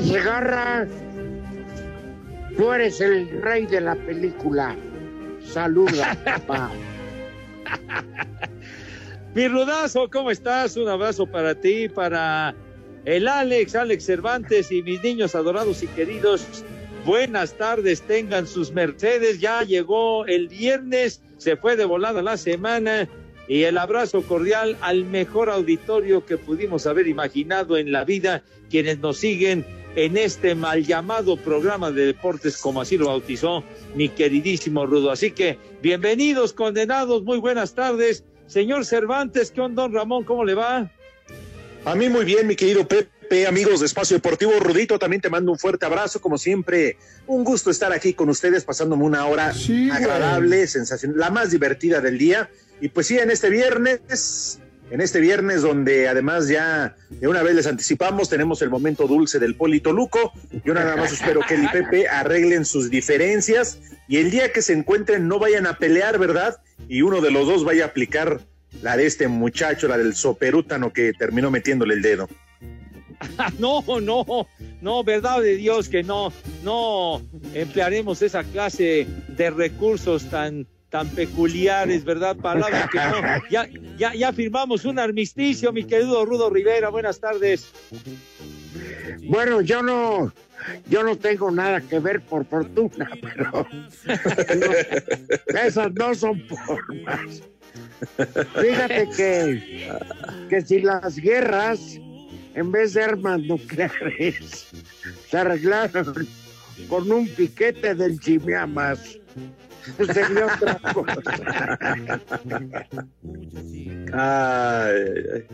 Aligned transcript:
Pepe 0.00 0.12
Segarra, 0.12 0.86
tú 2.56 2.72
eres 2.72 3.00
el 3.00 3.42
rey 3.42 3.66
de 3.66 3.80
la 3.82 3.94
película. 3.94 4.76
Saluda, 5.44 6.16
papá. 6.24 6.70
Mi 9.34 9.46
rudazo, 9.46 10.08
¿cómo 10.10 10.30
estás? 10.30 10.76
Un 10.76 10.88
abrazo 10.88 11.26
para 11.26 11.54
ti, 11.54 11.88
para 11.88 12.54
el 13.04 13.28
Alex, 13.28 13.74
Alex 13.74 14.04
Cervantes 14.04 14.72
y 14.72 14.82
mis 14.82 15.02
niños 15.02 15.34
adorados 15.34 15.82
y 15.82 15.86
queridos. 15.88 16.64
Buenas 17.04 17.54
tardes, 17.54 18.02
tengan 18.02 18.46
sus 18.46 18.72
Mercedes. 18.72 19.40
Ya 19.40 19.62
llegó 19.62 20.24
el 20.26 20.48
viernes, 20.48 21.22
se 21.36 21.56
fue 21.56 21.76
de 21.76 21.84
volada 21.84 22.22
la 22.22 22.36
semana 22.38 23.08
y 23.48 23.64
el 23.64 23.76
abrazo 23.76 24.22
cordial 24.22 24.78
al 24.80 25.04
mejor 25.04 25.50
auditorio 25.50 26.24
que 26.24 26.38
pudimos 26.38 26.86
haber 26.86 27.06
imaginado 27.06 27.76
en 27.76 27.92
la 27.92 28.04
vida, 28.04 28.42
quienes 28.70 28.98
nos 28.98 29.18
siguen 29.18 29.79
en 29.96 30.16
este 30.16 30.54
mal 30.54 30.84
llamado 30.84 31.36
programa 31.36 31.90
de 31.90 32.06
deportes, 32.06 32.56
como 32.56 32.80
así 32.80 32.96
lo 32.96 33.06
bautizó 33.06 33.64
mi 33.94 34.08
queridísimo 34.08 34.86
Rudo. 34.86 35.10
Así 35.10 35.32
que 35.32 35.58
bienvenidos, 35.82 36.52
condenados, 36.52 37.22
muy 37.22 37.38
buenas 37.38 37.74
tardes. 37.74 38.24
Señor 38.46 38.84
Cervantes, 38.84 39.50
¿qué 39.50 39.60
onda, 39.60 39.82
don 39.82 39.92
Ramón? 39.92 40.24
¿Cómo 40.24 40.44
le 40.44 40.54
va? 40.54 40.90
A 41.84 41.94
mí 41.94 42.08
muy 42.08 42.24
bien, 42.24 42.46
mi 42.46 42.56
querido 42.56 42.86
Pepe, 42.86 43.46
amigos 43.46 43.80
de 43.80 43.86
Espacio 43.86 44.16
Deportivo 44.16 44.52
Rudito, 44.60 44.98
también 44.98 45.22
te 45.22 45.30
mando 45.30 45.52
un 45.52 45.58
fuerte 45.58 45.86
abrazo, 45.86 46.20
como 46.20 46.36
siempre, 46.36 46.96
un 47.26 47.42
gusto 47.42 47.70
estar 47.70 47.92
aquí 47.92 48.12
con 48.12 48.28
ustedes, 48.28 48.64
pasándome 48.64 49.04
una 49.04 49.26
hora 49.26 49.52
Sí, 49.54 49.90
agradable, 49.90 50.66
sensacional, 50.66 51.18
la 51.18 51.30
más 51.30 51.50
divertida 51.50 52.00
del 52.00 52.18
día. 52.18 52.50
Y 52.80 52.88
pues 52.88 53.06
sí, 53.06 53.18
en 53.18 53.30
este 53.30 53.50
viernes, 53.50 54.59
en 54.90 55.00
este 55.00 55.20
viernes 55.20 55.62
donde 55.62 56.08
además 56.08 56.48
ya 56.48 56.96
de 57.08 57.28
una 57.28 57.42
vez 57.42 57.54
les 57.54 57.66
anticipamos, 57.66 58.28
tenemos 58.28 58.60
el 58.62 58.70
momento 58.70 59.06
dulce 59.06 59.38
del 59.38 59.54
Polito 59.54 59.92
Luco. 59.92 60.32
Yo 60.64 60.74
nada 60.74 60.96
más 60.96 61.12
espero 61.12 61.40
que 61.46 61.54
el 61.54 61.64
y 61.64 61.68
Pepe 61.68 62.08
arreglen 62.08 62.64
sus 62.64 62.90
diferencias 62.90 63.78
y 64.08 64.16
el 64.18 64.30
día 64.30 64.52
que 64.52 64.62
se 64.62 64.72
encuentren 64.72 65.28
no 65.28 65.38
vayan 65.38 65.66
a 65.66 65.78
pelear, 65.78 66.18
¿verdad? 66.18 66.60
Y 66.88 67.02
uno 67.02 67.20
de 67.20 67.30
los 67.30 67.46
dos 67.46 67.64
vaya 67.64 67.84
a 67.84 67.88
aplicar 67.88 68.40
la 68.82 68.96
de 68.96 69.06
este 69.06 69.28
muchacho, 69.28 69.88
la 69.88 69.98
del 69.98 70.14
soperútano 70.14 70.92
que 70.92 71.12
terminó 71.12 71.50
metiéndole 71.50 71.94
el 71.94 72.02
dedo. 72.02 72.28
No, 73.58 73.84
no, 74.00 74.46
no, 74.80 75.04
verdad 75.04 75.42
de 75.42 75.56
Dios 75.56 75.90
que 75.90 76.02
no, 76.02 76.32
no 76.64 77.20
emplearemos 77.52 78.22
esa 78.22 78.44
clase 78.44 79.06
de 79.28 79.50
recursos 79.50 80.30
tan, 80.30 80.66
tan 80.90 81.08
peculiares, 81.10 82.04
¿verdad? 82.04 82.36
Palabras 82.36 82.90
que 82.90 82.98
no. 82.98 83.48
Ya, 83.50 83.68
ya, 83.96 84.14
ya 84.14 84.32
firmamos 84.32 84.84
un 84.84 84.98
armisticio, 84.98 85.72
mi 85.72 85.84
querido 85.84 86.24
Rudo 86.24 86.50
Rivera. 86.50 86.90
Buenas 86.90 87.20
tardes. 87.20 87.70
Bueno, 89.22 89.60
yo 89.60 89.82
no, 89.82 90.32
yo 90.88 91.02
no 91.04 91.16
tengo 91.16 91.50
nada 91.50 91.80
que 91.80 92.00
ver 92.00 92.20
por 92.20 92.44
fortuna, 92.44 93.08
pero 93.20 93.66
esas 95.64 95.92
no 95.94 96.14
son 96.14 96.42
formas. 96.48 97.42
Fíjate 98.60 99.08
que, 99.16 99.90
que 100.48 100.60
si 100.62 100.80
las 100.80 101.16
guerras, 101.16 101.98
en 102.54 102.72
vez 102.72 102.94
de 102.94 103.04
armas 103.04 103.40
nucleares, 103.42 104.68
se 105.28 105.36
arreglaron 105.36 106.26
con 106.88 107.10
un 107.12 107.28
piquete 107.28 107.94
del 107.94 108.18
chimiamas, 108.18 109.20
otra 109.98 110.78
cosa. 110.92 111.78
Ay, 114.12 114.94
ay, 115.34 115.46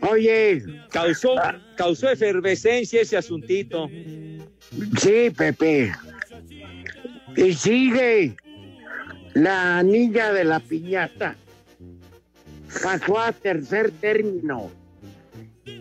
Oye, 0.00 0.62
Causó, 0.90 1.34
causó 1.76 2.10
efervescencia 2.10 3.00
ese 3.02 3.16
asuntito. 3.16 3.88
Sí, 4.98 5.30
Pepe. 5.36 5.92
Y 7.36 7.52
sigue 7.54 8.36
la 9.34 9.82
niña 9.82 10.32
de 10.32 10.44
la 10.44 10.60
piñata. 10.60 11.36
Pasó 12.82 13.18
a 13.18 13.32
tercer 13.32 13.90
término. 13.92 14.70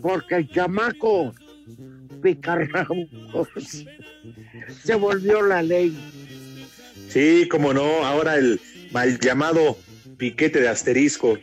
Porque 0.01 0.35
el 0.35 0.50
chamaco 0.50 1.34
picarrabos 2.22 3.47
se 4.84 4.95
volvió 4.95 5.41
la 5.41 5.61
ley. 5.61 5.95
Sí, 7.15 7.47
como 7.47 7.73
no, 7.73 8.03
ahora 8.03 8.35
el 8.35 8.59
mal 8.91 9.17
llamado 9.21 9.78
piquete 10.17 10.59
de 10.59 10.67
asterisco. 10.67 11.40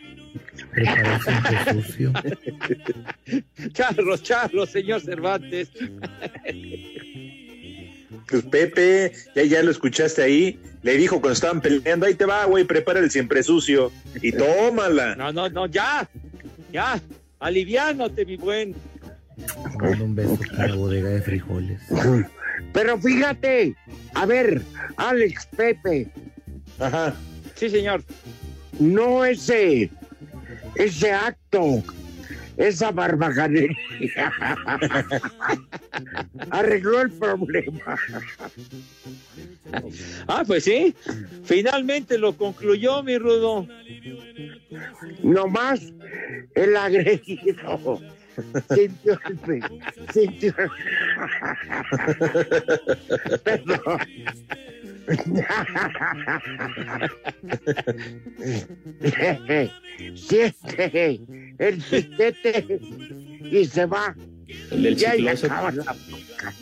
Charro, 3.73 4.17
charro, 4.23 4.67
señor 4.67 5.01
Cervantes. 5.01 5.71
Pues 8.29 8.45
Pepe, 8.45 9.13
ya, 9.35 9.43
ya 9.45 9.63
lo 9.63 9.71
escuchaste 9.71 10.23
ahí, 10.23 10.59
le 10.83 10.97
dijo 10.97 11.21
cuando 11.21 11.33
estaban 11.33 11.61
peleando, 11.61 12.07
ahí 12.07 12.15
te 12.15 12.25
va, 12.25 12.45
güey, 12.45 12.65
prepara 12.65 13.01
el 13.01 13.11
siempre 13.11 13.43
sucio. 13.43 13.91
Y 14.23 14.33
tómala. 14.33 15.17
No, 15.17 15.33
no, 15.33 15.49
no, 15.49 15.67
ya, 15.67 16.09
ya, 16.71 17.01
aliviánate, 17.41 18.25
mi 18.25 18.37
buen. 18.37 18.75
Mando 19.81 20.05
un 20.05 20.15
beso 20.15 20.39
a 20.57 20.67
la 20.67 20.75
bodega 20.75 21.09
de 21.09 21.23
frijoles. 21.23 21.81
Pero 22.73 22.99
fíjate, 22.99 23.75
a 24.15 24.27
ver, 24.27 24.63
Alex 24.97 25.47
Pepe, 25.57 26.09
Ajá. 26.79 27.15
Sí, 27.55 27.69
señor. 27.69 28.03
no 28.79 29.25
ese, 29.25 29.91
ese 30.75 31.13
acto, 31.13 31.83
esa 32.57 32.91
barbajanería 32.91 34.33
arregló 36.51 37.03
el 37.03 37.11
problema. 37.13 37.97
ah, 40.29 40.45
pues 40.47 40.65
sí. 40.65 40.95
Finalmente 41.45 42.19
lo 42.19 42.37
concluyó, 42.37 43.03
mi 43.03 43.19
Rudo. 43.19 43.67
Nomás 45.23 45.93
el 46.55 46.77
agredido 46.77 48.01
sintió 48.75 49.19
el 49.29 49.37
pe- 49.39 49.61
sintió 50.13 50.55
Perdón. 53.45 53.99
Siente 60.15 61.21
el 61.59 61.83
chistete 61.85 62.81
y 63.51 63.65
se 63.67 63.87
va. 63.87 64.15
El 64.71 64.83
del 64.83 65.01
Y 65.01 65.05
ahí 65.05 65.19
chicloso. 65.19 65.47
acaba 65.47 65.73
la- 65.73 65.85
Ah, 65.89 66.53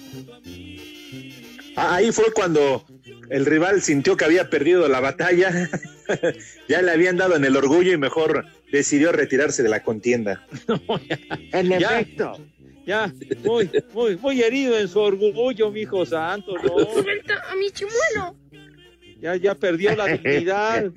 Ahí 1.77 2.13
fue 2.13 2.33
cuando 2.33 2.85
el 3.31 3.47
rival 3.47 3.81
sintió 3.83 4.17
que 4.17 4.25
había 4.25 4.51
perdido 4.51 4.89
la 4.89 5.01
batalla. 5.01 5.69
ya 6.69 6.83
le 6.83 6.91
habían 6.91 7.17
dado 7.17 7.37
en 7.37 7.45
el 7.45 7.57
orgullo 7.57 7.93
y 7.93 7.97
mejor 7.97 8.45
decidió 8.73 9.13
retirarse 9.13 9.63
de 9.63 9.69
la 9.69 9.83
contienda. 9.83 10.45
En 11.53 11.69
Ya. 11.69 12.01
efecto. 12.01 12.39
Ya, 12.87 13.13
muy, 13.45 13.71
muy, 13.93 14.17
muy 14.17 14.43
herido 14.43 14.77
en 14.79 14.89
su 14.89 14.99
orgullo, 14.99 15.71
mi 15.71 15.83
hijo 15.83 16.05
santo, 16.07 16.55
¿no? 16.57 16.77
A 17.51 17.55
mi 17.55 17.71
chimuelo. 17.71 18.35
Ya, 19.21 19.37
ya 19.37 19.55
perdió 19.55 19.95
la 19.95 20.07
dignidad. 20.07 20.91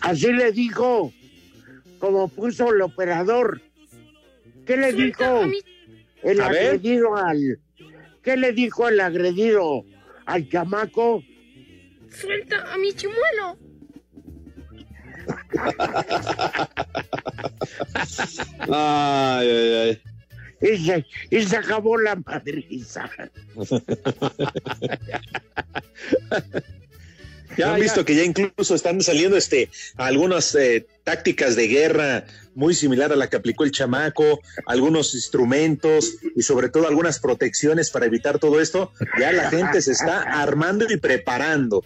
Así 0.00 0.32
le 0.32 0.52
dijo, 0.52 1.12
como 1.98 2.28
puso 2.28 2.72
el 2.72 2.80
operador. 2.80 3.60
¿Qué 4.64 4.76
le 4.76 4.92
dijo 4.92 5.42
el 6.22 6.40
A 6.40 6.48
ver. 6.50 6.66
agredido 6.66 7.16
al... 7.16 7.58
¿Qué 8.28 8.36
le 8.36 8.52
dijo 8.52 8.86
el 8.86 9.00
agredido 9.00 9.86
al 10.26 10.46
chamaco? 10.50 11.22
Suelta 12.10 12.70
a 12.70 12.76
mi 12.76 12.92
chimuelo. 12.92 13.56
Ay, 18.70 19.48
ay, 19.48 19.72
ay. 19.72 19.98
Y 20.60 20.76
se, 20.76 21.06
y 21.30 21.42
se 21.42 21.56
acabó 21.56 21.96
la 21.96 22.16
madriza. 22.16 23.08
¿No 27.56 27.66
han 27.66 27.80
visto 27.80 28.04
que 28.04 28.14
ya 28.14 28.24
incluso 28.24 28.74
están 28.74 29.00
saliendo 29.00 29.36
este 29.36 29.70
algunas 29.96 30.54
eh, 30.54 30.86
tácticas 31.04 31.56
de 31.56 31.66
guerra 31.68 32.24
muy 32.54 32.74
similar 32.74 33.12
a 33.12 33.16
la 33.16 33.28
que 33.30 33.36
aplicó 33.36 33.64
el 33.64 33.70
chamaco, 33.70 34.40
algunos 34.66 35.14
instrumentos 35.14 36.16
y 36.36 36.42
sobre 36.42 36.68
todo 36.68 36.86
algunas 36.86 37.18
protecciones 37.20 37.90
para 37.90 38.06
evitar 38.06 38.38
todo 38.38 38.60
esto? 38.60 38.92
Ya 39.18 39.32
la 39.32 39.50
gente 39.50 39.80
se 39.80 39.92
está 39.92 40.22
armando 40.42 40.86
y 40.88 40.96
preparando. 40.98 41.84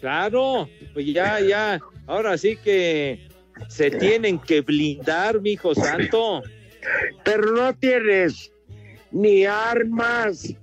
Claro, 0.00 0.68
pues 0.94 1.06
ya, 1.06 1.40
ya. 1.40 1.80
Ahora 2.06 2.36
sí 2.38 2.56
que 2.56 3.28
se 3.68 3.90
tienen 3.90 4.38
que 4.38 4.60
blindar, 4.60 5.40
mi 5.40 5.52
hijo 5.52 5.74
santo. 5.74 6.42
Pero 7.24 7.52
no 7.52 7.74
tienes 7.74 8.50
ni 9.10 9.44
armas, 9.44 10.54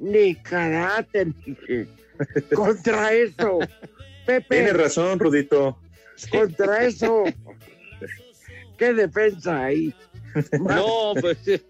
ni 0.00 0.34
karate, 0.36 1.26
ni- 1.26 1.86
contra 2.54 3.12
eso. 3.12 3.58
Pepe, 4.24 4.46
Tienes 4.56 4.76
razón, 4.76 5.18
Rudito. 5.18 5.78
contra 6.30 6.84
eso. 6.84 7.24
¿Qué 8.78 8.92
defensa 8.92 9.64
hay? 9.64 9.94
No, 10.60 11.14
pues, 11.20 11.38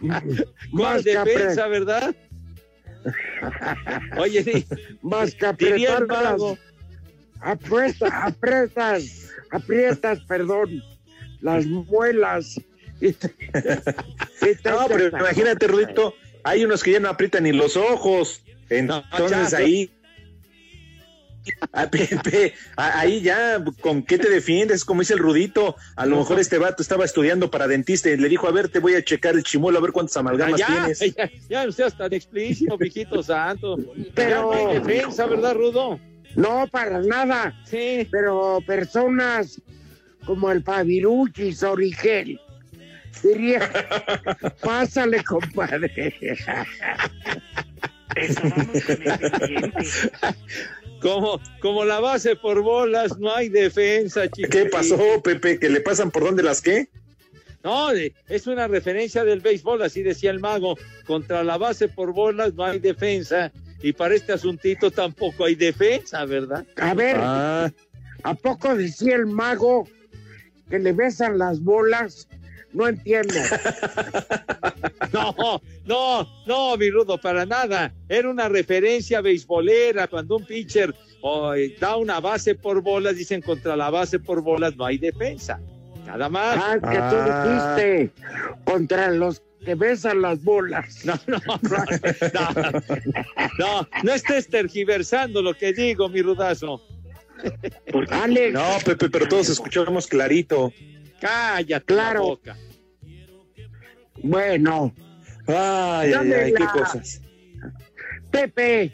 ¿cuál 0.00 0.42
Más 0.72 1.04
defensa, 1.04 1.66
verdad? 1.68 2.14
Oye, 4.18 4.66
Más 5.02 5.34
que 5.34 5.46
apretar 5.46 6.06
las- 6.06 6.58
aprietas, 7.40 9.30
aprietas, 9.50 10.20
perdón, 10.26 10.82
las 11.40 11.66
muelas. 11.66 12.60
Y 13.00 13.12
te- 13.12 13.34
y 14.42 14.54
te- 14.54 14.70
No, 14.70 14.86
pero 14.88 15.08
imagínate, 15.08 15.66
Rudito, 15.66 16.14
hay 16.42 16.64
unos 16.64 16.82
que 16.82 16.92
ya 16.92 17.00
no 17.00 17.08
aprietan 17.08 17.44
ni 17.44 17.52
los 17.52 17.76
ojos. 17.76 18.42
Entonces 18.70 19.54
ahí. 19.54 19.90
Ah, 22.76 23.00
ahí 23.00 23.20
ya, 23.20 23.62
¿con 23.82 24.02
qué 24.02 24.16
te 24.16 24.30
defiendes? 24.30 24.82
Como 24.82 25.00
dice 25.00 25.12
el 25.12 25.18
Rudito, 25.18 25.76
a 25.94 26.06
lo 26.06 26.16
mejor 26.16 26.40
este 26.40 26.56
vato 26.56 26.82
estaba 26.82 27.04
estudiando 27.04 27.50
para 27.50 27.66
dentista 27.68 28.08
y 28.08 28.16
le 28.16 28.30
dijo, 28.30 28.48
a 28.48 28.50
ver, 28.50 28.70
te 28.70 28.78
voy 28.78 28.94
a 28.94 29.04
checar 29.04 29.34
el 29.34 29.42
chimuelo, 29.44 29.78
a 29.78 29.82
ver 29.82 29.92
cuántas 29.92 30.16
amalgamas 30.16 30.58
ya, 30.58 30.66
tienes. 30.66 31.00
ya, 31.16 31.30
ya 31.50 31.66
no 31.66 31.72
seas 31.72 31.94
tan 31.98 32.14
explícito, 32.14 32.78
mijito 32.78 33.22
santo. 33.22 33.76
Pero- 34.14 34.30
Ya 34.30 34.40
no 34.40 34.70
hay 34.70 34.78
defensa, 34.78 35.26
¿verdad, 35.26 35.54
Rudo? 35.54 36.00
No, 36.34 36.66
para 36.70 37.00
nada. 37.00 37.54
Sí. 37.66 38.08
Pero 38.10 38.60
personas 38.66 39.60
como 40.24 40.50
el 40.50 40.62
Fabiruchis 40.62 41.62
Origel 41.62 42.40
diría, 43.22 43.70
pásale, 44.62 45.22
compadre. 45.22 46.14
Como, 51.00 51.38
como 51.60 51.84
la 51.84 52.00
base 52.00 52.34
por 52.34 52.62
bolas, 52.62 53.18
no 53.18 53.34
hay 53.34 53.50
defensa, 53.50 54.26
chicos. 54.28 54.50
¿Qué 54.50 54.66
pasó, 54.66 54.98
Pepe? 55.22 55.58
¿Que 55.58 55.68
le 55.68 55.82
pasan 55.82 56.10
por 56.10 56.24
dónde 56.24 56.42
las 56.42 56.62
qué? 56.62 56.88
No, 57.62 57.92
de- 57.92 58.14
es 58.28 58.46
una 58.46 58.68
referencia 58.68 59.22
del 59.22 59.40
béisbol, 59.40 59.82
así 59.82 60.02
decía 60.02 60.30
el 60.30 60.40
mago. 60.40 60.78
Contra 61.06 61.44
la 61.44 61.58
base 61.58 61.88
por 61.88 62.14
bolas 62.14 62.54
no 62.54 62.64
hay 62.64 62.78
defensa. 62.78 63.52
Y 63.82 63.92
para 63.92 64.14
este 64.14 64.32
asuntito 64.32 64.90
tampoco 64.90 65.44
hay 65.44 65.56
defensa, 65.56 66.24
¿verdad? 66.24 66.64
A 66.76 66.94
ver, 66.94 67.16
Ah, 67.18 67.70
¿a 68.22 68.34
poco 68.34 68.74
decía 68.74 69.16
el 69.16 69.26
mago 69.26 69.86
que 70.70 70.78
le 70.78 70.92
besan 70.92 71.36
las 71.36 71.60
bolas? 71.62 72.28
No 72.74 72.88
entiendo. 72.88 73.34
No, 75.12 75.60
no, 75.84 76.28
no, 76.44 76.76
mi 76.76 76.90
rudo, 76.90 77.18
para 77.18 77.46
nada. 77.46 77.92
Era 78.08 78.28
una 78.28 78.48
referencia 78.48 79.20
beisbolera. 79.20 80.08
Cuando 80.08 80.36
un 80.38 80.44
pitcher 80.44 80.92
oh, 81.20 81.52
da 81.78 81.96
una 81.96 82.18
base 82.18 82.56
por 82.56 82.82
bolas, 82.82 83.14
dicen 83.16 83.40
contra 83.40 83.76
la 83.76 83.90
base 83.90 84.18
por 84.18 84.42
bolas 84.42 84.76
no 84.76 84.84
hay 84.84 84.98
defensa. 84.98 85.60
Nada 86.04 86.28
más. 86.28 86.58
Ah, 86.60 86.74
que 86.74 86.96
tú 86.96 87.16
Ah. 87.16 87.76
dijiste 87.76 88.10
contra 88.64 89.10
los 89.12 89.40
que 89.64 89.76
besan 89.76 90.20
las 90.20 90.42
bolas. 90.42 91.04
No, 91.04 91.14
no, 91.28 91.38
no, 91.62 91.84
no, 92.32 92.80
no, 93.58 93.88
no 94.02 94.12
estés 94.12 94.48
tergiversando 94.48 95.42
lo 95.42 95.54
que 95.54 95.72
digo, 95.72 96.08
mi 96.08 96.22
rudazo. 96.22 96.82
Alex, 98.10 98.52
no, 98.52 98.64
Pepe, 98.84 99.08
pero 99.10 99.28
todos 99.28 99.48
escuchamos 99.48 100.06
clarito. 100.08 100.72
Cállate 101.24 101.86
Claro. 101.86 102.20
la 102.20 102.26
boca. 102.26 102.56
bueno, 104.22 104.94
Ay, 105.46 106.12
ay, 106.12 106.32
ay, 106.32 106.52
qué 106.52 106.64
la- 106.64 106.72
cosas. 106.72 107.22
Pepe, 108.30 108.92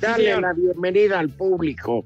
dale 0.00 0.24
señor. 0.24 0.42
la 0.42 0.52
bienvenida 0.52 1.18
al 1.20 1.28
público. 1.30 2.04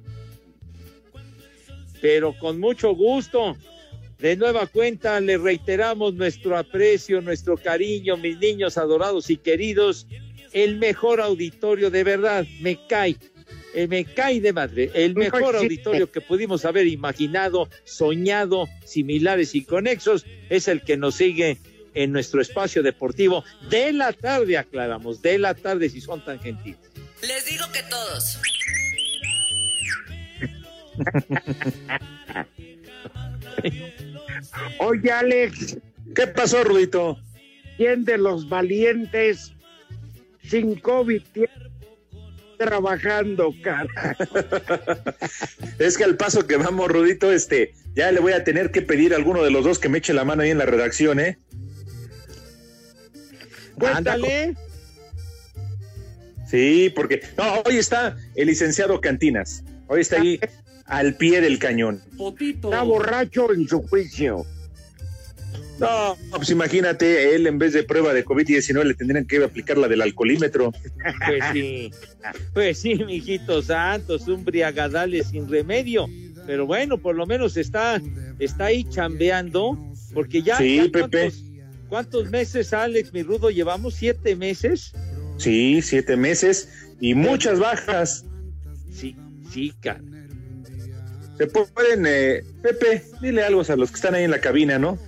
pero 2.02 2.36
con 2.38 2.58
mucho 2.60 2.94
gusto. 2.94 3.56
De 4.18 4.36
nueva 4.36 4.66
cuenta 4.66 5.18
le 5.20 5.38
reiteramos 5.38 6.12
nuestro 6.14 6.58
aprecio, 6.58 7.20
nuestro 7.22 7.56
cariño, 7.56 8.16
mis 8.18 8.38
niños 8.38 8.76
adorados 8.76 9.30
y 9.30 9.36
queridos. 9.38 10.06
El 10.52 10.78
mejor 10.78 11.20
auditorio, 11.22 11.90
de 11.90 12.02
verdad, 12.04 12.44
me 12.60 12.78
cae, 12.88 13.16
eh, 13.74 13.88
me 13.88 14.04
cae 14.04 14.40
de 14.40 14.52
madre. 14.52 14.90
El 14.94 15.14
mejor 15.14 15.56
auditorio 15.56 16.10
que 16.10 16.20
pudimos 16.20 16.64
haber 16.64 16.86
imaginado, 16.86 17.68
soñado, 17.84 18.68
similares 18.84 19.54
y 19.54 19.64
conexos, 19.64 20.26
es 20.50 20.68
el 20.68 20.82
que 20.82 20.96
nos 20.96 21.16
sigue 21.16 21.58
en 21.94 22.12
nuestro 22.12 22.40
espacio 22.40 22.82
deportivo 22.82 23.44
de 23.68 23.92
la 23.92 24.12
tarde, 24.12 24.56
aclaramos, 24.56 25.20
de 25.22 25.38
la 25.38 25.54
tarde 25.54 25.90
si 25.90 26.00
son 26.00 26.24
tan 26.24 26.40
gentiles. 26.40 26.80
Les 27.20 27.46
digo 27.46 27.64
que 27.72 27.82
todos. 27.84 28.38
Oye, 34.78 35.10
Alex, 35.10 35.78
¿Qué 36.14 36.26
pasó, 36.26 36.64
Rudito? 36.64 37.18
¿quién 37.76 38.04
de 38.04 38.18
los 38.18 38.48
valientes 38.48 39.52
sin 40.42 40.78
COVID 40.78 41.22
tiene 41.32 41.71
trabajando, 42.64 43.54
cara? 43.62 44.16
Es 45.78 45.96
que 45.96 46.04
al 46.04 46.16
paso 46.16 46.46
que 46.46 46.56
vamos, 46.56 46.88
Rudito, 46.88 47.32
este, 47.32 47.74
ya 47.94 48.10
le 48.12 48.20
voy 48.20 48.32
a 48.32 48.44
tener 48.44 48.70
que 48.70 48.82
pedir 48.82 49.12
a 49.12 49.16
alguno 49.16 49.42
de 49.42 49.50
los 49.50 49.64
dos 49.64 49.78
que 49.78 49.88
me 49.88 49.98
eche 49.98 50.12
la 50.12 50.24
mano 50.24 50.42
ahí 50.42 50.50
en 50.50 50.58
la 50.58 50.66
redacción, 50.66 51.20
¿eh? 51.20 51.38
Ándale. 53.80 54.54
Sí, 56.48 56.92
porque 56.94 57.22
no, 57.36 57.62
hoy 57.64 57.78
está 57.78 58.16
el 58.34 58.46
licenciado 58.46 59.00
Cantinas. 59.00 59.64
Hoy 59.88 60.02
está 60.02 60.20
ahí 60.20 60.38
al 60.84 61.16
pie 61.16 61.40
del 61.40 61.58
cañón. 61.58 62.02
Está 62.40 62.82
borracho 62.82 63.52
en 63.52 63.66
su 63.66 63.82
juicio. 63.82 64.44
No, 65.78 66.16
pues 66.36 66.50
imagínate, 66.50 67.34
él 67.34 67.46
en 67.46 67.58
vez 67.58 67.72
de 67.72 67.82
prueba 67.82 68.12
de 68.12 68.24
COVID-19 68.24 68.84
le 68.84 68.94
tendrían 68.94 69.26
que 69.26 69.42
aplicar 69.42 69.78
la 69.78 69.88
del 69.88 70.02
alcoholímetro. 70.02 70.72
Pues 71.26 71.44
sí, 71.52 71.90
pues 72.54 72.78
sí, 72.78 72.94
mijito 73.04 73.62
santos, 73.62 74.28
un 74.28 74.44
briagadale 74.44 75.24
sin 75.24 75.48
remedio. 75.48 76.08
Pero 76.46 76.66
bueno, 76.66 76.98
por 76.98 77.14
lo 77.14 77.26
menos 77.26 77.56
está, 77.56 78.00
está 78.38 78.66
ahí 78.66 78.84
chambeando, 78.84 79.78
porque 80.12 80.42
ya, 80.42 80.58
Sí, 80.58 80.76
ya 80.76 80.82
Pepe. 80.84 81.00
¿cuántos, 81.00 81.44
cuántos 81.88 82.30
meses, 82.30 82.72
Alex, 82.72 83.12
mi 83.12 83.22
rudo, 83.22 83.50
llevamos? 83.50 83.94
¿Siete 83.94 84.36
meses? 84.36 84.92
Sí, 85.38 85.80
siete 85.82 86.16
meses 86.16 86.68
y 87.00 87.14
muchas 87.14 87.58
bajas. 87.58 88.24
Sí, 88.92 89.16
sí, 89.50 89.72
cara. 89.80 90.00
Se 91.38 91.46
pueden, 91.46 92.04
eh, 92.06 92.44
Pepe, 92.62 93.02
dile 93.20 93.42
algo 93.42 93.62
a 93.66 93.76
los 93.76 93.90
que 93.90 93.96
están 93.96 94.14
ahí 94.14 94.24
en 94.24 94.30
la 94.30 94.40
cabina, 94.40 94.78
¿no? 94.78 94.98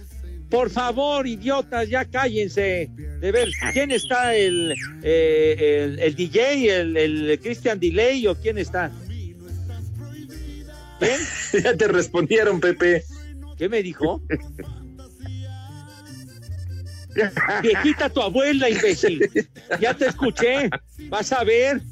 Por 0.55 0.71
favor, 0.71 1.27
idiotas, 1.27 1.89
ya 1.89 2.05
cállense. 2.05 2.89
De 3.19 3.33
ver, 3.33 3.49
¿quién 3.73 3.91
está 3.91 4.37
el, 4.37 4.73
eh, 5.03 5.83
el, 5.83 5.99
el 5.99 6.15
DJ, 6.15 6.77
el, 6.77 6.97
el 6.97 7.41
Christian 7.41 7.81
Delay 7.81 8.25
o 8.29 8.37
quién 8.37 8.59
está? 8.59 8.93
¿Quién? 11.01 11.19
ya 11.65 11.77
te 11.77 11.89
respondieron, 11.89 12.61
Pepe. 12.61 13.03
¿Qué 13.59 13.69
me 13.69 13.83
dijo? 13.83 14.23
Viejita 17.63 18.09
tu 18.09 18.23
abuela, 18.23 18.71
imbécil. 18.71 19.29
Ya 19.81 19.95
te 19.95 20.07
escuché. 20.07 20.71
Vas 21.09 21.33
a 21.33 21.43
ver. 21.43 21.83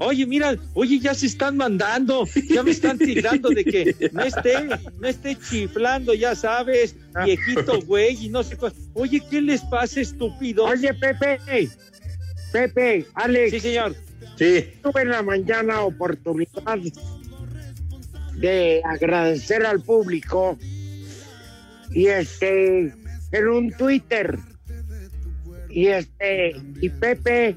Oye, 0.00 0.26
mira, 0.26 0.56
oye, 0.72 0.98
ya 0.98 1.14
se 1.14 1.26
están 1.26 1.58
mandando, 1.58 2.26
ya 2.48 2.62
me 2.62 2.70
están 2.70 2.96
tirando 2.98 3.50
de 3.50 3.64
que 3.64 4.10
no 4.12 4.22
esté, 4.22 4.66
no 4.98 5.06
esté 5.06 5.36
chiflando, 5.36 6.14
ya 6.14 6.34
sabes, 6.34 6.96
viejito 7.24 7.82
güey, 7.82 8.16
y 8.24 8.30
no 8.30 8.42
sé 8.42 8.56
cuál. 8.56 8.72
Oye, 8.94 9.22
¿qué 9.30 9.42
les 9.42 9.60
pasa, 9.62 10.00
estúpido? 10.00 10.64
Oye, 10.64 10.94
Pepe, 10.94 11.38
Pepe, 12.50 13.06
Alex. 13.14 13.50
Sí, 13.50 13.60
señor. 13.60 13.94
Sí. 14.36 14.70
Tuve 14.82 15.02
en 15.02 15.10
la 15.10 15.22
mañana 15.22 15.82
oportunidad 15.82 16.78
de 18.36 18.80
agradecer 18.84 19.66
al 19.66 19.82
público 19.82 20.58
y 21.90 22.06
este 22.06 22.94
en 23.32 23.48
un 23.48 23.70
Twitter 23.72 24.38
y 25.68 25.88
este 25.88 26.56
y 26.80 26.88
Pepe 26.88 27.54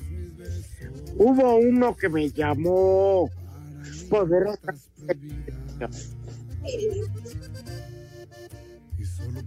hubo 1.23 1.55
uno 1.55 1.95
que 1.95 2.09
me 2.09 2.29
llamó 2.29 3.29
poderosamente 4.09 5.53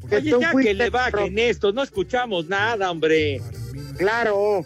Que 0.09 0.16
Oye, 0.16 0.35
ya 0.40 0.52
que 0.52 0.75
le 0.75 0.90
bajen 0.90 1.38
esto, 1.38 1.73
no 1.73 1.83
escuchamos 1.83 2.47
nada, 2.47 2.90
hombre. 2.90 3.40
Claro, 3.97 4.64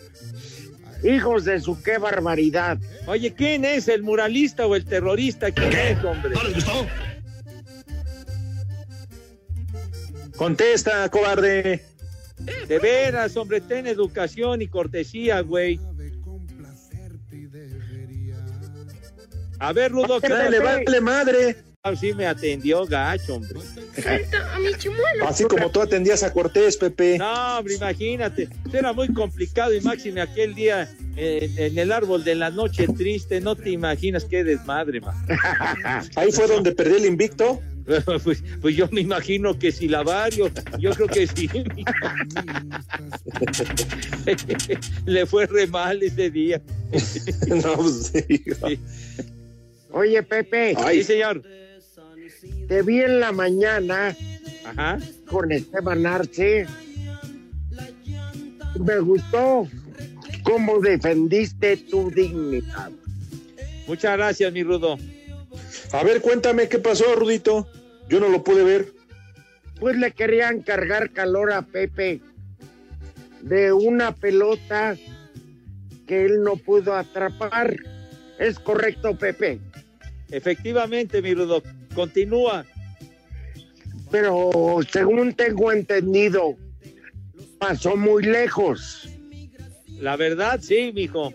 hijos 1.02 1.44
de 1.44 1.60
su 1.60 1.82
qué 1.82 1.98
barbaridad. 1.98 2.78
Oye, 3.06 3.32
¿quién 3.32 3.64
es 3.64 3.88
el 3.88 4.02
muralista 4.02 4.66
o 4.66 4.76
el 4.76 4.84
terrorista? 4.84 5.50
¿Quién 5.50 5.72
es, 5.72 6.04
hombre? 6.04 6.30
¿No 6.34 6.42
les 6.44 6.54
gustó? 6.54 6.86
Contesta, 10.36 11.08
cobarde. 11.08 11.84
De 12.68 12.78
veras, 12.78 13.36
hombre, 13.36 13.60
ten 13.60 13.86
educación 13.86 14.62
y 14.62 14.68
cortesía, 14.68 15.40
güey. 15.40 15.78
A 19.60 19.72
ver, 19.74 19.92
Rudo, 19.92 20.20
¿qué 20.20 20.28
Dale, 20.28 20.58
vale 20.58 21.00
madre. 21.00 21.56
Ah, 21.82 21.96
sí 21.96 22.12
me 22.12 22.26
atendió 22.26 22.84
gacho, 22.84 23.36
hombre. 23.36 23.58
A 24.54 24.58
mi 24.58 24.74
chimuelo. 24.74 25.26
Así 25.26 25.44
como 25.44 25.70
tú 25.70 25.80
atendías 25.80 26.22
a 26.22 26.30
Cortés, 26.32 26.76
Pepe. 26.76 27.16
No, 27.18 27.58
hombre, 27.58 27.74
imagínate. 27.74 28.48
Era 28.72 28.92
muy 28.92 29.10
complicado 29.12 29.74
y 29.74 29.80
máxime 29.80 30.20
aquel 30.20 30.54
día 30.54 30.90
eh, 31.16 31.50
en 31.56 31.78
el 31.78 31.90
árbol 31.92 32.22
de 32.22 32.34
la 32.34 32.50
noche 32.50 32.86
triste. 32.86 33.40
No 33.40 33.54
te 33.54 33.70
imaginas 33.70 34.26
qué 34.26 34.44
desmadre, 34.44 35.00
man. 35.00 35.14
Ahí 36.16 36.30
fue 36.32 36.46
donde 36.48 36.72
perdí 36.72 36.96
el 36.96 37.06
invicto. 37.06 37.60
Pues, 38.22 38.44
pues 38.60 38.76
yo 38.76 38.86
me 38.92 39.00
imagino 39.00 39.58
que 39.58 39.72
si 39.72 39.88
la 39.88 40.04
varios, 40.04 40.52
yo 40.78 40.92
creo 40.92 41.08
que 41.08 41.26
sí. 41.26 41.48
Le 45.06 45.26
fue 45.26 45.46
re 45.46 45.66
mal 45.66 46.00
ese 46.00 46.30
día. 46.30 46.62
no, 47.48 47.74
pues 47.74 48.12
sí. 48.12 48.44
Oye, 49.92 50.22
Pepe, 50.22 50.76
Sí, 50.92 51.02
señor. 51.02 51.42
te 52.68 52.82
vi 52.82 53.00
en 53.00 53.20
la 53.20 53.32
mañana 53.32 54.16
Ajá. 54.64 54.98
con 55.28 55.50
Esteban 55.52 56.06
Arce. 56.06 56.66
Me 58.78 58.98
gustó 59.00 59.68
cómo 60.44 60.80
defendiste 60.80 61.76
tu 61.76 62.10
dignidad. 62.10 62.90
Muchas 63.86 64.16
gracias, 64.16 64.52
mi 64.52 64.62
Rudo. 64.62 64.96
A 65.92 66.04
ver, 66.04 66.20
cuéntame 66.20 66.68
qué 66.68 66.78
pasó, 66.78 67.14
Rudito. 67.16 67.66
Yo 68.08 68.20
no 68.20 68.28
lo 68.28 68.44
pude 68.44 68.62
ver. 68.62 68.92
Pues 69.80 69.96
le 69.96 70.12
querían 70.12 70.60
cargar 70.62 71.10
calor 71.10 71.52
a 71.52 71.62
Pepe 71.62 72.20
de 73.42 73.72
una 73.72 74.14
pelota 74.14 74.96
que 76.06 76.26
él 76.26 76.42
no 76.42 76.56
pudo 76.56 76.94
atrapar. 76.94 77.74
¿Es 78.38 78.58
correcto, 78.58 79.16
Pepe? 79.16 79.58
Efectivamente, 80.30 81.22
mi 81.22 81.34
Rudo. 81.34 81.62
Continúa. 81.94 82.64
Pero 84.10 84.80
según 84.90 85.34
tengo 85.34 85.72
entendido, 85.72 86.56
pasó 87.58 87.96
muy 87.96 88.24
lejos. 88.24 89.08
La 90.00 90.16
verdad, 90.16 90.60
sí, 90.62 90.92
mijo. 90.94 91.32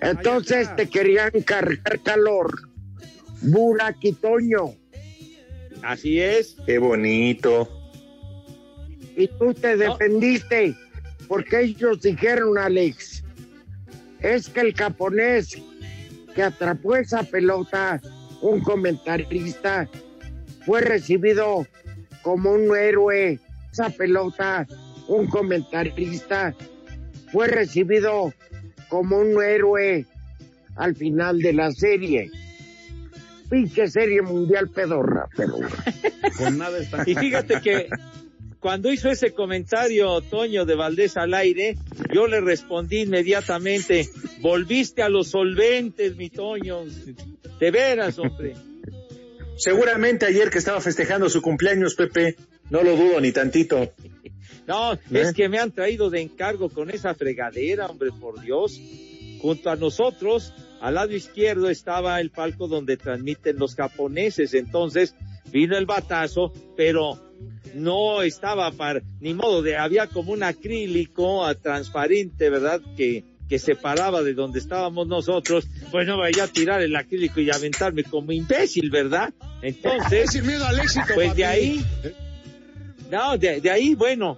Entonces 0.00 0.74
te 0.76 0.88
querían 0.88 1.30
cargar 1.44 2.00
calor. 2.02 2.68
Burak 3.42 3.96
y 4.02 4.12
Toño. 4.12 4.74
Así 5.82 6.20
es. 6.20 6.56
Qué 6.66 6.78
bonito. 6.78 7.68
Y 9.16 9.28
tú 9.38 9.52
te 9.52 9.76
defendiste. 9.76 10.74
Porque 11.28 11.60
ellos 11.60 12.02
dijeron, 12.02 12.58
Alex, 12.58 13.24
es 14.20 14.48
que 14.48 14.60
el 14.60 14.74
japonés 14.74 15.56
que 16.34 16.42
atrapó 16.42 16.96
esa 16.96 17.22
pelota, 17.22 18.00
un 18.40 18.60
comentarista, 18.60 19.88
fue 20.64 20.80
recibido 20.80 21.66
como 22.22 22.52
un 22.52 22.76
héroe. 22.76 23.38
Esa 23.72 23.90
pelota, 23.90 24.66
un 25.08 25.26
comentarista, 25.26 26.54
fue 27.30 27.48
recibido 27.48 28.32
como 28.88 29.18
un 29.18 29.42
héroe 29.42 30.06
al 30.76 30.94
final 30.94 31.38
de 31.38 31.52
la 31.52 31.70
serie. 31.72 32.30
Pinche 33.48 33.88
serie 33.88 34.22
mundial 34.22 34.68
pedorra, 34.68 35.28
pero 35.36 35.56
Con 36.38 36.58
nada 36.58 36.78
está. 36.78 37.02
Y 37.06 37.14
fíjate 37.14 37.60
que 37.60 37.88
cuando 38.62 38.92
hizo 38.92 39.10
ese 39.10 39.32
comentario 39.32 40.20
Toño 40.20 40.64
de 40.64 40.76
Valdés 40.76 41.16
al 41.16 41.34
aire, 41.34 41.76
yo 42.14 42.28
le 42.28 42.40
respondí 42.40 43.00
inmediatamente, 43.00 44.08
volviste 44.40 45.02
a 45.02 45.08
los 45.08 45.30
solventes, 45.30 46.14
mi 46.16 46.30
Toño. 46.30 46.84
De 47.58 47.70
veras, 47.72 48.20
hombre. 48.20 48.54
Seguramente 49.56 50.26
ayer 50.26 50.48
que 50.48 50.58
estaba 50.58 50.80
festejando 50.80 51.28
su 51.28 51.42
cumpleaños, 51.42 51.96
Pepe. 51.96 52.36
No 52.70 52.84
lo 52.84 52.96
dudo 52.96 53.20
ni 53.20 53.32
tantito. 53.32 53.92
No, 54.64 54.96
es 55.10 55.32
que 55.32 55.48
me 55.48 55.58
han 55.58 55.72
traído 55.72 56.08
de 56.08 56.20
encargo 56.20 56.68
con 56.68 56.88
esa 56.88 57.16
fregadera, 57.16 57.86
hombre, 57.86 58.10
por 58.12 58.40
Dios. 58.40 58.80
Junto 59.40 59.70
a 59.70 59.74
nosotros, 59.74 60.54
al 60.80 60.94
lado 60.94 61.12
izquierdo 61.16 61.68
estaba 61.68 62.20
el 62.20 62.30
palco 62.30 62.68
donde 62.68 62.96
transmiten 62.96 63.58
los 63.58 63.74
japoneses. 63.74 64.54
Entonces 64.54 65.16
vino 65.50 65.76
el 65.76 65.84
batazo, 65.84 66.52
pero 66.76 67.31
no 67.74 68.22
estaba 68.22 68.70
para, 68.72 69.02
ni 69.20 69.34
modo 69.34 69.62
de, 69.62 69.76
había 69.76 70.06
como 70.06 70.32
un 70.32 70.42
acrílico 70.42 71.44
ah, 71.44 71.54
transparente, 71.54 72.50
¿verdad? 72.50 72.80
Que, 72.96 73.24
que 73.48 73.58
separaba 73.58 74.22
de 74.22 74.34
donde 74.34 74.58
estábamos 74.58 75.06
nosotros. 75.06 75.66
Pues 75.90 76.06
no 76.06 76.18
vaya 76.18 76.44
a 76.44 76.48
tirar 76.48 76.82
el 76.82 76.96
acrílico 76.96 77.40
y 77.40 77.50
aventarme 77.50 78.04
como 78.04 78.32
imbécil, 78.32 78.90
¿verdad? 78.90 79.32
Entonces, 79.62 80.30
Sin 80.32 80.46
miedo 80.46 80.64
al 80.64 80.80
éxito, 80.80 81.06
pues 81.14 81.34
de 81.36 81.44
ahí, 81.44 81.84
no, 83.10 83.36
de, 83.36 83.60
de 83.60 83.70
ahí, 83.70 83.94
bueno, 83.94 84.36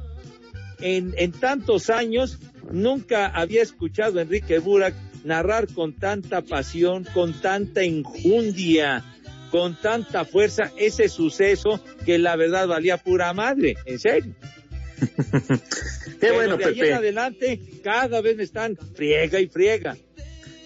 en, 0.81 1.15
en 1.17 1.33
tantos 1.33 1.91
años 1.91 2.39
nunca 2.71 3.29
había 3.29 3.63
escuchado 3.63 4.19
a 4.19 4.23
Enrique 4.23 4.59
Burak 4.59 4.95
narrar 5.25 5.69
con 5.73 5.95
tanta 5.95 6.43
pasión, 6.43 7.05
con 7.15 7.33
tanta 7.41 7.83
enjundia, 7.83 9.03
con 9.51 9.81
tanta 9.81 10.25
fuerza 10.25 10.73
ese 10.77 11.09
suceso 11.09 11.81
que 12.05 12.19
la 12.19 12.37
verdad 12.37 12.67
valía 12.67 12.97
pura 12.99 13.33
madre, 13.33 13.77
en 13.87 13.99
serio. 13.99 14.35
Qué 15.01 16.17
Pero 16.21 16.35
bueno, 16.35 16.57
de 16.57 16.65
ahí 16.65 16.73
en 16.73 16.79
Pepe. 16.81 16.95
adelante 16.95 17.61
cada 17.83 18.21
vez 18.21 18.37
me 18.37 18.43
están 18.45 18.77
friega 18.95 19.41
y 19.41 19.49
friega. 19.49 19.97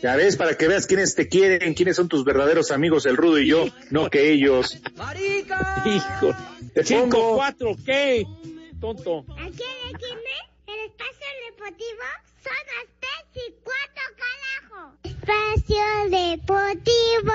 Ya 0.02 0.14
ves, 0.14 0.36
para 0.36 0.54
que 0.56 0.68
veas 0.68 0.86
quiénes 0.86 1.16
te 1.16 1.28
quieren, 1.28 1.74
quiénes 1.74 1.96
son 1.96 2.08
tus 2.08 2.24
verdaderos 2.24 2.70
amigos, 2.70 3.04
el 3.06 3.16
Rudo 3.16 3.40
y 3.40 3.48
yo, 3.48 3.66
no 3.90 4.08
que 4.10 4.30
ellos. 4.30 4.78
Hijo. 5.86 6.36
Te 6.72 6.84
Cinco, 6.84 7.08
pongo. 7.10 7.36
cuatro, 7.36 7.76
¿qué? 7.84 8.24
Tonto. 8.80 9.24
Aquí 9.38 9.64
en 9.90 10.74
el 10.74 10.80
espacio 10.86 11.26
deportivo 11.50 12.06
son 12.44 12.52
las 12.68 12.86
tres 13.00 13.26
y 13.34 13.54
cuatro 13.64 14.04
carajo. 14.16 14.94
Espacio 15.02 15.82
deportivo. 16.10 17.34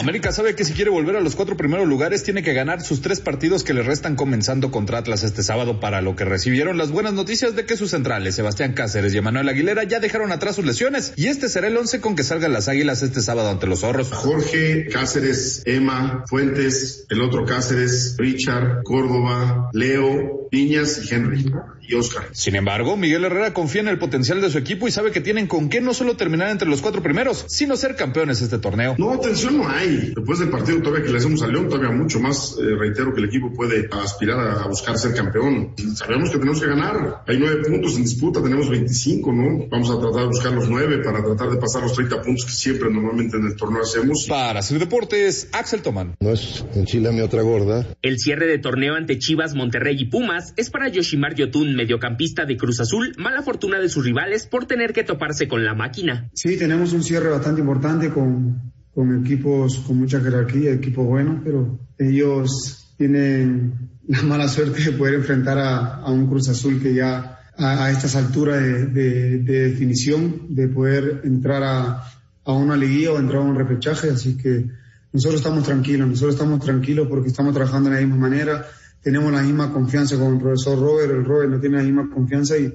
América 0.00 0.32
sabe 0.32 0.54
que 0.54 0.64
si 0.64 0.72
quiere 0.72 0.90
volver 0.90 1.16
a 1.16 1.20
los 1.20 1.34
cuatro 1.34 1.56
primeros 1.56 1.86
lugares 1.88 2.22
tiene 2.22 2.42
que 2.42 2.52
ganar 2.52 2.82
sus 2.82 3.00
tres 3.00 3.20
partidos 3.20 3.64
que 3.64 3.74
le 3.74 3.82
restan 3.82 4.16
comenzando 4.16 4.70
contra 4.70 4.98
Atlas 4.98 5.22
este 5.22 5.42
sábado 5.42 5.80
para 5.80 6.00
lo 6.00 6.16
que 6.16 6.24
recibieron 6.24 6.78
las 6.78 6.90
buenas 6.90 7.12
noticias 7.12 7.56
de 7.56 7.64
que 7.64 7.76
sus 7.76 7.90
centrales 7.90 8.34
Sebastián 8.34 8.74
Cáceres 8.74 9.14
y 9.14 9.18
Emanuel 9.18 9.48
Aguilera 9.48 9.84
ya 9.84 10.00
dejaron 10.00 10.32
atrás 10.32 10.56
sus 10.56 10.64
lesiones 10.64 11.12
y 11.16 11.26
este 11.26 11.48
será 11.48 11.68
el 11.68 11.76
once 11.76 12.00
con 12.00 12.16
que 12.16 12.22
salgan 12.22 12.52
las 12.52 12.68
águilas 12.68 13.02
este 13.02 13.20
sábado 13.20 13.50
ante 13.50 13.66
los 13.66 13.80
zorros. 13.80 14.10
Jorge, 14.12 14.88
Cáceres, 14.88 15.62
Emma, 15.66 16.24
Fuentes, 16.26 17.06
el 17.10 17.20
otro 17.20 17.44
Cáceres, 17.44 18.16
Richard, 18.18 18.82
Córdoba, 18.84 19.70
Leo, 19.72 20.48
Piñas 20.50 21.00
y 21.04 21.14
Henry 21.14 21.52
y 21.86 21.94
Oscar. 21.94 22.28
Sin 22.32 22.54
embargo, 22.56 22.96
Miguel 22.96 23.24
Herrera 23.24 23.52
confía 23.54 23.80
en 23.80 23.88
el 23.88 23.98
potencial 23.98 24.40
de 24.40 24.50
su 24.50 24.58
equipo 24.58 24.88
y 24.88 24.90
sabe 24.90 25.10
que 25.10 25.20
tienen 25.20 25.46
con 25.46 25.68
qué 25.68 25.80
no 25.80 25.94
solo 25.94 26.16
terminar 26.16 26.50
entre 26.50 26.68
los 26.68 26.80
cuatro 26.80 27.02
primeros, 27.02 27.44
sino 27.48 27.76
ser 27.76 27.96
campeones 27.96 28.40
este 28.40 28.58
torneo. 28.58 28.94
No, 28.98 29.18
tensión 29.18 29.58
no 29.58 29.68
hay. 29.68 29.87
Después 29.88 30.38
del 30.38 30.50
partido 30.50 30.80
todavía 30.80 31.04
que 31.04 31.12
le 31.12 31.18
hacemos 31.18 31.42
a 31.42 31.48
León, 31.48 31.68
todavía 31.68 31.90
mucho 31.90 32.20
más, 32.20 32.56
eh, 32.58 32.76
reitero 32.76 33.12
que 33.14 33.20
el 33.20 33.26
equipo 33.26 33.52
puede 33.52 33.88
aspirar 33.90 34.38
a, 34.38 34.62
a 34.62 34.68
buscar 34.68 34.98
ser 34.98 35.14
campeón. 35.14 35.74
Sabemos 35.94 36.30
que 36.30 36.38
tenemos 36.38 36.60
que 36.60 36.66
ganar. 36.66 37.22
Hay 37.26 37.38
nueve 37.38 37.62
puntos 37.68 37.96
en 37.96 38.02
disputa, 38.02 38.42
tenemos 38.42 38.68
25, 38.68 39.32
¿no? 39.32 39.66
Vamos 39.68 39.90
a 39.90 39.98
tratar 39.98 40.22
de 40.22 40.26
buscar 40.26 40.52
los 40.52 40.68
nueve 40.68 40.98
para 40.98 41.22
tratar 41.22 41.50
de 41.50 41.56
pasar 41.56 41.82
los 41.82 41.92
30 41.94 42.22
puntos 42.22 42.44
que 42.44 42.52
siempre 42.52 42.90
normalmente 42.90 43.36
en 43.36 43.46
el 43.46 43.56
torneo 43.56 43.82
hacemos. 43.82 44.26
Para 44.28 44.60
hacer 44.60 44.78
deportes, 44.78 45.48
Axel 45.52 45.82
Tomán. 45.82 46.16
No 46.20 46.30
es 46.30 46.64
enchilame 46.74 47.22
otra 47.22 47.42
gorda. 47.42 47.86
El 48.02 48.18
cierre 48.18 48.46
de 48.46 48.58
torneo 48.58 48.94
ante 48.94 49.18
Chivas, 49.18 49.54
Monterrey 49.54 49.96
y 49.98 50.06
Pumas 50.06 50.54
es 50.56 50.70
para 50.70 50.88
Yoshimar 50.88 51.34
Yotun, 51.34 51.74
mediocampista 51.74 52.44
de 52.44 52.56
Cruz 52.56 52.80
Azul, 52.80 53.14
mala 53.18 53.42
fortuna 53.42 53.80
de 53.80 53.88
sus 53.88 54.04
rivales 54.04 54.46
por 54.46 54.66
tener 54.66 54.92
que 54.92 55.04
toparse 55.04 55.48
con 55.48 55.64
la 55.64 55.74
máquina. 55.74 56.30
Sí, 56.34 56.56
tenemos 56.56 56.92
un 56.92 57.02
cierre 57.02 57.28
bastante 57.28 57.60
importante 57.60 58.10
con, 58.10 58.72
con 58.98 59.24
equipos 59.24 59.78
con 59.86 59.96
mucha 59.96 60.18
jerarquía, 60.20 60.72
equipos 60.72 61.06
buenos, 61.06 61.40
pero 61.44 61.78
ellos 61.98 62.94
tienen 62.96 63.74
la 64.08 64.22
mala 64.24 64.48
suerte 64.48 64.82
de 64.82 64.90
poder 64.90 65.14
enfrentar 65.14 65.56
a, 65.56 65.94
a 66.02 66.10
un 66.10 66.26
Cruz 66.26 66.48
Azul 66.48 66.80
que 66.82 66.92
ya 66.94 67.38
a, 67.56 67.84
a 67.84 67.90
estas 67.92 68.16
alturas 68.16 68.60
de, 68.60 68.86
de- 68.86 69.38
de 69.38 69.68
definición, 69.70 70.46
de 70.48 70.66
poder 70.66 71.20
entrar 71.22 71.62
a, 71.62 72.02
a 72.44 72.52
una 72.52 72.76
liguilla 72.76 73.12
o 73.12 73.18
entrar 73.20 73.40
a 73.40 73.44
un 73.44 73.54
repechaje, 73.54 74.10
así 74.10 74.36
que 74.36 74.66
nosotros 75.12 75.42
estamos 75.42 75.62
tranquilos, 75.62 76.08
nosotros 76.08 76.34
estamos 76.34 76.58
tranquilos 76.58 77.06
porque 77.08 77.28
estamos 77.28 77.54
trabajando 77.54 77.90
de 77.90 77.94
la 77.94 78.00
misma 78.02 78.16
manera, 78.28 78.66
tenemos 79.00 79.32
la 79.32 79.42
misma 79.42 79.72
confianza 79.72 80.18
con 80.18 80.34
el 80.34 80.40
profesor 80.40 80.76
Robert, 80.76 81.12
el 81.12 81.24
Robert 81.24 81.50
no 81.52 81.60
tiene 81.60 81.76
la 81.76 81.84
misma 81.84 82.10
confianza 82.10 82.58
y 82.58 82.74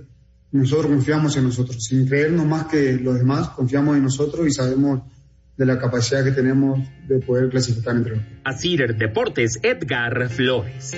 nosotros 0.53 0.87
confiamos 0.87 1.35
en 1.35 1.43
nosotros, 1.43 1.83
sin 1.83 2.07
creernos 2.07 2.45
más 2.45 2.67
que 2.67 2.93
los 2.93 3.15
demás, 3.17 3.49
confiamos 3.49 3.97
en 3.97 4.03
nosotros 4.03 4.47
y 4.47 4.51
sabemos 4.51 5.01
de 5.57 5.65
la 5.65 5.77
capacidad 5.77 6.23
que 6.23 6.31
tenemos 6.31 6.79
de 7.07 7.19
poder 7.19 7.49
clasificar 7.49 7.95
entre 7.95 8.15
los. 8.15 8.25
Asir 8.43 8.95
Deportes, 8.95 9.59
Edgar 9.61 10.29
Flores. 10.29 10.93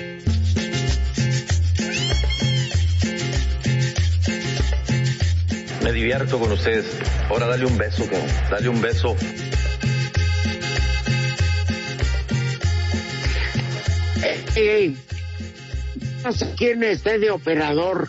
Me 5.82 5.92
divierto 5.92 6.38
con 6.38 6.50
ustedes. 6.52 6.86
Ahora 7.28 7.46
dale 7.46 7.66
un 7.66 7.78
beso, 7.78 8.04
cabrón. 8.04 8.28
Dale 8.50 8.68
un 8.68 8.80
beso. 8.80 9.16
Ey, 14.56 14.96
no 16.24 16.32
sé 16.32 16.54
quién 16.56 16.82
esté 16.82 17.18
de 17.18 17.30
operador. 17.30 18.08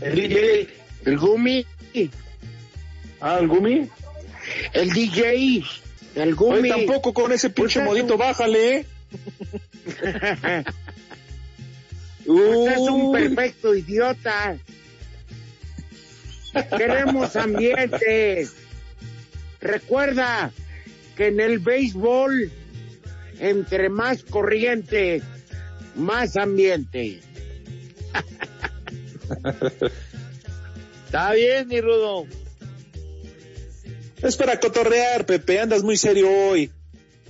El 0.00 0.14
DJ. 0.14 0.68
El 1.04 1.18
Gumi. 1.18 1.66
Ah, 3.20 3.38
el 3.40 3.48
Gumi. 3.48 3.88
El 4.72 4.90
DJ. 4.90 5.64
El 6.14 6.34
Gumi. 6.34 6.58
Oye, 6.58 6.68
tampoco 6.86 7.12
con 7.14 7.32
ese 7.32 7.50
pinche 7.50 7.78
Usted 7.78 7.82
es 7.82 7.86
modito, 7.86 8.14
un- 8.14 8.18
bájale. 8.20 8.76
¿eh? 8.78 8.86
Usted 12.26 12.72
es 12.72 12.78
un 12.78 13.12
perfecto 13.12 13.74
idiota. 13.74 14.58
Queremos 16.76 17.36
ambiente. 17.36 18.48
Recuerda 19.60 20.50
que 21.16 21.28
en 21.28 21.40
el 21.40 21.58
béisbol, 21.58 22.50
entre 23.38 23.88
más 23.88 24.22
corriente, 24.24 25.22
más 25.94 26.36
ambiente. 26.36 27.20
Está 31.06 31.32
bien, 31.32 31.68
mi 31.68 31.80
Rudo. 31.80 32.26
Es 34.22 34.36
para 34.36 34.58
cotorrear, 34.58 35.24
Pepe, 35.26 35.60
andas 35.60 35.82
muy 35.82 35.96
serio 35.96 36.28
hoy. 36.30 36.70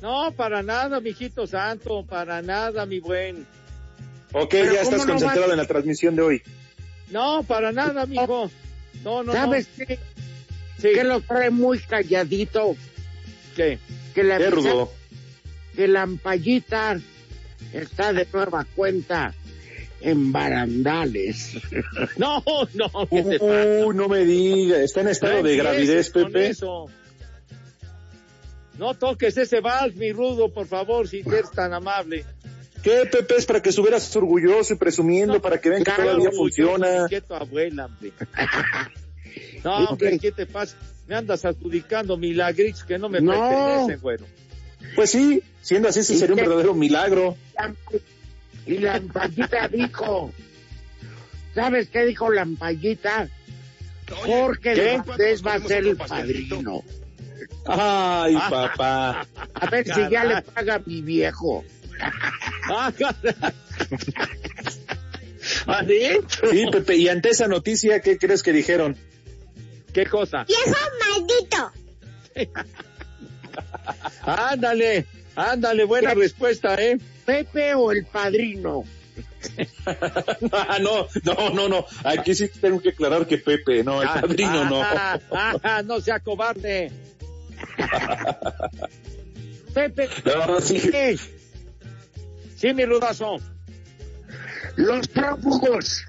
No, 0.01 0.33
para 0.33 0.63
nada, 0.63 1.01
mijito 1.01 1.47
santo, 1.47 2.05
para 2.07 2.41
nada, 2.41 2.87
mi 2.87 3.01
buen. 3.01 3.47
Ok, 4.33 4.49
Pero 4.51 4.73
ya 4.73 4.83
¿cómo 4.83 4.83
estás 4.83 5.07
no 5.07 5.13
concentrado 5.13 5.43
vas? 5.43 5.51
en 5.51 5.57
la 5.57 5.67
transmisión 5.67 6.17
de 6.17 6.23
hoy. 6.23 6.43
No, 7.11 7.43
para 7.43 7.73
nada, 7.73 8.07
mijo. 8.07 8.51
No, 9.05 9.23
no, 9.23 9.33
¿Sabes 9.33 9.69
no. 9.77 9.87
qué? 9.87 9.99
Sí. 10.79 10.89
Que 10.95 11.05
lo 11.05 11.21
trae 11.21 11.51
muy 11.51 11.79
calladito. 11.81 12.77
¿Qué? 13.57 13.79
Que 14.15 14.23
la, 14.23 14.39
¿Qué, 14.39 14.51
Rudo? 14.51 14.93
que 15.75 15.89
la 15.89 16.03
ampallita 16.03 17.01
está 17.73 18.13
de 18.13 18.27
nueva 18.33 18.67
cuenta 18.77 19.35
en 20.01 20.33
barandales. 20.33 21.59
No, 22.17 22.43
no, 22.75 23.09
¿qué 23.09 23.23
te 23.23 23.39
pasa? 23.39 23.87
Uh, 23.87 23.93
no 23.93 24.09
me 24.09 24.25
digas, 24.25 24.81
está 24.81 25.01
en 25.03 25.09
estado 25.09 25.39
No 25.39 25.43
de 25.43 25.57
gravidez, 25.57 26.11
Pepe. 26.11 26.53
No 28.79 28.95
toques 28.95 29.37
ese 29.37 29.61
vals, 29.61 29.97
mi 29.97 30.13
rudo, 30.13 30.53
por 30.53 30.67
favor, 30.67 31.09
si 31.09 31.21
eres 31.21 31.51
tan 31.51 31.73
amable. 31.73 32.25
¿Qué, 32.83 33.07
Pepe? 33.11 33.37
Es 33.37 33.47
para 33.47 33.61
que 33.61 33.71
estuvieras 33.71 34.15
orgulloso 34.15 34.75
y 34.75 34.77
presumiendo, 34.77 35.43
para 35.43 35.61
que 35.61 35.69
vean 35.69 35.83
que 35.83 35.91
todavía 35.91 36.31
funciona. 36.31 37.01
soy 37.01 37.09
que 37.09 37.21
tu 37.21 37.35
abuela, 37.35 37.87
hombre. 37.87 38.13
No, 39.65 39.77
hombre, 39.91 40.19
¿qué 40.21 40.31
te 40.31 40.47
pasa? 40.47 40.77
Me 41.09 41.17
andas 41.17 41.45
adjudicando 41.45 42.17
milagritos 42.17 42.85
que 42.85 42.99
no 42.99 43.09
me 43.09 43.21
No. 43.21 43.33
pertenecen, 43.33 44.01
güero. 44.01 44.25
Pues 44.95 45.11
sí, 45.11 45.43
siendo 45.63 45.89
así, 45.89 46.05
sí 46.05 46.15
¿Y 46.15 46.17
sería 46.19 46.35
un 46.37 46.41
verdadero 46.41 46.75
milagro. 46.75 47.37
Y 48.69 48.79
la 48.79 48.97
ampallita 48.97 49.67
dijo, 49.73 50.31
¿sabes 51.55 51.89
qué 51.89 52.05
dijo 52.05 52.31
la 52.31 52.43
ampallita? 52.43 53.29
Jorge. 54.11 54.99
Valdés 55.07 55.45
va 55.45 55.55
a 55.55 55.61
ser 55.61 55.87
el 55.87 55.97
padrino. 55.97 56.85
Ay, 57.67 58.35
papá. 58.51 59.27
A 59.55 59.71
ver 59.71 59.87
si 59.87 60.11
ya 60.11 60.25
le 60.25 60.43
paga 60.43 60.83
mi 60.85 61.01
viejo. 61.01 61.65
Ah. 62.71 62.93
¿Adentro? 65.67 66.51
Sí, 66.51 66.67
Pepe, 66.71 66.97
y 66.97 67.09
ante 67.09 67.31
esa 67.31 67.49
noticia, 67.49 68.01
¿qué 68.01 68.19
crees 68.19 68.43
que 68.43 68.53
dijeron? 68.53 68.97
¿Qué 69.95 70.05
cosa? 70.05 70.45
¡Viejo 70.45 70.77
maldito! 71.01 71.73
Ándale, 74.23 75.07
ándale, 75.35 75.85
buena 75.85 76.15
respuesta, 76.15 76.75
¿eh? 76.75 76.99
Pepe 77.29 77.75
o 77.75 77.93
el 77.93 78.07
padrino. 78.07 78.85
Ah, 80.53 80.79
no, 80.81 81.07
no, 81.25 81.51
no, 81.51 81.69
no. 81.69 81.85
Aquí 82.05 82.35
sí 82.35 82.49
tengo 82.49 82.81
que 82.81 82.89
aclarar 82.91 83.27
que 83.27 83.39
Pepe, 83.39 83.85
no, 83.85 84.01
el 84.03 84.09
Ah, 84.09 84.19
padrino 84.23 84.65
no. 84.65 84.81
ah, 84.83 85.83
no 85.85 86.01
sea 86.01 86.21
cobarde. 86.21 86.91
Pepe, 89.75 90.09
No, 90.25 90.61
sí. 90.61 90.81
¿qué? 90.91 91.19
Sí, 92.57 92.75
mi 92.75 92.85
rudazo. 92.85 93.37
los 94.77 95.07
prófugos, 95.09 96.05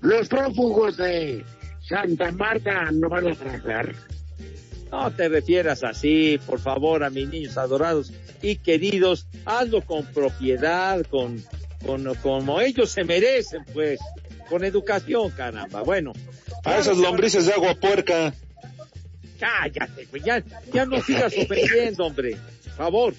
los 0.00 0.28
prófugos 0.28 0.96
de 0.96 1.44
Santa 1.88 2.32
Marta 2.32 2.90
no 2.92 3.08
van 3.08 3.28
a 3.28 3.34
tratar. 3.34 3.94
No 4.90 5.10
te 5.12 5.28
refieras 5.28 5.82
así, 5.82 6.38
por 6.46 6.60
favor, 6.60 7.02
a 7.04 7.10
mis 7.10 7.28
niños 7.28 7.56
adorados 7.58 8.12
y 8.42 8.56
queridos. 8.56 9.26
Hazlo 9.44 9.82
con 9.82 10.04
propiedad, 10.06 11.04
con, 11.06 11.42
con 11.84 12.14
como 12.16 12.60
ellos 12.60 12.90
se 12.90 13.04
merecen, 13.04 13.64
pues, 13.74 13.98
con 14.48 14.64
educación, 14.64 15.30
caramba. 15.32 15.82
Bueno. 15.82 16.12
A 16.64 16.78
esas 16.78 16.96
lombrices 16.98 17.46
de 17.46 17.52
agua 17.52 17.74
puerca. 17.74 18.32
Cállate, 19.38 20.06
güey. 20.06 20.22
Ya, 20.22 20.42
ya 20.72 20.86
no 20.86 21.00
sigas 21.02 21.32
ofendiendo, 21.36 22.06
hombre. 22.06 22.36
Por 22.64 22.72
favor. 22.74 23.14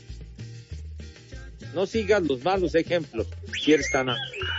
No 1.73 1.85
sigas 1.85 2.23
los 2.23 2.43
malos 2.43 2.73
ejemplos, 2.75 3.27
si 3.61 3.73
eres 3.73 3.91
tan 3.91 4.07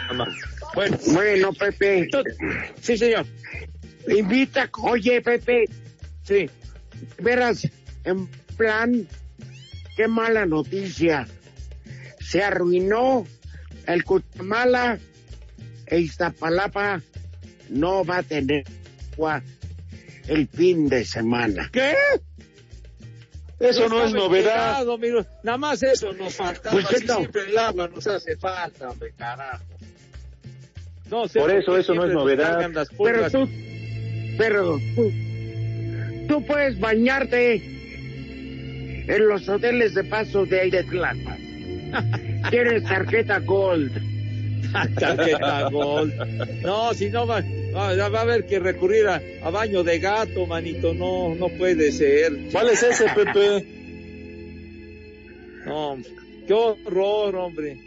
amable. 0.09 0.37
Bueno, 0.75 0.99
Bueno, 1.13 1.53
Pepe, 1.55 1.99
entonces- 2.01 2.37
sí, 2.81 2.97
señor. 2.99 3.27
invita, 4.09 4.69
oye, 4.83 5.21
Pepe. 5.23 5.65
Sí. 6.23 6.49
Verás, 7.21 7.69
en 8.05 8.27
plan, 8.57 9.07
qué 9.97 10.09
mala 10.09 10.47
noticia. 10.47 11.27
Se 12.21 12.43
arruinó 12.43 13.27
el 13.87 14.05
Cutamala 14.05 14.99
e 15.87 15.99
Iztapalapa 15.99 17.01
no 17.71 18.05
va 18.05 18.19
a 18.19 18.23
tener 18.23 18.65
agua 19.15 19.43
el 20.27 20.49
fin 20.49 20.89
de 20.89 21.05
semana. 21.05 21.71
¿Qué? 21.73 21.95
Eso 23.59 23.89
no 23.89 24.05
es 24.05 24.13
novedad. 24.13 24.85
Nada 25.43 25.59
más 25.59 25.83
eso 25.83 26.13
nos 26.13 26.35
falta. 26.35 26.71
Pues, 26.71 26.87
siempre 26.87 27.43
el 27.49 27.59
agua 27.59 27.89
nos 27.89 28.07
hace 28.07 28.37
falta, 28.37 28.91
hombre, 28.91 29.13
carajo. 29.17 29.65
No 31.11 31.27
Por 31.27 31.51
eso 31.51 31.77
eso 31.77 31.95
no 31.95 32.05
es 32.05 32.13
novedad. 32.13 32.71
Pero 33.03 33.31
tú, 33.31 33.49
pero 34.37 34.79
tú, 34.95 35.11
tú 36.29 36.45
puedes 36.45 36.79
bañarte 36.79 37.55
en 39.09 39.29
los 39.29 39.49
hoteles 39.49 39.95
de 39.95 40.05
paso 40.05 40.45
de 40.47 40.61
Airetlapa. 40.61 41.37
Tienes 42.51 42.85
tarjeta 42.89 43.39
Gold. 43.41 43.91
Tarjeta 44.99 45.71
Gold. 45.71 46.63
No, 46.63 46.93
si 46.93 47.09
no 47.09 47.27
va, 47.27 47.43
va, 47.75 48.09
va 48.09 48.19
a 48.19 48.23
haber 48.23 48.47
que 48.47 48.59
recurrir 48.59 49.09
a, 49.09 49.21
a 49.43 49.51
baño 49.51 49.83
de 49.83 49.99
gato, 49.99 50.47
manito. 50.47 50.93
No, 50.93 51.35
no 51.35 51.49
puede 51.49 51.91
ser. 51.91 52.33
¿Cuál 52.53 52.69
es 52.71 52.83
ese, 52.83 53.07
Pepe? 53.15 53.67
No, 55.65 55.93
hombre, 55.93 56.11
qué 56.47 56.53
horror, 56.53 57.37
hombre. 57.37 57.79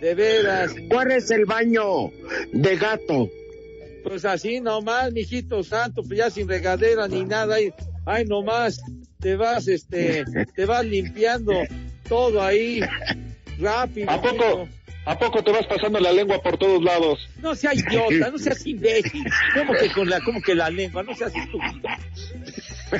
De 0.00 0.14
veras. 0.14 0.74
¿Cuál 0.90 1.12
es 1.12 1.30
el 1.30 1.44
baño 1.46 2.10
de 2.52 2.76
gato? 2.76 3.30
Pues 4.04 4.24
así 4.26 4.60
nomás, 4.60 5.12
mijito 5.12 5.64
santo, 5.64 6.02
pues 6.02 6.18
ya 6.18 6.30
sin 6.30 6.46
regadera 6.46 7.08
ni 7.08 7.24
nada. 7.24 7.56
Ay, 7.56 7.72
ay 8.04 8.24
nomás, 8.26 8.80
te 9.18 9.34
vas, 9.34 9.66
este, 9.66 10.24
te 10.54 10.66
vas 10.66 10.84
limpiando 10.84 11.52
todo 12.08 12.42
ahí 12.42 12.80
rápido. 13.58 14.10
¿A 14.10 14.20
poco? 14.20 14.68
¿A 15.06 15.18
poco 15.18 15.42
te 15.42 15.52
vas 15.52 15.66
pasando 15.66 15.98
la 16.00 16.12
lengua 16.12 16.40
por 16.40 16.56
todos 16.58 16.82
lados? 16.82 17.28
No 17.40 17.54
seas 17.54 17.78
idiota, 17.78 18.30
no 18.30 18.38
seas 18.38 18.66
imbécil. 18.66 19.24
¿Cómo 19.54 19.74
que 19.74 19.90
con 19.92 20.08
la, 20.08 20.20
cómo 20.20 20.40
que 20.40 20.54
la 20.54 20.70
lengua? 20.70 21.02
No 21.02 21.14
seas 21.14 21.34
estúpido. 21.34 21.88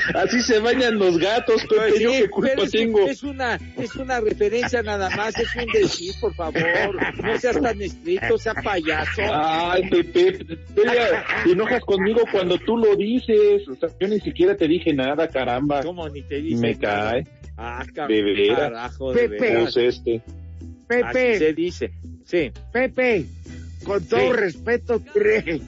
Así 0.14 0.40
se 0.42 0.58
bañan 0.58 0.98
los 0.98 1.18
gatos, 1.18 1.62
Pepe. 1.68 2.00
¿Yo 2.00 2.10
qué 2.12 2.28
culpa 2.30 2.50
pero 2.54 2.62
es, 2.64 2.70
tengo? 2.70 3.06
es 3.08 3.22
una, 3.22 3.58
es 3.76 3.94
una 3.96 4.20
referencia 4.20 4.82
nada 4.82 5.10
más, 5.10 5.36
es 5.38 5.48
un 5.56 5.66
decir, 5.72 6.12
por 6.20 6.34
favor. 6.34 6.62
No 7.22 7.38
seas 7.38 7.60
tan 7.60 7.80
estricto, 7.80 8.38
sea 8.38 8.54
payaso. 8.54 9.22
Ay, 9.32 9.88
Pepe, 9.90 10.44
te 10.74 11.50
enojas 11.52 11.80
conmigo 11.80 12.22
cuando 12.30 12.58
tú 12.58 12.76
lo 12.76 12.94
dices. 12.96 13.66
O 13.68 13.74
sea, 13.76 13.88
yo 14.00 14.08
ni 14.08 14.20
siquiera 14.20 14.56
te 14.56 14.66
dije 14.68 14.92
nada, 14.92 15.28
caramba. 15.28 15.82
¿Cómo 15.82 16.08
ni 16.08 16.22
te 16.22 16.40
dice? 16.40 16.60
Me 16.60 16.74
nada? 16.74 17.10
cae. 17.12 17.26
Ah, 17.56 17.84
car- 17.94 18.08
De 18.08 18.22
veras. 18.22 18.58
carajo, 18.58 19.12
de 19.12 19.28
Pepe. 19.28 19.40
veras. 19.40 19.76
Este. 19.76 20.22
Así 20.88 21.18
se 21.18 21.38
Pepe, 21.38 21.52
dice. 21.54 21.90
Sí. 22.24 22.50
Pepe, 22.72 23.26
con 23.84 24.04
todo 24.06 24.20
Sí. 24.20 24.32
respeto, 24.32 25.00
tiene, 25.12 25.60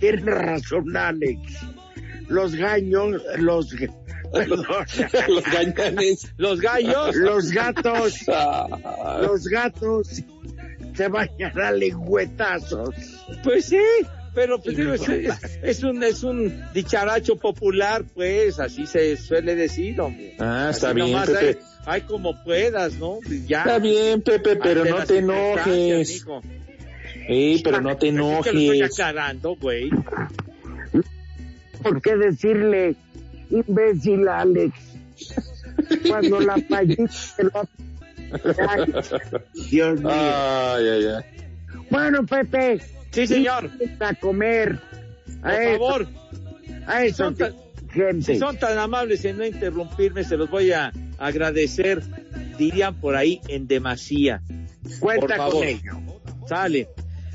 tiene 0.00 0.30
razón, 0.30 0.96
Alex. 0.96 1.40
Los 2.28 2.54
gaños, 2.54 3.22
los, 3.38 3.74
perdón, 4.32 4.64
los 5.28 5.44
gañanes. 5.44 6.32
Los 6.36 6.60
gallos. 6.60 7.14
los 7.16 7.50
gatos, 7.50 8.14
los 9.22 9.46
gatos 9.48 10.22
se 10.94 11.08
bañan 11.08 11.58
a 11.60 11.70
lengüetazos. 11.72 12.94
Pues 13.42 13.66
sí, 13.66 13.78
pero 14.34 14.60
pues, 14.60 14.76
digo, 14.76 14.92
es, 14.94 15.08
es- 15.08 15.58
es 15.62 15.82
un 15.82 16.02
es 16.02 16.22
un 16.22 16.62
dicharacho 16.72 17.36
popular, 17.36 18.04
pues, 18.14 18.58
así 18.60 18.86
se 18.86 19.16
suele 19.16 19.54
decir, 19.54 20.00
hombre. 20.00 20.34
Ah, 20.38 20.68
está 20.70 20.88
Así 20.88 20.94
bien, 20.96 21.12
nomás 21.12 21.30
Pepe. 21.30 21.58
Hay, 21.84 21.84
hay 21.86 22.00
como 22.02 22.42
puedas, 22.44 22.94
¿no? 22.94 23.18
Ya. 23.46 23.60
Está 23.60 23.78
bien, 23.78 24.22
Pepe, 24.22 24.56
pero 24.56 24.84
no 24.84 25.04
te 25.04 25.18
enojes. 25.18 26.24
Sí, 27.28 27.60
pero 27.62 27.80
no 27.80 27.96
te 27.96 28.06
que 28.08 28.12
lo 28.12 28.32
estoy 28.32 28.54
enojes. 28.78 28.82
aclarando, 28.92 29.54
güey. 29.56 29.90
¿Por 31.82 32.00
qué 32.02 32.16
decirle 32.16 32.94
imbécil 33.50 34.28
a 34.28 34.40
Alex? 34.40 34.74
Cuando 36.08 36.40
la 36.40 36.58
fallita 36.68 37.08
se 37.08 37.44
lo 37.44 37.68
Dios 39.70 40.00
mío. 40.00 40.10
Ay, 40.10 40.88
ay, 40.88 41.04
ay. 41.06 41.24
Bueno, 41.90 42.24
Pepe. 42.24 42.80
Sí, 43.10 43.26
señor. 43.26 43.70
A 44.00 44.14
comer. 44.14 44.78
A 45.42 45.50
Por 45.50 45.60
eso, 45.62 45.70
favor, 45.78 46.08
A 46.86 47.04
eso, 47.04 47.16
son 47.24 47.34
tan- 47.36 47.54
gente. 47.92 48.22
si 48.34 48.38
son 48.38 48.56
tan 48.58 48.78
amables 48.78 49.24
en 49.24 49.36
no 49.38 49.44
interrumpirme, 49.44 50.24
se 50.24 50.36
los 50.36 50.48
voy 50.50 50.72
a 50.72 50.92
agradecer, 51.18 52.02
dirían 52.58 52.94
por 52.94 53.16
ahí, 53.16 53.40
en 53.48 53.66
demasía. 53.66 54.40
Cuenta 55.00 55.26
por 55.26 55.36
favor. 55.36 55.52
con 55.54 55.64
ello. 55.64 55.92
Sale. 56.48 56.88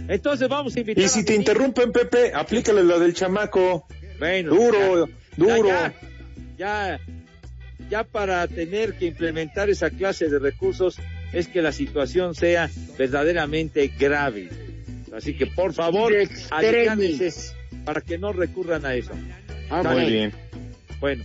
Entonces 0.07 0.47
vamos 0.47 0.75
a 0.75 0.79
invitar 0.79 1.03
Y 1.03 1.09
si 1.09 1.23
te 1.25 1.35
interrumpen, 1.35 1.91
Pepe, 1.91 2.31
aplícale 2.33 2.83
la 2.83 2.97
del 2.97 3.13
chamaco. 3.13 3.87
Bueno, 4.19 4.55
Duro, 4.55 5.07
ya, 5.07 5.13
duro. 5.37 5.69
Ya, 5.69 5.93
ya, 6.57 6.99
ya 7.89 8.03
para 8.03 8.47
tener 8.47 8.93
que 8.93 9.05
implementar 9.05 9.69
esa 9.69 9.89
clase 9.89 10.29
de 10.29 10.39
recursos 10.39 10.97
es 11.33 11.47
que 11.47 11.61
la 11.61 11.71
situación 11.71 12.35
sea 12.35 12.69
verdaderamente 12.97 13.91
grave. 13.99 14.49
Así 15.15 15.35
que 15.35 15.47
por 15.47 15.73
favor, 15.73 16.13
aliviánense 16.51 17.53
para 17.85 18.01
que 18.01 18.17
no 18.17 18.33
recurran 18.33 18.85
a 18.85 18.95
eso. 18.95 19.11
Ah. 19.69 19.83
Muy 19.83 20.05
bien. 20.05 20.33
Bueno, 20.99 21.23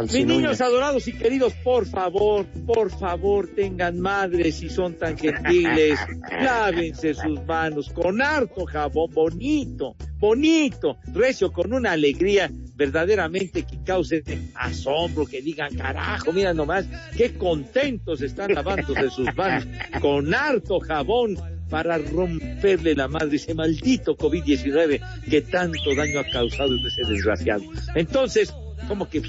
mis 0.00 0.26
niños 0.26 0.60
adorados 0.60 1.06
y 1.08 1.12
queridos, 1.12 1.52
por 1.64 1.86
favor, 1.86 2.46
por 2.66 2.90
favor, 2.90 3.48
tengan 3.54 4.00
madres 4.00 4.56
si 4.56 4.70
son 4.70 4.94
tan 4.94 5.16
gentiles. 5.18 5.98
Lávense 6.42 7.14
sus 7.14 7.44
manos 7.44 7.90
con 7.90 8.22
harto 8.22 8.64
jabón, 8.64 9.10
bonito, 9.12 9.96
bonito, 10.18 10.96
recio, 11.12 11.52
con 11.52 11.72
una 11.72 11.92
alegría 11.92 12.50
verdaderamente 12.74 13.64
que 13.64 13.82
cause 13.84 14.22
asombro, 14.54 15.26
que 15.26 15.42
digan, 15.42 15.74
carajo, 15.76 16.32
mira 16.32 16.54
nomás, 16.54 16.86
qué 17.16 17.34
contentos 17.34 18.22
están 18.22 18.54
lavándose 18.54 19.10
sus 19.10 19.34
manos 19.36 19.66
con 20.00 20.34
harto 20.34 20.80
jabón 20.80 21.36
para 21.68 21.96
romperle 21.96 22.94
la 22.94 23.08
madre 23.08 23.36
ese 23.36 23.54
maldito 23.54 24.16
COVID-19 24.16 25.00
que 25.28 25.40
tanto 25.40 25.94
daño 25.96 26.20
ha 26.20 26.24
causado 26.30 26.76
ese 26.76 27.02
desgraciado. 27.10 27.62
Entonces, 27.94 28.52
como 28.88 29.08
que 29.08 29.22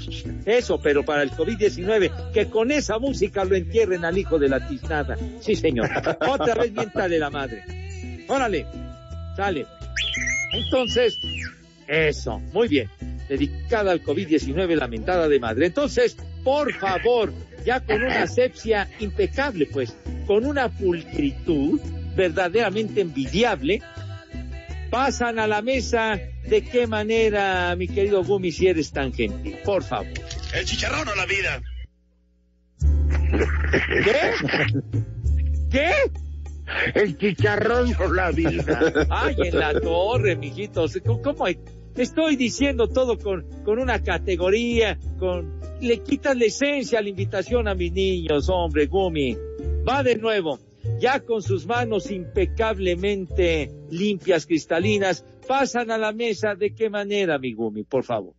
eso, 0.46 0.80
pero 0.80 1.04
para 1.04 1.22
el 1.22 1.30
COVID-19, 1.30 2.32
que 2.32 2.46
con 2.46 2.70
esa 2.70 2.98
música 2.98 3.44
lo 3.44 3.56
entierren 3.56 4.04
al 4.04 4.16
hijo 4.18 4.38
de 4.38 4.48
la 4.48 4.66
tiznada. 4.66 5.16
Sí, 5.40 5.54
señor. 5.56 5.88
Otra 6.28 6.54
vez 6.54 6.72
miéntale 6.72 7.18
la 7.18 7.30
madre. 7.30 8.24
Órale, 8.28 8.66
sale. 9.36 9.66
Entonces, 10.52 11.18
eso, 11.86 12.38
muy 12.52 12.68
bien. 12.68 12.88
Dedicada 13.28 13.92
al 13.92 14.02
COVID-19, 14.02 14.74
lamentada 14.76 15.28
de 15.28 15.40
madre. 15.40 15.66
Entonces, 15.66 16.16
por 16.42 16.72
favor, 16.74 17.32
ya 17.64 17.80
con 17.80 18.02
una 18.02 18.22
asepsia 18.22 18.88
impecable, 19.00 19.66
pues, 19.72 19.96
con 20.26 20.44
una 20.44 20.68
pulcritud 20.68 21.80
verdaderamente 22.14 23.00
envidiable, 23.00 23.82
pasan 24.94 25.40
a 25.40 25.46
la 25.48 25.60
mesa. 25.60 26.18
¿De 26.48 26.62
qué 26.62 26.86
manera, 26.86 27.74
mi 27.76 27.88
querido 27.88 28.22
Gumi, 28.22 28.52
si 28.52 28.68
eres 28.68 28.92
tan 28.92 29.12
gentil? 29.12 29.56
Por 29.64 29.82
favor. 29.82 30.06
El 30.54 30.64
chicharrón 30.64 31.08
o 31.08 31.14
la 31.16 31.26
vida. 31.26 31.60
¿Qué? 34.04 34.30
¿Qué? 35.70 35.90
El 36.94 37.18
chicharrón 37.18 37.92
por 37.94 38.14
la 38.14 38.30
vida. 38.30 38.92
Ay, 39.10 39.34
en 39.38 39.58
la 39.58 39.78
torre, 39.80 40.36
mijitos. 40.36 40.96
¿Cómo- 41.04 41.22
¿Cómo 41.22 41.44
hay? 41.46 41.58
Estoy 41.96 42.36
diciendo 42.36 42.88
todo 42.88 43.18
con, 43.18 43.44
con 43.64 43.78
una 43.78 44.02
categoría, 44.02 44.98
con... 45.18 45.60
Le 45.80 45.98
quitas 46.02 46.36
la 46.36 46.44
esencia 46.46 47.00
a 47.00 47.02
la 47.02 47.08
invitación 47.08 47.66
a 47.68 47.74
mis 47.74 47.92
niños, 47.92 48.48
hombre, 48.48 48.86
Gumi. 48.86 49.36
Va 49.88 50.02
de 50.02 50.16
nuevo. 50.16 50.58
Ya 51.04 51.20
con 51.20 51.42
sus 51.42 51.66
manos 51.66 52.10
impecablemente 52.10 53.70
limpias, 53.90 54.46
cristalinas, 54.46 55.22
pasan 55.46 55.90
a 55.90 55.98
la 55.98 56.12
mesa. 56.12 56.54
¿De 56.54 56.74
qué 56.74 56.88
manera, 56.88 57.38
mi 57.38 57.52
Gumi? 57.52 57.84
Por 57.84 58.04
favor. 58.04 58.32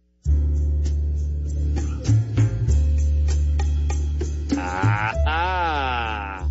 Ah, 4.58 6.49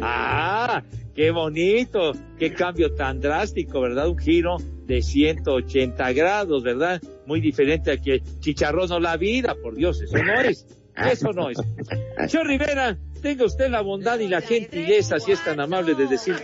ah, 0.00 0.82
qué 1.14 1.30
bonito, 1.30 2.14
qué 2.36 2.52
cambio 2.52 2.96
tan 2.96 3.20
drástico, 3.20 3.80
¿verdad? 3.80 4.08
Un 4.08 4.18
giro 4.18 4.56
de 4.86 5.02
180 5.02 6.12
grados, 6.14 6.64
¿verdad? 6.64 7.00
Muy 7.26 7.40
diferente 7.40 7.92
a 7.92 7.96
que 7.98 8.24
chicharrón 8.40 8.90
o 8.90 8.98
la 8.98 9.16
vida, 9.16 9.54
por 9.54 9.76
Dios, 9.76 10.02
eso 10.02 10.18
no 10.18 10.40
es, 10.40 10.66
eso 10.96 11.32
no 11.32 11.48
es. 11.48 11.58
Señor 12.28 12.48
Rivera, 12.48 12.98
Tenga 13.22 13.44
usted 13.44 13.68
la 13.68 13.80
bondad 13.80 14.18
y 14.20 14.28
la 14.28 14.40
gentileza, 14.40 15.18
si 15.18 15.32
es 15.32 15.42
tan 15.44 15.58
amable 15.60 15.94
de 15.94 16.06
decir. 16.06 16.36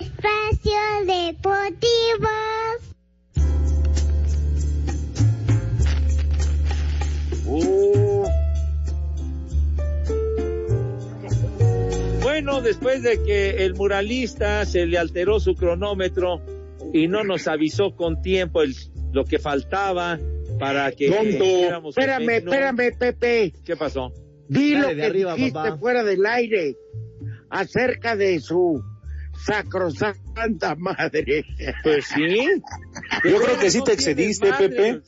Espacio 0.00 0.80
Deportivo. 1.06 2.28
Uh. 7.46 8.26
Bueno, 12.22 12.60
después 12.60 13.02
de 13.02 13.22
que 13.22 13.64
el 13.64 13.74
muralista 13.74 14.64
se 14.64 14.86
le 14.86 14.98
alteró 14.98 15.40
su 15.40 15.54
cronómetro 15.54 16.40
y 16.92 17.06
no 17.06 17.22
nos 17.22 17.46
avisó 17.46 17.94
con 17.94 18.20
tiempo 18.20 18.62
lo 19.12 19.24
que 19.24 19.38
faltaba 19.38 20.18
para 20.58 20.90
que... 20.92 21.06
Espérame, 21.06 22.30
espérame, 22.30 22.98
Pepe. 22.98 23.52
¿Qué 23.64 23.76
pasó? 23.76 24.12
Di 24.50 24.74
lo 24.74 24.82
Dale 24.82 24.94
de 24.96 25.00
que 25.00 25.06
arriba, 25.06 25.34
dijiste 25.34 25.52
papá. 25.52 25.78
fuera 25.78 26.02
del 26.02 26.26
aire 26.26 26.76
acerca 27.50 28.16
de 28.16 28.40
su 28.40 28.82
sacrosanta 29.46 30.74
madre. 30.74 31.44
Pues 31.84 32.06
sí. 32.06 32.36
Yo 33.24 33.40
creo 33.40 33.58
que 33.60 33.70
sí 33.70 33.82
te 33.84 33.92
excediste, 33.92 34.52
Pepe. 34.52 35.02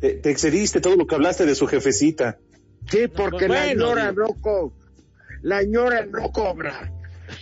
Te, 0.00 0.10
te 0.14 0.30
excediste 0.30 0.80
todo 0.80 0.94
lo 0.94 1.08
que 1.08 1.16
hablaste 1.16 1.44
de 1.44 1.56
su 1.56 1.66
jefecita. 1.66 2.38
Sí, 2.88 3.08
porque 3.08 3.48
la 3.48 3.64
bueno, 3.64 3.88
ñora 3.88 4.12
no 4.12 4.28
co 4.40 4.72
la 5.42 5.62
ñora 5.64 6.06
no 6.06 6.30
cobra. 6.30 6.92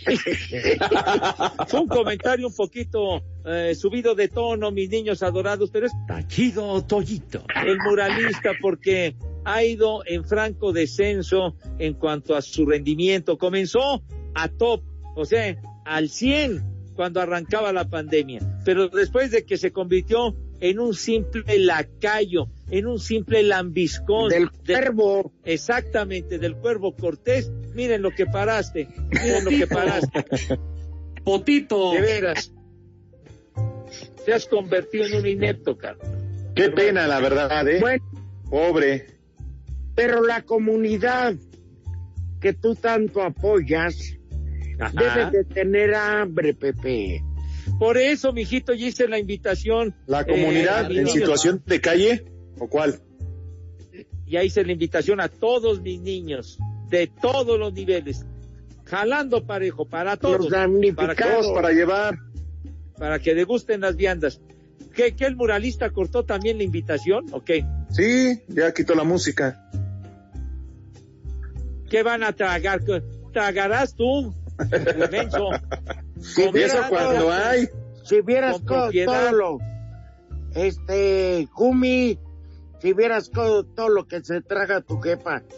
Fue 1.67 1.79
un 1.79 1.87
comentario 1.87 2.47
un 2.47 2.55
poquito 2.55 3.21
eh, 3.45 3.75
subido 3.75 4.15
de 4.15 4.27
tono, 4.27 4.71
mis 4.71 4.89
niños 4.89 5.21
adorados, 5.23 5.69
pero 5.71 5.85
es 5.85 5.93
Tachido 6.07 6.83
Toyito. 6.83 7.45
el 7.65 7.77
muralista 7.79 8.51
porque 8.59 9.15
ha 9.47 9.63
ido 9.63 10.03
en 10.05 10.25
franco 10.25 10.73
descenso 10.73 11.55
en 11.79 11.93
cuanto 11.93 12.35
a 12.35 12.41
su 12.41 12.65
rendimiento. 12.65 13.37
Comenzó 13.37 14.03
a 14.35 14.49
top, 14.49 14.83
o 15.15 15.23
sea, 15.23 15.55
al 15.85 16.09
100 16.09 16.91
cuando 16.93 17.21
arrancaba 17.21 17.71
la 17.71 17.89
pandemia, 17.89 18.41
pero 18.65 18.89
después 18.89 19.31
de 19.31 19.45
que 19.45 19.57
se 19.57 19.71
convirtió 19.71 20.35
en 20.59 20.79
un 20.79 20.93
simple 20.93 21.59
lacayo, 21.59 22.49
en 22.69 22.87
un 22.87 22.99
simple 22.99 23.41
lambiscón. 23.41 24.29
Del 24.29 24.49
cuervo. 24.51 25.31
Exactamente, 25.45 26.39
del 26.39 26.57
cuervo 26.57 26.95
Cortés. 26.95 27.49
Miren 27.73 28.01
lo 28.01 28.11
que 28.11 28.25
paraste, 28.25 28.89
miren 29.11 29.45
lo 29.45 29.51
que 29.51 29.67
paraste. 29.67 30.25
Potito. 31.23 31.93
De 31.93 32.01
veras. 32.01 32.51
Te 34.25 34.33
has 34.33 34.45
convertido 34.45 35.05
en 35.05 35.15
un 35.15 35.25
inepto, 35.25 35.77
Carlos. 35.77 36.05
Qué 36.53 36.69
pena, 36.69 37.07
la 37.07 37.21
verdad, 37.21 37.65
¿eh? 37.69 37.79
Bueno, 37.79 38.03
Pobre. 38.49 39.16
Pero 39.97 40.23
la 40.23 40.43
comunidad 40.43 41.33
que 42.39 42.53
tú 42.53 42.75
tanto 42.75 43.23
apoyas 43.23 43.95
debe 44.93 45.31
de 45.31 45.43
tener 45.43 45.95
hambre, 45.95 46.53
Pepe. 46.53 47.23
Por 47.79 47.97
eso, 47.97 48.31
mijito, 48.31 48.75
ya 48.75 48.85
hice 48.85 49.07
la 49.07 49.17
invitación. 49.17 49.95
La 50.05 50.21
eh, 50.21 50.27
comunidad 50.27 50.87
mis 50.87 50.99
en 50.99 51.07
situación 51.07 51.63
de 51.65 51.81
calle, 51.81 52.25
¿o 52.59 52.69
cuál? 52.69 53.01
Ya 54.27 54.43
hice 54.43 54.63
la 54.63 54.71
invitación 54.71 55.19
a 55.19 55.29
todos 55.29 55.81
mis 55.81 55.99
niños, 55.99 56.59
de 56.89 57.07
todos 57.07 57.57
los 57.57 57.73
niveles, 57.73 58.23
jalando 58.85 59.47
parejo, 59.47 59.89
para 59.89 60.15
todos. 60.15 60.51
Los 60.51 60.95
para, 60.95 61.15
Todos 61.15 61.51
para 61.55 61.71
llevar. 61.71 62.19
para 62.99 63.17
que 63.17 63.33
degusten 63.33 63.81
las 63.81 63.95
viandas. 63.95 64.41
¿Qué, 64.93 65.15
¿Que 65.15 65.25
el 65.25 65.35
muralista 65.35 65.89
cortó 65.89 66.23
también 66.23 66.59
la 66.59 66.63
invitación? 66.63 67.25
¿O 67.31 67.43
qué? 67.43 67.65
Sí, 67.89 68.43
ya 68.47 68.71
quitó 68.75 68.93
la 68.93 69.03
música. 69.03 69.67
¿Qué 71.89 72.03
van 72.03 72.23
a 72.23 72.33
tragar? 72.33 72.83
¿Qué- 72.83 73.01
¿Tragarás 73.33 73.95
tú? 73.95 74.33
Menso. 75.11 75.49
Si 76.19 76.41
Eso 76.55 76.77
cuando 76.89 77.19
todo- 77.19 77.31
hay. 77.31 77.67
Si 78.03 78.21
vieras 78.21 78.61
todo 78.65 79.31
lo, 79.33 79.57
este, 80.55 81.47
Gumi, 81.53 82.17
si 82.81 82.93
vieras 82.93 83.29
co- 83.29 83.65
todo 83.65 83.89
lo 83.89 84.07
que 84.07 84.23
se 84.23 84.41
traga 84.41 84.81
tu 84.81 84.99
jefa. 84.99 85.43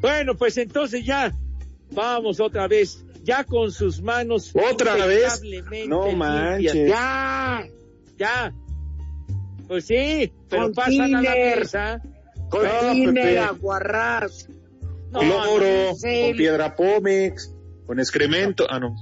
Bueno, 0.00 0.36
pues 0.36 0.56
entonces 0.58 1.04
ya 1.04 1.34
vamos 1.90 2.38
otra 2.38 2.68
vez, 2.68 3.04
ya 3.24 3.44
con 3.44 3.72
sus 3.72 4.02
manos 4.02 4.52
¿Otra 4.54 4.94
vez? 5.06 5.40
No 5.88 6.06
limpias. 6.06 6.16
manches. 6.16 6.88
Ya, 6.88 7.66
Ya. 8.18 8.52
Pues 9.68 9.86
sí, 9.86 10.32
pero 10.48 10.64
Con 10.64 10.72
pasan 10.74 11.14
a 11.14 11.22
la 11.22 11.30
mesa. 11.30 12.02
con 12.50 12.62
tiner, 12.92 13.38
aguarrás. 13.38 14.48
No 15.10 15.94
sé. 15.96 16.28
con 16.28 16.36
piedra 16.36 16.74
pómex, 16.76 17.54
con 17.86 17.98
excremento. 17.98 18.66
Ah, 18.68 18.78
no. 18.78 18.94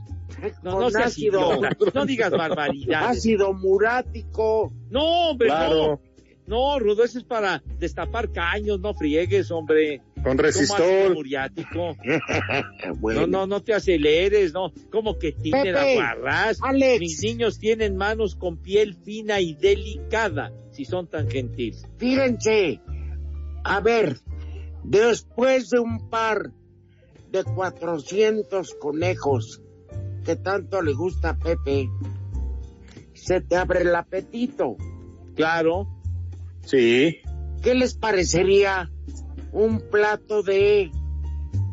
no, 0.63 0.73
con 0.79 0.93
no 0.93 0.99
ácido, 0.99 1.61
no 1.95 2.07
digas 2.07 2.31
barbaridades. 2.31 3.19
ácido 3.19 3.53
murático. 3.53 4.73
No, 4.91 5.31
hombre, 5.31 5.49
Claro. 5.49 5.75
no. 5.77 6.15
No, 6.47 6.79
Rudo, 6.79 7.05
eso 7.05 7.17
es 7.19 7.25
para 7.25 7.63
destapar 7.79 8.31
caños, 8.31 8.79
no 8.81 8.93
friegues, 8.93 9.51
hombre. 9.51 10.03
Con. 10.25 11.97
Bueno, 13.01 13.21
No, 13.21 13.27
no, 13.27 13.47
no 13.47 13.63
te 13.63 13.75
aceleres, 13.75 14.53
no. 14.53 14.73
Como 14.91 15.19
que 15.19 15.33
tiene 15.33 15.71
la 15.71 15.81
Pepe, 15.81 15.95
guarrás. 15.97 16.59
Alex. 16.63 17.01
Mis 17.01 17.23
niños 17.23 17.59
tienen 17.59 17.97
manos 17.97 18.35
con 18.35 18.57
piel 18.57 18.95
fina 18.95 19.41
y 19.41 19.55
delicada, 19.55 20.53
si 20.71 20.85
son 20.85 21.09
tan 21.09 21.29
gentiles. 21.29 21.87
Fíjense, 21.99 22.81
a 23.65 23.81
ver, 23.81 24.17
después 24.83 25.71
de 25.71 25.79
un 25.79 26.09
par 26.09 26.53
de 27.31 27.45
400 27.45 28.75
conejos 28.75 29.61
que 30.25 30.37
tanto 30.37 30.81
le 30.81 30.95
gusta 30.95 31.31
a 31.31 31.39
Pepe, 31.39 31.91
se 33.13 33.41
te 33.43 33.57
abre 33.57 33.83
el 33.83 33.95
apetito. 33.95 34.77
Claro. 35.35 35.89
Sí. 36.65 37.19
¿Qué 37.63 37.75
les 37.75 37.95
parecería 37.95 38.91
un 39.55 39.81
plato 39.81 40.43
de 40.43 40.91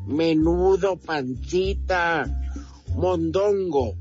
menudo, 0.08 0.98
pancita, 0.98 2.26
mondongo? 2.96 3.96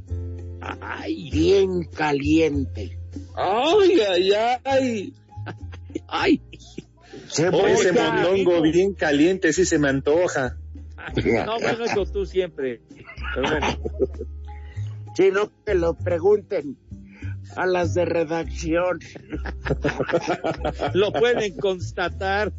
Ay, 0.60 1.30
bien 1.30 1.84
caliente. 1.84 2.98
Ay, 3.34 4.00
ay, 4.00 4.32
ay. 4.64 5.14
Ay, 6.06 6.42
Oh, 7.52 7.66
ese 7.66 7.92
mondongo 7.92 8.60
bien 8.60 8.92
caliente, 8.94 9.52
sí 9.52 9.64
se 9.64 9.78
me 9.78 9.88
antoja. 9.88 10.56
no, 11.46 11.58
bueno, 11.60 11.84
eso 11.84 12.04
tú 12.06 12.26
siempre. 12.26 12.80
Pero 13.34 13.48
bueno, 13.48 13.66
sino 15.14 15.50
que 15.64 15.74
lo 15.74 15.94
pregunten 15.94 16.76
a 17.56 17.66
las 17.66 17.94
de 17.94 18.04
redacción. 18.04 19.00
lo 20.94 21.12
pueden 21.12 21.56
constatar. 21.56 22.52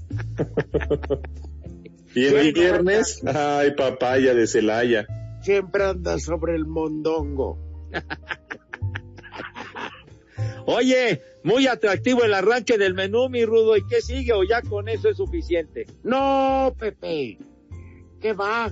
Y 2.13 2.25
el 2.25 2.31
Bueno, 2.31 2.53
viernes, 2.53 3.21
ay, 3.25 3.71
papaya 3.71 4.33
de 4.33 4.45
Celaya. 4.47 5.07
Siempre 5.41 5.85
anda 5.85 6.19
sobre 6.19 6.55
el 6.55 6.65
mondongo. 6.65 7.57
Oye, 10.65 11.21
muy 11.43 11.67
atractivo 11.67 12.23
el 12.23 12.33
arranque 12.33 12.77
del 12.77 12.93
menú, 12.93 13.29
mi 13.29 13.45
Rudo. 13.45 13.77
¿Y 13.77 13.87
qué 13.87 14.01
sigue? 14.01 14.33
¿O 14.33 14.43
ya 14.43 14.61
con 14.61 14.89
eso 14.89 15.09
es 15.09 15.17
suficiente? 15.17 15.87
No, 16.03 16.75
Pepe, 16.77 17.39
¿qué 18.19 18.33
va? 18.33 18.71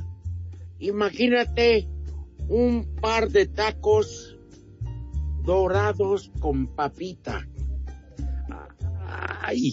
Imagínate 0.79 1.87
un 2.47 2.95
par 3.01 3.29
de 3.29 3.47
tacos 3.47 4.28
dorados 5.43 6.31
con 6.39 6.67
papita. 6.67 7.47
Ay, 9.41 9.71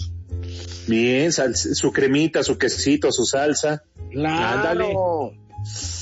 Bien, 0.88 1.32
sal- 1.32 1.56
su 1.56 1.92
cremita, 1.92 2.42
su 2.42 2.58
quesito, 2.58 3.10
su 3.12 3.24
salsa. 3.24 3.82
Claro, 4.10 5.32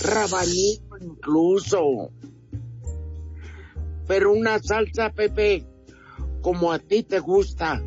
rabanito 0.03 0.97
incluso. 1.01 2.11
Pero 4.07 4.33
una 4.33 4.59
salsa, 4.59 5.11
Pepe, 5.11 5.65
como 6.43 6.73
a 6.73 6.79
ti 6.79 7.03
te 7.03 7.19
gusta, 7.21 7.83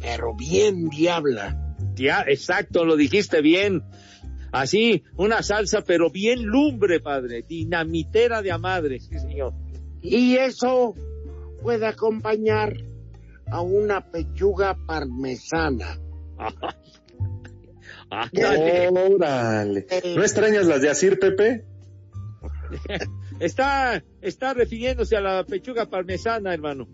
pero 0.00 0.34
bien 0.34 0.88
diabla. 0.90 1.76
ya, 1.96 2.22
exacto, 2.26 2.84
lo 2.84 2.96
dijiste 2.96 3.40
bien. 3.40 3.82
Así, 4.52 5.02
una 5.16 5.42
salsa, 5.42 5.82
pero 5.82 6.10
bien 6.10 6.42
lumbre, 6.44 7.00
padre. 7.00 7.42
Dinamitera 7.48 8.42
de 8.42 8.52
a 8.52 8.58
madre, 8.58 9.00
sí, 9.00 9.18
señor. 9.18 9.54
Y 10.02 10.36
eso 10.36 10.94
puede 11.64 11.86
acompañar 11.86 12.76
a 13.50 13.62
una 13.62 14.10
pechuga 14.10 14.76
parmesana. 14.86 15.98
Ándale. 18.10 18.88
Órale. 18.90 19.86
¿No 20.14 20.22
extrañas 20.22 20.66
las 20.66 20.82
de 20.82 20.90
Asir, 20.90 21.18
Pepe? 21.18 21.64
Está, 23.40 24.04
está 24.20 24.54
refiriéndose 24.54 25.16
a 25.16 25.20
la 25.20 25.44
pechuga 25.44 25.86
parmesana, 25.86 26.54
hermano. 26.54 26.86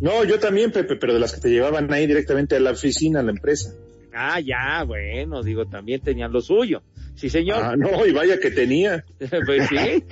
No, 0.00 0.24
yo 0.24 0.38
también, 0.40 0.72
Pepe, 0.72 0.96
pero 0.96 1.12
de 1.12 1.20
las 1.20 1.34
que 1.34 1.40
te 1.42 1.50
llevaban 1.50 1.92
ahí 1.92 2.06
directamente 2.06 2.56
a 2.56 2.60
la 2.60 2.70
oficina, 2.70 3.20
a 3.20 3.22
la 3.22 3.30
empresa. 3.30 3.74
Ah, 4.14 4.40
ya, 4.40 4.84
bueno, 4.84 5.42
digo, 5.42 5.66
también 5.66 6.00
tenían 6.00 6.32
lo 6.32 6.40
suyo. 6.40 6.82
Sí, 7.14 7.28
señor. 7.28 7.62
Ah, 7.62 7.76
no, 7.76 8.06
y 8.06 8.12
vaya 8.12 8.40
que 8.40 8.50
tenía. 8.50 9.04
pues 9.46 9.68
sí. 9.68 10.04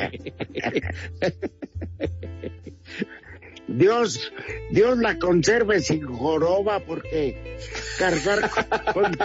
Dios, 3.70 4.32
Dios 4.70 4.98
la 4.98 5.18
conserve 5.18 5.80
sin 5.80 6.04
joroba 6.04 6.80
porque 6.80 7.56
cargar 7.98 8.50
con, 8.92 9.12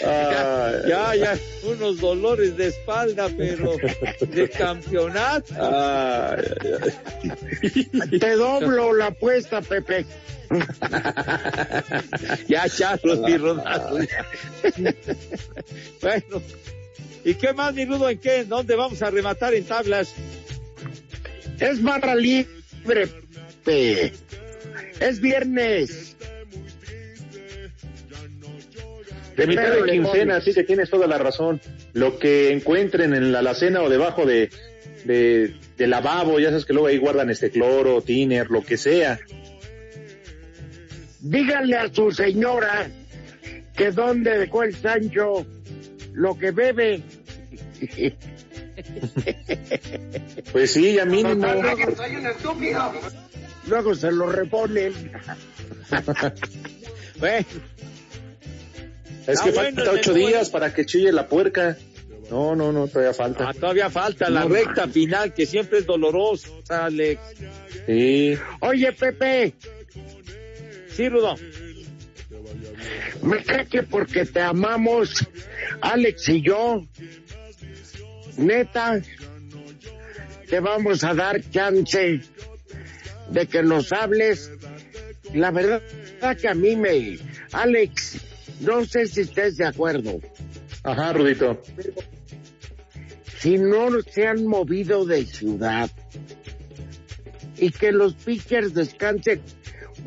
ya, 0.00 0.82
ya, 0.86 1.14
ya, 1.16 1.38
unos 1.64 2.00
dolores 2.00 2.56
de 2.56 2.66
espalda, 2.66 3.30
pero 3.36 3.76
de 4.20 4.50
campeonato. 4.50 5.54
Te 8.20 8.36
doblo 8.36 8.94
la 8.94 9.06
apuesta, 9.06 9.62
Pepe. 9.62 10.04
ya, 12.46 12.68
Charlos 12.68 13.20
y 13.26 13.36
Ronaldo. 13.38 13.98
bueno, 16.02 16.42
¿y 17.26 17.34
qué 17.34 17.52
más, 17.52 17.74
mi 17.74 17.84
Rudo? 17.84 18.08
¿En 18.08 18.18
qué? 18.18 18.44
¿Dónde 18.44 18.76
vamos 18.76 19.02
a 19.02 19.10
rematar 19.10 19.52
en 19.52 19.64
tablas? 19.64 20.14
Es 21.58 21.82
barra 21.82 22.14
libre. 22.14 23.08
Es 25.00 25.20
viernes. 25.20 26.16
De 29.36 29.46
mitad 29.46 29.70
de 29.70 29.90
quincena, 29.90 30.34
pones. 30.34 30.44
sí 30.44 30.54
que 30.54 30.64
tienes 30.64 30.88
toda 30.88 31.06
la 31.06 31.18
razón. 31.18 31.60
Lo 31.92 32.18
que 32.18 32.52
encuentren 32.52 33.12
en 33.12 33.32
la 33.32 33.40
alacena 33.40 33.82
o 33.82 33.90
debajo 33.90 34.24
de, 34.24 34.50
de, 35.04 35.54
de 35.76 35.86
lavabo, 35.88 36.38
ya 36.38 36.50
sabes 36.50 36.64
que 36.64 36.72
luego 36.72 36.86
ahí 36.88 36.98
guardan 36.98 37.28
este 37.28 37.50
cloro, 37.50 38.00
tiner, 38.02 38.50
lo 38.50 38.62
que 38.62 38.76
sea. 38.76 39.18
Díganle 41.20 41.76
a 41.76 41.92
su 41.92 42.12
señora 42.12 42.88
que 43.76 43.90
donde 43.90 44.38
dejó 44.38 44.62
el 44.62 44.74
Sancho 44.74 45.44
lo 46.16 46.38
que 46.38 46.50
bebe. 46.50 47.02
Pues 50.52 50.72
sí, 50.72 50.94
ya 50.94 51.04
mínimo. 51.04 51.46
soy 51.96 52.16
un 52.16 52.26
estúpido. 52.26 52.92
Luego 53.68 53.94
se 53.94 54.12
lo 54.12 54.26
reponen. 54.30 54.92
bueno, 57.18 57.46
Es 59.26 59.40
Ah, 59.40 59.44
que 59.44 59.50
bueno, 59.50 59.76
falta 59.76 59.90
ocho 59.92 60.14
días 60.14 60.50
para 60.50 60.72
que 60.72 60.84
chille 60.86 61.10
la 61.12 61.26
puerca. 61.26 61.76
No, 62.30 62.54
no, 62.56 62.72
no, 62.72 62.86
todavía 62.88 63.14
falta. 63.14 63.48
ah, 63.48 63.54
todavía 63.54 63.88
falta 63.90 64.28
la 64.30 64.40
No, 64.44 64.48
recta 64.48 64.88
final, 64.88 65.32
que 65.32 65.46
siempre 65.46 65.78
es 65.80 65.86
dolorosa, 65.86 66.50
Alex. 66.68 67.20
Sí. 67.86 68.36
Oye, 68.60 68.92
Pepe, 68.92 69.54
Sí, 70.88 71.08
Rudo. 71.08 71.34
me 73.22 73.42
cree 73.44 73.66
que 73.66 73.82
porque 73.84 74.24
te 74.26 74.40
amamos, 74.40 75.26
Alex 75.80 76.28
y 76.30 76.42
yo, 76.42 76.84
neta, 78.38 79.00
te 80.48 80.60
vamos 80.60 81.04
a 81.04 81.14
dar 81.14 81.40
chance 81.50 82.20
de 83.30 83.46
que 83.46 83.62
nos 83.62 83.92
hables. 83.92 84.50
La 85.34 85.50
verdad 85.50 85.82
que 86.40 86.48
a 86.48 86.54
mí 86.54 86.76
me, 86.76 87.18
Alex, 87.52 88.20
no 88.60 88.84
sé 88.84 89.06
si 89.06 89.22
estés 89.22 89.56
de 89.56 89.66
acuerdo. 89.66 90.20
Ajá, 90.84 91.12
Rudito. 91.12 91.60
si 93.38 93.58
no 93.58 94.00
se 94.02 94.26
han 94.26 94.46
movido 94.46 95.04
de 95.04 95.26
ciudad 95.26 95.90
y 97.58 97.70
que 97.70 97.90
los 97.90 98.14
pitchers 98.14 98.72
descansen 98.72 99.40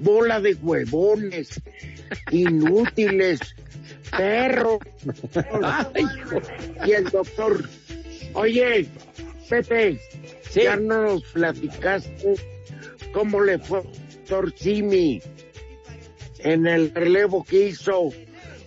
bola 0.02 0.40
de 0.40 0.56
huevones 0.56 1.62
inútiles 2.32 3.40
hijo. 5.96 6.42
y 6.86 6.92
el 6.92 7.04
doctor 7.06 7.70
oye 8.34 8.88
Pepe 9.50 10.00
ya 10.54 10.76
no 10.76 11.04
nos 11.04 11.24
platicaste 11.24 12.36
cómo 13.14 13.42
le 13.42 13.60
fue 13.60 13.80
al 13.80 13.86
doctor 13.86 14.54
Simi 14.56 15.22
en 16.40 16.68
el 16.68 16.94
relevo 16.94 17.44
que 17.44 17.68
hizo 17.68 18.12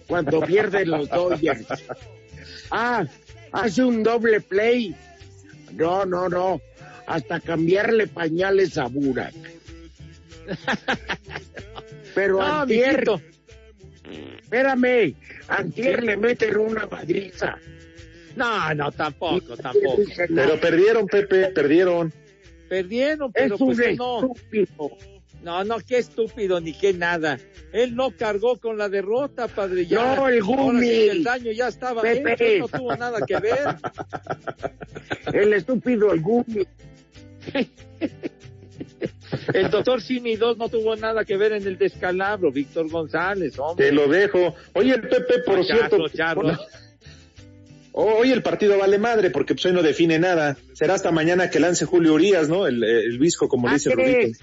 cuando 0.07 0.41
pierden 0.41 0.91
los 0.91 1.09
Dodgers 1.11 1.67
Ah, 2.75 3.05
hace 3.53 3.85
un 3.85 4.03
doble 4.03 4.41
play. 4.41 4.97
No, 5.75 6.07
no, 6.07 6.29
no. 6.29 6.61
Hasta 7.07 7.39
cambiarle 7.39 8.07
pañales 8.07 8.79
a 8.79 8.87
Burak. 8.87 9.35
Pero 12.15 12.39
No, 12.39 12.61
antier, 12.61 13.05
espérame, 14.43 15.15
antier 15.49 16.03
le 16.03 16.17
meten 16.17 16.57
una 16.57 16.87
madriza. 16.87 17.59
No, 18.37 18.75
no, 18.75 18.93
tampoco, 18.93 19.57
tampoco. 19.57 20.03
Pero 20.35 20.61
perdieron, 20.61 21.07
Pepe, 21.07 21.47
perdieron. 21.49 22.13
Perdieron, 22.69 23.33
pero 23.33 23.55
Es 23.57 23.61
un 23.61 23.75
pues 23.77 23.97
no. 23.99 24.21
estúpido. 24.21 24.97
No, 25.43 25.65
no, 25.65 25.79
qué 25.81 25.99
estúpido 25.99 26.61
ni 26.61 26.73
qué 26.73 26.93
nada. 26.93 27.37
Él 27.73 27.97
no 27.97 28.13
cargó 28.13 28.59
con 28.59 28.79
la 28.79 28.89
derrota, 28.89 29.49
padre. 29.49 29.87
Ya, 29.87 30.15
No, 30.17 30.29
el 30.29 30.41
Gumi. 30.43 30.89
el 30.89 31.25
daño 31.25 31.51
ya 31.51 31.67
estaba 31.69 32.01
Pepe. 32.03 32.35
hecho, 32.35 32.45
él 32.45 32.59
no 32.61 32.69
tuvo 32.69 32.97
nada 32.97 33.19
que 33.27 33.39
ver. 33.39 33.59
El 35.33 35.53
estúpido, 35.53 36.13
el 36.13 36.21
Gumi. 36.21 36.67
El 39.55 39.71
doctor 39.71 40.01
Simi 40.03 40.37
2 40.37 40.59
no 40.59 40.69
tuvo 40.69 40.95
nada 40.97 41.25
que 41.25 41.37
ver 41.37 41.53
en 41.53 41.67
el 41.67 41.79
descalabro, 41.79 42.53
Víctor 42.53 42.89
González, 42.91 43.59
hombre. 43.59 43.87
Te 43.87 43.93
lo 43.93 44.07
dejo. 44.09 44.55
Oye, 44.75 44.95
el 44.95 45.01
Pepe, 45.03 45.39
por 45.45 45.65
cierto. 45.65 46.09
charro. 46.09 46.43
Hoy 47.93 48.31
el 48.33 48.43
partido 48.43 48.79
vale 48.79 48.99
madre 48.99 49.31
porque 49.31 49.55
pues 49.55 49.67
hoy 49.67 49.73
no 49.73 49.83
define 49.83 50.19
nada. 50.19 50.57
Será 50.73 50.95
hasta 50.95 51.11
mañana 51.11 51.51
que 51.51 51.61
lance 51.61 51.85
Julio 51.85 52.15
Urias, 52.15 52.49
¿no? 52.49 52.67
El, 52.67 52.83
el 52.83 53.19
visco, 53.19 53.49
como 53.49 53.69
le 53.69 53.75
dice 53.75 53.91
Rudito. 53.91 54.39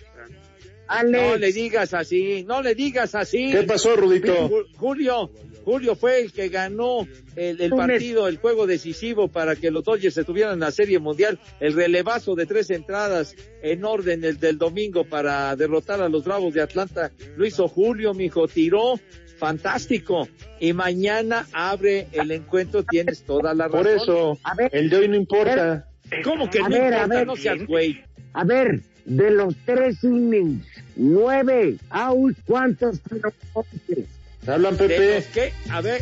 Alex, 0.88 1.12
No 1.24 1.36
le 1.38 1.52
digas 1.52 1.94
así, 1.94 2.44
no 2.48 2.62
le 2.62 2.74
digas 2.76 3.14
así. 3.16 3.52
¿Qué 3.52 3.64
pasó, 3.64 3.96
Rudito? 3.96 4.50
Ju- 4.50 4.66
Julio, 4.76 5.30
Julio 5.64 5.96
fue 5.96 6.22
el 6.22 6.32
que 6.32 6.50
ganó 6.50 7.08
el, 7.36 7.70
partido, 7.70 8.28
el 8.28 8.38
juego 8.38 8.66
decisivo 8.66 9.28
para 9.28 9.56
que 9.56 9.70
los 9.70 9.84
Dodgers 9.84 10.18
estuvieran 10.18 10.54
en 10.54 10.60
la 10.62 10.72
Serie 10.72 10.98
Mundial. 11.00 11.40
El 11.60 11.74
relevazo 11.74 12.34
de 12.34 12.48
tres 12.48 12.72
entradas 12.72 13.36
en 13.62 13.84
orden 13.86 14.24
el 14.24 14.40
del 14.40 14.58
domingo 14.58 15.04
para 15.06 15.56
derrotar 15.56 16.02
a 16.02 16.10
los 16.10 16.24
Bravos 16.24 16.54
de 16.56 16.62
Atlanta. 16.62 17.12
Lo 17.36 17.46
hizo 17.46 17.68
Julio, 17.68 18.14
mijo, 18.16 18.48
tiró 18.48 19.00
fantástico. 19.40 20.28
Y 20.60 20.74
mañana 20.74 21.48
abre 21.54 22.08
el 22.12 22.32
encuentro, 22.32 22.84
tienes 22.84 23.24
toda 23.24 23.54
la 23.54 23.66
razón. 23.68 23.80
Por 23.84 23.88
eso, 23.88 24.38
A 24.44 24.54
ver. 24.56 24.70
el 24.74 24.90
de 24.90 24.98
hoy 24.98 25.08
no 25.08 25.16
importa. 25.16 25.88
¿Cómo 26.24 26.50
que 26.50 26.60
A 26.60 26.64
no 26.64 26.70
ver, 26.70 26.94
a 26.94 27.04
importa? 27.04 27.16
ver. 27.16 27.28
No 27.28 27.36
seas 27.36 27.66
güey. 27.66 28.04
a 28.34 28.44
ver, 28.44 28.82
de 29.06 29.32
los 29.32 29.56
tres 29.66 30.04
innings, 30.04 30.66
nueve 30.96 31.78
outs, 31.90 32.38
¿cuántos 32.46 33.00
fueron 33.02 33.34
ponches? 33.54 34.06
Hablan, 34.48 34.78
De 34.78 34.88
Pepe. 34.88 35.16
los 35.16 35.26
que, 35.26 35.54
a 35.72 35.82
ver, 35.82 36.02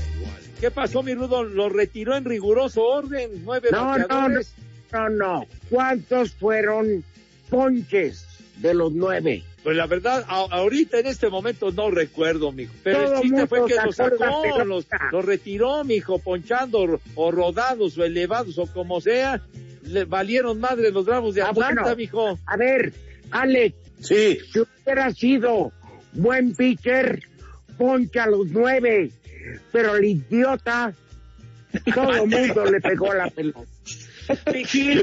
¿qué 0.60 0.72
pasó, 0.72 1.04
mi 1.04 1.14
Rudo? 1.14 1.44
Lo 1.44 1.70
retiró 1.70 2.16
en 2.16 2.26
riguroso 2.26 2.84
orden, 2.84 3.30
nueve 3.44 3.70
No, 3.72 3.98
no, 3.98 4.08
no, 4.30 4.40
no, 4.94 5.10
no. 5.10 5.46
¿Cuántos 5.70 6.32
fueron 6.34 7.04
ponches 7.50 8.26
de 8.58 8.74
los 8.74 8.94
nueve? 8.94 9.44
Pues 9.68 9.76
la 9.76 9.86
verdad, 9.86 10.24
a- 10.30 10.48
ahorita 10.50 11.00
en 11.00 11.08
este 11.08 11.30
momento 11.30 11.72
no 11.74 11.92
recuerdo, 11.92 12.54
mijo. 12.54 12.74
Pero 12.86 13.04
Todo 13.04 13.16
el 13.16 13.22
chiste 13.24 13.48
fue 13.48 13.66
que 13.68 13.76
lo 13.76 13.92
sacó 13.92 14.64
los 15.12 15.26
retiró, 15.26 15.84
mijo, 15.84 16.20
ponchando 16.20 17.02
o- 17.16 17.32
rodados 17.32 17.98
o 17.98 18.06
elevados 18.06 18.58
o 18.60 18.66
como 18.68 19.02
sea. 19.02 19.42
Le 19.84 20.06
valieron 20.06 20.62
madre 20.62 20.90
los 20.90 21.06
bravos 21.06 21.36
de 21.36 21.42
Ah, 21.42 21.50
Atlanta, 21.50 21.82
bueno. 21.82 21.98
mijo. 21.98 22.40
A 22.46 22.56
ver, 22.56 22.94
Alex, 23.32 23.76
Sí, 24.00 24.38
si 24.54 24.60
hubiera 24.62 25.12
sido 25.12 25.74
buen 26.14 26.56
pitcher, 26.56 27.20
poncha 27.78 28.24
a 28.24 28.28
los 28.30 28.48
nueve. 28.48 29.12
Pero 29.74 29.98
el 29.98 30.06
idiota, 30.06 30.94
todo 31.94 32.14
el 32.14 32.28
mundo 32.56 32.64
le 32.72 32.80
pegó 32.80 33.14
la 33.14 33.30
pelota. 33.30 33.60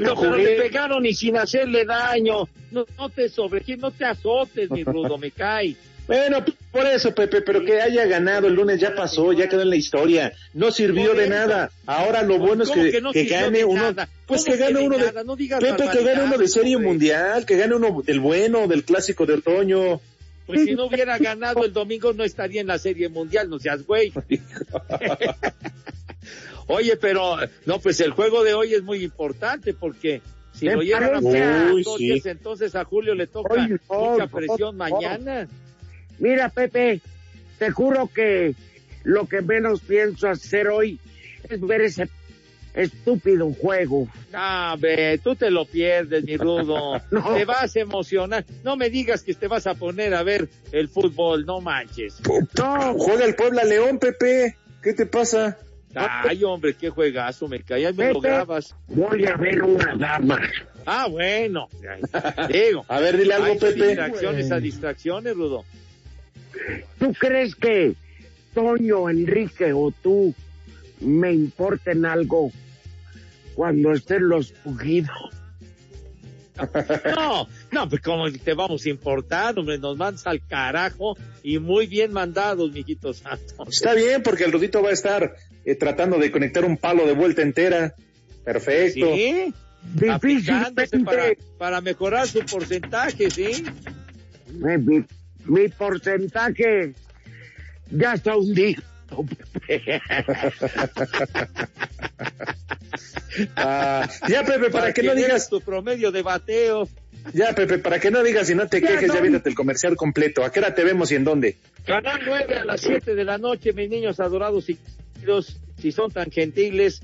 No 0.01 0.19
pero 0.19 0.37
le 0.37 0.55
pegaron 0.55 1.05
y 1.05 1.13
sin 1.13 1.37
hacerle 1.37 1.85
daño. 1.85 2.47
No, 2.71 2.85
no 2.97 3.09
te 3.09 3.29
sobre, 3.29 3.63
no 3.77 3.91
te 3.91 4.05
azotes, 4.05 4.69
mi 4.69 4.83
Rudo, 4.83 5.17
me 5.17 5.31
cae. 5.31 5.75
Bueno, 6.07 6.45
por 6.71 6.85
eso, 6.85 7.15
Pepe, 7.15 7.41
pero 7.41 7.65
que 7.65 7.81
haya 7.81 8.05
ganado 8.05 8.47
el 8.47 8.53
lunes 8.53 8.79
ya 8.79 8.93
pasó, 8.93 9.33
ya 9.33 9.49
quedó 9.49 9.63
en 9.63 9.71
la 9.71 9.75
historia. 9.75 10.33
No 10.53 10.71
sirvió 10.71 11.15
de 11.15 11.27
nada. 11.27 11.71
Ahora 11.87 12.21
lo 12.21 12.37
bueno 12.37 12.63
es 12.63 12.69
¿Cómo 12.69 12.83
que, 12.83 12.91
que 12.91 13.01
no 13.01 13.11
que 13.11 13.23
sirvió 13.23 13.41
gane 13.41 13.65
uno. 13.65 13.95
Pues 14.27 14.43
¿Cómo 14.43 14.55
que 14.55 14.63
gane 14.63 14.79
uno 14.85 14.97
de. 14.97 15.23
No 15.23 15.35
Pepe, 15.35 15.89
que 15.91 16.03
gane 16.03 16.23
uno 16.23 16.37
de 16.37 16.47
serie 16.47 16.75
hombre. 16.75 16.89
mundial, 16.89 17.45
que 17.45 17.57
gane 17.57 17.75
uno 17.75 18.03
del 18.03 18.19
bueno, 18.19 18.67
del 18.67 18.83
clásico 18.83 19.25
de 19.25 19.33
otoño. 19.33 19.99
Pues 20.45 20.63
si 20.63 20.75
no 20.75 20.85
hubiera 20.85 21.17
ganado 21.17 21.65
el 21.65 21.73
domingo 21.73 22.13
no 22.13 22.23
estaría 22.23 22.61
en 22.61 22.67
la 22.67 22.77
Serie 22.77 23.09
Mundial, 23.09 23.49
no 23.49 23.57
seas 23.57 23.83
güey. 23.83 24.13
Oye, 26.67 26.97
pero 26.97 27.37
no, 27.65 27.79
pues 27.79 27.99
el 27.99 28.11
juego 28.11 28.43
de 28.43 28.53
hoy 28.53 28.73
es 28.73 28.83
muy 28.83 29.03
importante 29.03 29.73
porque 29.73 30.21
si 30.53 30.67
lo 30.67 30.81
llevan 30.81 31.15
a 31.15 31.21
sí. 31.97 32.21
Entonces 32.25 32.75
a 32.75 32.83
Julio 32.85 33.13
le 33.13 33.27
toca 33.27 33.53
Oye, 33.53 33.77
mucha 33.89 34.27
presión 34.27 34.77
mañana. 34.77 35.47
Mira, 36.17 36.49
Pepe, 36.49 37.01
te 37.59 37.71
juro 37.71 38.09
que 38.13 38.55
lo 39.03 39.27
que 39.27 39.41
menos 39.41 39.81
pienso 39.81 40.27
hacer 40.27 40.69
hoy 40.69 40.99
es 41.49 41.61
ver 41.61 41.81
ese 41.81 42.09
estúpido 42.73 43.51
juego. 43.53 44.07
Ah, 44.33 44.75
ve, 44.79 45.19
tú 45.23 45.35
te 45.35 45.49
lo 45.49 45.65
pierdes, 45.65 46.23
mi 46.23 46.37
rudo. 46.37 47.01
No. 47.11 47.35
Te 47.35 47.45
vas 47.45 47.75
a 47.75 47.79
emocionar. 47.79 48.45
No 48.63 48.75
me 48.75 48.89
digas 48.89 49.23
que 49.23 49.33
te 49.33 49.47
vas 49.47 49.67
a 49.67 49.75
poner 49.75 50.13
a 50.13 50.23
ver 50.23 50.49
el 50.71 50.89
fútbol, 50.89 51.45
no 51.45 51.61
manches. 51.61 52.17
No, 52.57 52.93
juega 52.97 53.25
el 53.25 53.35
Puebla 53.35 53.63
León, 53.63 53.99
Pepe. 53.99 54.57
¿Qué 54.81 54.93
te 54.93 55.05
pasa? 55.05 55.57
Ay, 55.95 56.43
hombre, 56.43 56.75
qué 56.75 56.89
juegazo, 56.89 57.47
me 57.47 57.61
cae. 57.61 57.87
Ahí 57.87 57.93
me 57.93 58.13
lo 58.13 58.19
grabas. 58.19 58.75
Voy 58.87 59.25
a 59.25 59.35
ver 59.37 59.63
una 59.63 59.95
dama. 59.95 60.41
Ah, 60.85 61.07
bueno. 61.09 61.67
Digo. 62.51 62.85
A 62.87 62.99
ver, 62.99 63.17
dile 63.17 63.33
algo, 63.33 63.47
hay 63.47 63.59
Pepe. 63.59 63.87
Distracciones 63.87 64.51
a 64.51 64.59
distracciones, 64.59 65.35
Rudo. 65.35 65.65
¿Tú 66.99 67.13
crees 67.13 67.55
que 67.55 67.95
Toño, 68.53 69.09
Enrique 69.09 69.73
o 69.73 69.91
tú 69.91 70.33
me 71.01 71.33
importen 71.33 72.05
algo 72.05 72.51
cuando 73.55 73.91
estén 73.91 74.27
los 74.29 74.51
pujidos? 74.51 75.35
No, 77.15 77.47
no, 77.71 77.89
pues 77.89 78.01
como 78.01 78.31
te 78.31 78.53
vamos 78.53 78.85
a 78.85 78.89
importar, 78.89 79.57
hombre, 79.59 79.77
nos 79.77 79.97
mandas 79.97 80.25
al 80.25 80.45
carajo 80.45 81.17
y 81.43 81.59
muy 81.59 81.85
bien 81.87 82.13
mandados, 82.13 82.71
mijitos 82.71 83.17
santos. 83.17 83.67
Está 83.69 83.93
bien, 83.93 84.23
porque 84.23 84.45
el 84.45 84.51
Rudito 84.51 84.81
va 84.81 84.89
a 84.89 84.93
estar 84.93 85.35
eh, 85.65 85.75
tratando 85.75 86.17
de 86.19 86.31
conectar 86.31 86.63
un 86.65 86.77
palo 86.77 87.05
de 87.05 87.13
vuelta 87.13 87.41
entera. 87.41 87.93
Perfecto. 88.43 89.13
Sí, 89.15 89.53
aplicándose 90.09 90.99
para, 90.99 91.23
para 91.57 91.81
mejorar 91.81 92.27
su 92.27 92.39
porcentaje, 92.39 93.29
¿sí? 93.31 93.63
Mi, 94.53 94.77
mi- 94.77 95.05
mi 95.45 95.67
porcentaje 95.69 96.93
ya 97.91 98.13
está 98.13 98.35
hundido. 98.37 98.81
Ah, 103.55 104.07
ya, 104.29 104.43
Pepe, 104.45 104.69
para, 104.69 104.93
que, 104.93 105.03
no 105.03 105.13
digas. 105.15 105.49
tu 105.49 105.59
promedio 105.59 106.11
de 106.11 106.21
bateo. 106.21 106.87
Ya, 107.33 107.53
Pepe, 107.53 107.79
para 107.79 107.99
que 107.99 108.09
no 108.11 108.23
digas 108.23 108.49
y 108.49 108.55
no 108.55 108.67
te 108.67 108.79
Ya, 108.79 108.87
quejes, 108.87 109.11
ya 109.13 109.19
viéndote 109.19 109.49
el 109.49 109.55
comercial 109.55 109.95
completo. 109.97 110.43
¿A 110.45 110.51
qué 110.51 110.59
hora 110.59 110.73
te 110.73 110.83
vemos 110.83 111.11
y 111.11 111.15
en 111.15 111.23
dónde? 111.25 111.57
Canal 111.85 112.21
9 112.25 112.55
a 112.59 112.65
las 112.65 112.81
7 112.81 113.13
de 113.15 113.23
la 113.25 113.37
noche, 113.37 113.73
mis 113.73 113.89
niños 113.89 114.19
adorados 114.19 114.69
y 114.69 114.77
si 115.77 115.91
son 115.91 116.11
tan 116.11 116.31
gentiles, 116.31 117.01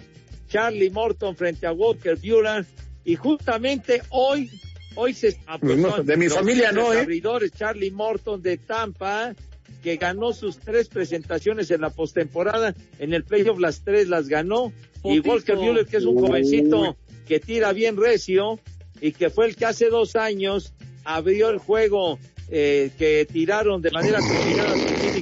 Charlie 0.47 0.89
Morton 0.89 1.35
frente 1.35 1.67
a 1.67 1.71
Walker 1.71 2.17
Buehler. 2.17 2.65
Y 3.03 3.15
justamente 3.15 4.01
hoy, 4.09 4.49
hoy 4.95 5.13
se... 5.13 5.39
pues 5.59 5.77
No, 5.77 6.03
de 6.03 6.17
mi 6.17 6.29
familia 6.29 6.71
no, 6.71 6.93
¿eh? 6.93 6.99
abridores, 6.99 7.51
Charlie 7.51 7.91
Morton 7.91 8.41
de 8.41 8.57
Tampa, 8.57 9.33
que 9.81 9.95
ganó 9.95 10.33
sus 10.33 10.59
tres 10.59 10.87
presentaciones 10.87 11.71
en 11.71 11.81
la 11.81 11.89
postemporada. 11.89 12.75
En 12.99 13.13
el 13.13 13.23
playoff 13.23 13.59
las 13.59 13.83
tres 13.83 14.07
las 14.07 14.27
ganó. 14.27 14.71
Y. 15.03 15.19
Walker 15.19 15.55
Buehler, 15.55 15.85
que 15.85 15.97
es 15.97 16.05
un 16.05 16.19
jovencito 16.19 16.95
que 17.27 17.39
tira 17.39 17.73
bien 17.73 17.97
recio 17.97 18.59
y 18.99 19.13
que 19.13 19.29
fue 19.29 19.47
el 19.47 19.55
que 19.55 19.65
hace 19.65 19.89
dos 19.89 20.15
años 20.15 20.73
abrió 21.03 21.49
el 21.49 21.57
juego 21.57 22.19
eh, 22.53 22.91
que 22.97 23.25
tiraron 23.31 23.81
de 23.81 23.91
manera 23.91 24.19
combinada. 24.19 24.75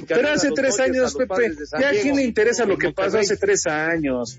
Pero 0.08 0.30
hace 0.30 0.50
tres 0.50 0.80
años, 0.80 1.14
Pepe. 1.14 1.54
Ya 1.80 1.90
a 1.90 1.92
quién 1.92 2.16
le 2.16 2.24
interesa 2.24 2.64
lo 2.64 2.76
que 2.76 2.92
pasó 2.92 3.18
hace 3.18 3.36
tres 3.36 3.66
años. 3.66 4.38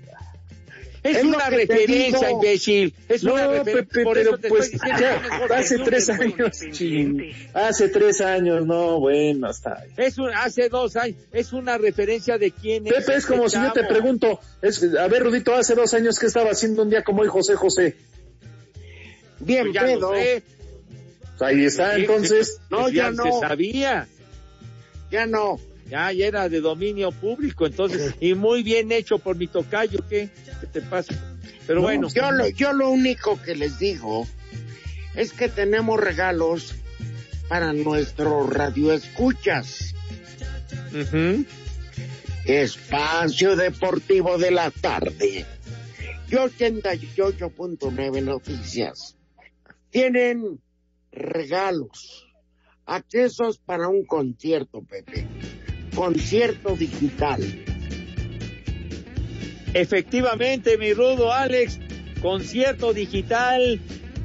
Es, 1.02 1.24
una 1.24 1.50
referencia, 1.50 2.30
imbécil. 2.30 2.94
Es 3.08 3.24
no, 3.24 3.34
una 3.34 3.48
referencia. 3.48 3.82
Pepe, 3.82 4.04
Por 4.04 4.14
pero 4.14 4.38
pues 4.38 4.70
ya, 4.70 5.20
hace 5.50 5.78
tres 5.78 6.08
años, 6.10 6.60
chin. 6.70 7.32
Hace 7.54 7.88
tres 7.88 8.20
años, 8.20 8.64
no, 8.64 9.00
bueno, 9.00 9.50
está. 9.50 9.84
Es 9.96 10.18
un, 10.18 10.28
hace 10.32 10.68
dos 10.68 10.94
años. 10.94 11.16
Es 11.32 11.52
una 11.52 11.76
referencia 11.76 12.38
de 12.38 12.52
quién 12.52 12.86
es. 12.86 12.92
Pepe, 12.92 13.16
es 13.16 13.26
como 13.26 13.46
este 13.46 13.58
si 13.58 13.64
yo 13.64 13.72
te 13.72 13.84
pregunto, 13.84 14.38
es, 14.60 14.84
a 14.94 15.08
ver, 15.08 15.24
Rudito, 15.24 15.54
hace 15.54 15.74
dos 15.74 15.92
años, 15.94 16.18
¿qué 16.20 16.26
estaba 16.26 16.50
haciendo 16.50 16.82
un 16.82 16.90
día 16.90 17.02
como 17.02 17.22
hoy 17.22 17.28
José 17.28 17.54
José? 17.56 17.96
Bien, 19.40 19.64
Pues 19.64 19.74
ya 19.74 19.82
lo 19.82 19.88
pedo. 19.88 20.14
sé. 20.14 20.42
Ahí 21.44 21.64
está, 21.64 21.96
entonces. 21.96 22.60
No, 22.70 22.88
ya 22.88 23.10
no. 23.10 23.24
se 23.24 23.46
sabía. 23.46 24.08
Ya 25.10 25.26
no. 25.26 25.58
Ya, 25.88 26.10
ya 26.12 26.26
era 26.26 26.48
de 26.48 26.60
dominio 26.60 27.10
público, 27.12 27.66
entonces, 27.66 28.14
y 28.20 28.34
muy 28.34 28.62
bien 28.62 28.92
hecho 28.92 29.18
por 29.18 29.36
mi 29.36 29.46
tocayo, 29.46 29.98
¿qué? 30.08 30.30
¿Qué 30.60 30.66
te 30.68 30.80
pasa? 30.80 31.14
Pero 31.66 31.80
No, 31.80 31.86
bueno, 31.86 32.08
Yo 32.08 32.30
lo, 32.32 32.48
yo 32.48 32.72
lo 32.72 32.88
único 32.90 33.40
que 33.42 33.54
les 33.54 33.78
digo 33.78 34.26
es 35.14 35.32
que 35.32 35.48
tenemos 35.48 36.00
regalos 36.00 36.74
para 37.48 37.72
nuestros 37.74 38.48
radioescuchas. 38.48 39.94
ujú. 40.92 41.44
Espacio 42.46 43.54
Deportivo 43.54 44.38
de 44.38 44.50
la 44.50 44.70
Tarde. 44.70 45.46
Y 46.28 46.34
88.9 46.34 48.22
Noticias. 48.22 49.16
Tienen 49.90 50.58
regalos. 51.12 52.26
Accesos 52.86 53.58
para 53.58 53.88
un 53.88 54.04
concierto, 54.04 54.82
Pepe. 54.82 55.26
Concierto 55.94 56.74
digital. 56.74 57.40
efectivamente, 59.74 60.76
mi 60.76 60.92
rudo 60.92 61.32
Alex, 61.32 61.78
concierto 62.20 62.92
digital 62.92 63.80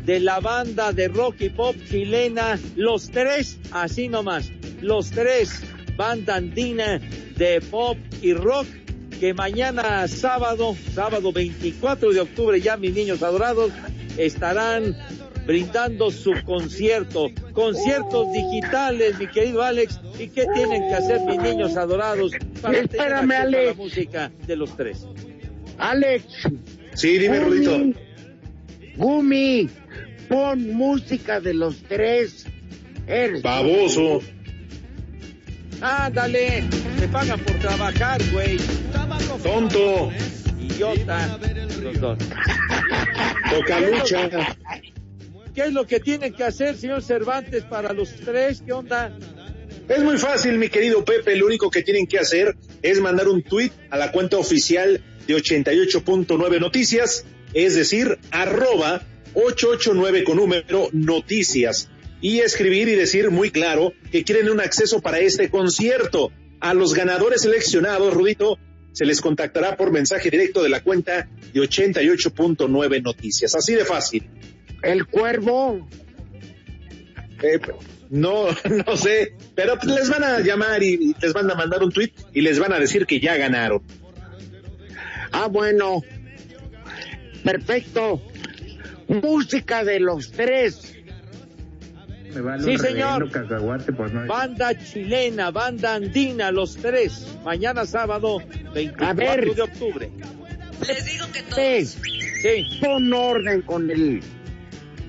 de 0.05 0.19
la 0.19 0.39
banda 0.39 0.93
de 0.93 1.07
rock 1.07 1.35
y 1.41 1.49
pop 1.49 1.75
chilena, 1.89 2.59
los 2.75 3.09
tres, 3.11 3.59
así 3.71 4.07
nomás, 4.07 4.51
los 4.81 5.11
tres, 5.11 5.61
banda 5.95 6.35
andina 6.35 6.99
de 7.35 7.61
pop 7.61 7.97
y 8.21 8.33
rock, 8.33 8.67
que 9.19 9.33
mañana 9.33 10.07
sábado, 10.07 10.75
sábado 10.93 11.31
24 11.31 12.11
de 12.11 12.21
octubre, 12.21 12.61
ya 12.61 12.77
mis 12.77 12.93
niños 12.93 13.23
adorados, 13.23 13.71
estarán 14.17 14.95
brindando 15.47 16.11
su 16.11 16.33
concierto, 16.45 17.29
conciertos 17.53 18.31
digitales, 18.33 19.17
mi 19.17 19.27
querido 19.27 19.63
Alex, 19.63 19.99
¿y 20.19 20.27
qué 20.27 20.45
tienen 20.53 20.89
que 20.89 20.93
hacer 20.93 21.21
mis 21.21 21.39
niños 21.39 21.77
adorados 21.77 22.33
para 22.61 22.77
Espérame, 22.79 23.31
acceso 23.31 23.47
a 23.47 23.49
la 23.49 23.59
Alex. 23.59 23.77
música 23.77 24.31
de 24.45 24.55
los 24.57 24.75
tres? 24.75 25.07
Alex. 25.77 26.25
Sí, 26.93 27.17
dime, 27.17 27.39
Gumi, 27.39 27.65
Rudito. 27.65 27.99
Gumi, 28.97 29.69
pon 30.27 30.73
música 30.73 31.39
de 31.39 31.53
los 31.53 31.77
tres. 31.83 32.45
Eres 33.07 33.41
Baboso. 33.41 34.19
Ándale, 35.79 36.65
te 36.99 37.07
pagan 37.07 37.39
por 37.39 37.53
trabajar, 37.59 38.19
güey. 38.33 38.57
Tonto. 39.43 40.11
Idiota. 40.59 41.39
Los 41.81 42.01
dos. 42.01 42.17
Toca 43.49 43.79
lucha. 43.79 44.29
¿Qué 45.57 45.63
es 45.63 45.73
lo 45.73 45.87
que 45.87 45.99
tienen 45.99 46.33
que 46.33 46.43
hacer, 46.43 46.77
señor 46.77 47.01
Cervantes, 47.01 47.63
para 47.63 47.91
los 47.91 48.13
tres? 48.23 48.61
¿Qué 48.63 48.73
onda? 48.73 49.17
Es 49.89 50.03
muy 50.03 50.19
fácil, 50.19 50.59
mi 50.59 50.69
querido 50.69 51.03
Pepe. 51.03 51.35
Lo 51.35 51.47
único 51.47 51.71
que 51.71 51.81
tienen 51.81 52.05
que 52.05 52.19
hacer 52.19 52.55
es 52.83 53.01
mandar 53.01 53.27
un 53.27 53.41
tweet 53.41 53.71
a 53.89 53.97
la 53.97 54.11
cuenta 54.11 54.37
oficial 54.37 55.01
de 55.25 55.35
88.9 55.35 56.59
Noticias, 56.59 57.25
es 57.55 57.73
decir, 57.73 58.19
arroba 58.29 59.01
889 59.33 60.25
con 60.25 60.37
número 60.37 60.89
noticias. 60.91 61.89
Y 62.21 62.41
escribir 62.41 62.87
y 62.87 62.93
decir 62.93 63.31
muy 63.31 63.49
claro 63.49 63.93
que 64.11 64.23
quieren 64.23 64.51
un 64.51 64.59
acceso 64.59 65.01
para 65.01 65.17
este 65.21 65.49
concierto. 65.49 66.31
A 66.59 66.75
los 66.75 66.93
ganadores 66.93 67.41
seleccionados, 67.41 68.13
Rudito, 68.13 68.59
se 68.91 69.05
les 69.05 69.21
contactará 69.21 69.75
por 69.75 69.91
mensaje 69.91 70.29
directo 70.29 70.61
de 70.61 70.69
la 70.69 70.83
cuenta 70.83 71.27
de 71.51 71.59
88.9 71.61 73.01
Noticias. 73.01 73.55
Así 73.55 73.73
de 73.73 73.85
fácil. 73.85 74.29
El 74.83 75.05
cuervo. 75.07 75.87
Eh, 77.41 77.59
no, 78.09 78.45
no 78.87 78.97
sé, 78.97 79.35
pero 79.55 79.75
les 79.83 80.09
van 80.09 80.23
a 80.23 80.39
llamar 80.39 80.81
y, 80.81 80.93
y 80.93 81.15
les 81.21 81.33
van 81.33 81.49
a 81.51 81.55
mandar 81.55 81.83
un 81.83 81.91
tweet 81.91 82.11
y 82.33 82.41
les 82.41 82.57
van 82.59 82.73
a 82.73 82.79
decir 82.79 83.05
que 83.05 83.19
ya 83.19 83.35
ganaron. 83.37 83.81
Ah, 85.31 85.47
bueno. 85.47 86.01
Perfecto. 87.43 88.21
Música 89.07 89.83
de 89.83 89.99
los 89.99 90.31
tres. 90.31 90.93
Me 92.33 92.41
vale 92.41 92.63
Sí, 92.63 92.71
un 92.71 92.79
señor. 92.79 93.19
reverendo 93.23 93.31
cacahuate 93.31 93.93
por 93.93 94.11
no 94.13 94.25
Banda 94.27 94.77
chilena, 94.77 95.49
banda 95.51 95.95
andina, 95.95 96.51
los 96.51 96.75
tres. 96.75 97.25
Mañana 97.45 97.85
sábado, 97.85 98.39
24 98.73 99.05
A 99.07 99.13
ver. 99.13 99.55
de 99.55 99.61
octubre. 99.61 100.09
Les 100.85 101.05
digo 101.05 101.25
que 101.33 101.41
todos. 101.43 101.55
Sí, 101.55 101.85
Sí. 102.41 102.79
pon 102.81 103.11
orden 103.13 103.61
con 103.61 103.89
el 103.89 104.21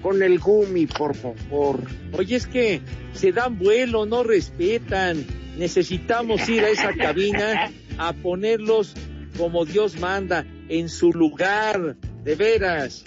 con 0.02 0.22
el 0.22 0.38
Gumi, 0.38 0.86
por 0.86 1.14
favor. 1.14 1.80
Oye, 2.12 2.36
es 2.36 2.46
que 2.46 2.80
se 3.12 3.32
dan 3.32 3.58
vuelo, 3.58 4.06
no 4.06 4.22
respetan. 4.22 5.24
Necesitamos 5.58 6.48
ir 6.48 6.64
a 6.64 6.70
esa 6.70 6.92
cabina 6.94 7.70
a 7.98 8.12
ponerlos 8.12 8.94
como 9.36 9.64
Dios 9.64 9.98
manda, 9.98 10.44
en 10.68 10.88
su 10.88 11.12
lugar, 11.12 11.96
de 12.24 12.34
veras. 12.34 13.04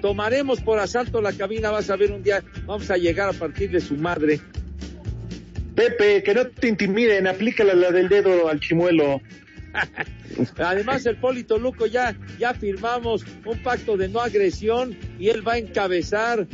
Tomaremos 0.00 0.60
por 0.60 0.78
asalto 0.78 1.20
la 1.20 1.32
cabina, 1.32 1.70
vas 1.70 1.90
a 1.90 1.96
ver 1.96 2.12
un 2.12 2.22
día, 2.22 2.42
vamos 2.66 2.90
a 2.90 2.96
llegar 2.96 3.28
a 3.28 3.32
partir 3.32 3.70
de 3.70 3.80
su 3.80 3.96
madre. 3.96 4.40
Pepe, 5.74 6.22
que 6.22 6.34
no 6.34 6.46
te 6.46 6.68
intimiden, 6.68 7.26
aplícala 7.26 7.74
la 7.74 7.90
del 7.90 8.08
dedo 8.08 8.48
al 8.48 8.60
chimuelo. 8.60 9.20
Además, 10.58 11.06
el 11.06 11.16
Polito 11.16 11.58
Luco 11.58 11.86
ya, 11.86 12.16
ya 12.38 12.54
firmamos 12.54 13.24
un 13.44 13.62
pacto 13.62 13.96
de 13.96 14.08
no 14.08 14.20
agresión 14.20 14.96
y 15.18 15.28
él 15.28 15.46
va 15.46 15.54
a 15.54 15.58
encabezar 15.58 16.46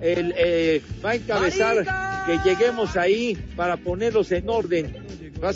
el, 0.00 0.34
eh, 0.36 0.82
va 1.04 1.10
a 1.10 1.14
encabezar 1.16 1.84
que 2.26 2.48
lleguemos 2.48 2.96
ahí 2.96 3.36
para 3.56 3.76
ponerlos 3.76 4.32
en 4.32 4.48
orden. 4.48 4.96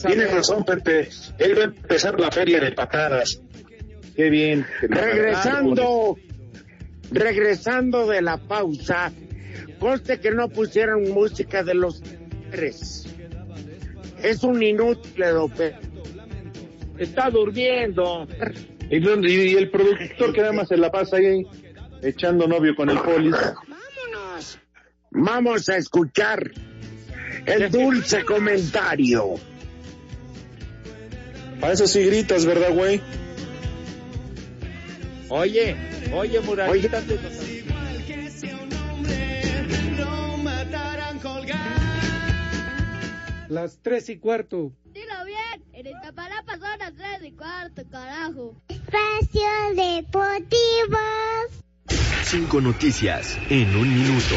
Tienes 0.07 0.32
razón, 0.32 0.64
Pepe. 0.64 1.09
Él 1.38 1.59
va 1.59 1.62
a 1.62 1.64
empezar 1.64 2.18
la 2.18 2.30
feria 2.30 2.61
de 2.61 2.72
patadas. 2.72 3.40
Qué 4.16 4.30
bien. 4.30 4.64
Regresando, 4.82 6.16
regresando 7.11 8.07
de 8.07 8.22
la 8.22 8.38
pausa, 8.38 9.12
conste 9.78 10.20
que 10.20 10.30
no 10.30 10.48
pusieron 10.48 11.11
música 11.11 11.62
de 11.62 11.74
los 11.74 12.02
tres. 12.50 13.07
Es 14.22 14.42
un 14.42 14.62
inútil, 14.62 15.12
López. 15.16 15.74
Está 16.99 17.30
durmiendo. 17.30 18.26
Y, 18.90 19.57
el 19.57 19.70
productor 19.70 20.32
que 20.32 20.40
nada 20.40 20.53
más 20.53 20.68
se 20.68 20.76
la 20.76 20.90
pasa 20.90 21.16
ahí 21.16 21.47
echando 22.03 22.47
novio 22.47 22.74
con 22.76 22.90
el 22.90 22.99
polis. 22.99 23.34
Vamos 25.11 25.68
a 25.68 25.76
escuchar 25.76 26.51
el 27.47 27.70
dulce 27.70 28.24
comentario. 28.24 29.34
Para 31.61 31.72
eso 31.72 31.86
sí 31.86 32.05
gritas, 32.05 32.45
¿verdad, 32.45 32.72
güey? 32.72 33.01
Oye, 35.28 35.76
oye, 36.12 36.40
Muralita, 36.40 36.99
antes 36.99 37.20
Las 43.49 43.80
tres 43.82 44.09
y 44.09 44.18
cuarto. 44.18 44.72
Dilo 44.92 45.24
bien, 45.26 45.64
en 45.72 45.86
Iztapalapa 45.86 46.53
son 46.53 46.78
las 46.78 46.95
tres 46.95 47.22
y 47.22 47.32
cuarto, 47.32 47.82
carajo. 47.90 48.55
Espacio 48.68 49.49
Deportivo. 49.74 50.99
Cinco 52.22 52.61
noticias 52.61 53.38
en 53.51 53.76
un 53.76 53.95
minuto. 53.95 54.34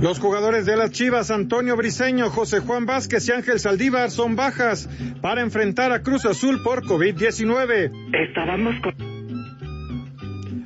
Los 0.00 0.20
jugadores 0.20 0.64
de 0.64 0.76
las 0.76 0.92
Chivas, 0.92 1.30
Antonio 1.30 1.76
Briseño, 1.76 2.30
José 2.30 2.60
Juan 2.60 2.86
Vázquez 2.86 3.28
y 3.28 3.32
Ángel 3.32 3.58
Saldívar 3.58 4.10
son 4.10 4.36
bajas 4.36 4.88
para 5.20 5.40
enfrentar 5.40 5.90
a 5.92 6.02
Cruz 6.02 6.24
Azul 6.24 6.62
por 6.62 6.84
COVID-19. 6.84 7.90
Estábamos 8.28 8.74
con... 8.80 9.07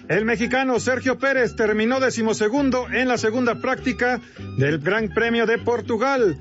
El 0.09 0.25
mexicano 0.25 0.79
Sergio 0.81 1.19
Pérez 1.19 1.55
terminó 1.57 2.01
decimosegundo 2.01 2.89
en 2.91 3.09
la 3.09 3.19
segunda 3.19 3.61
práctica 3.61 4.21
del 4.59 4.79
Gran 4.79 5.09
Premio 5.09 5.47
de 5.47 5.59
Portugal. 5.59 6.37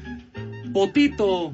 Potito. 0.74 1.52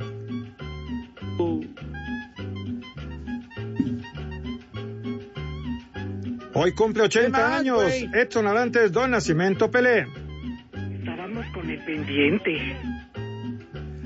Hoy 6.53 6.71
cumple 6.71 7.03
80 7.03 7.29
más, 7.37 7.59
años 7.59 7.83
güey? 7.83 8.09
Edson 8.13 8.47
Arantes 8.47 8.91
Don 8.91 9.11
Nacimiento 9.11 9.69
Pelé. 9.69 10.07
Estábamos 10.73 11.45
con 11.53 11.69
el 11.69 11.83
pendiente. 11.85 12.75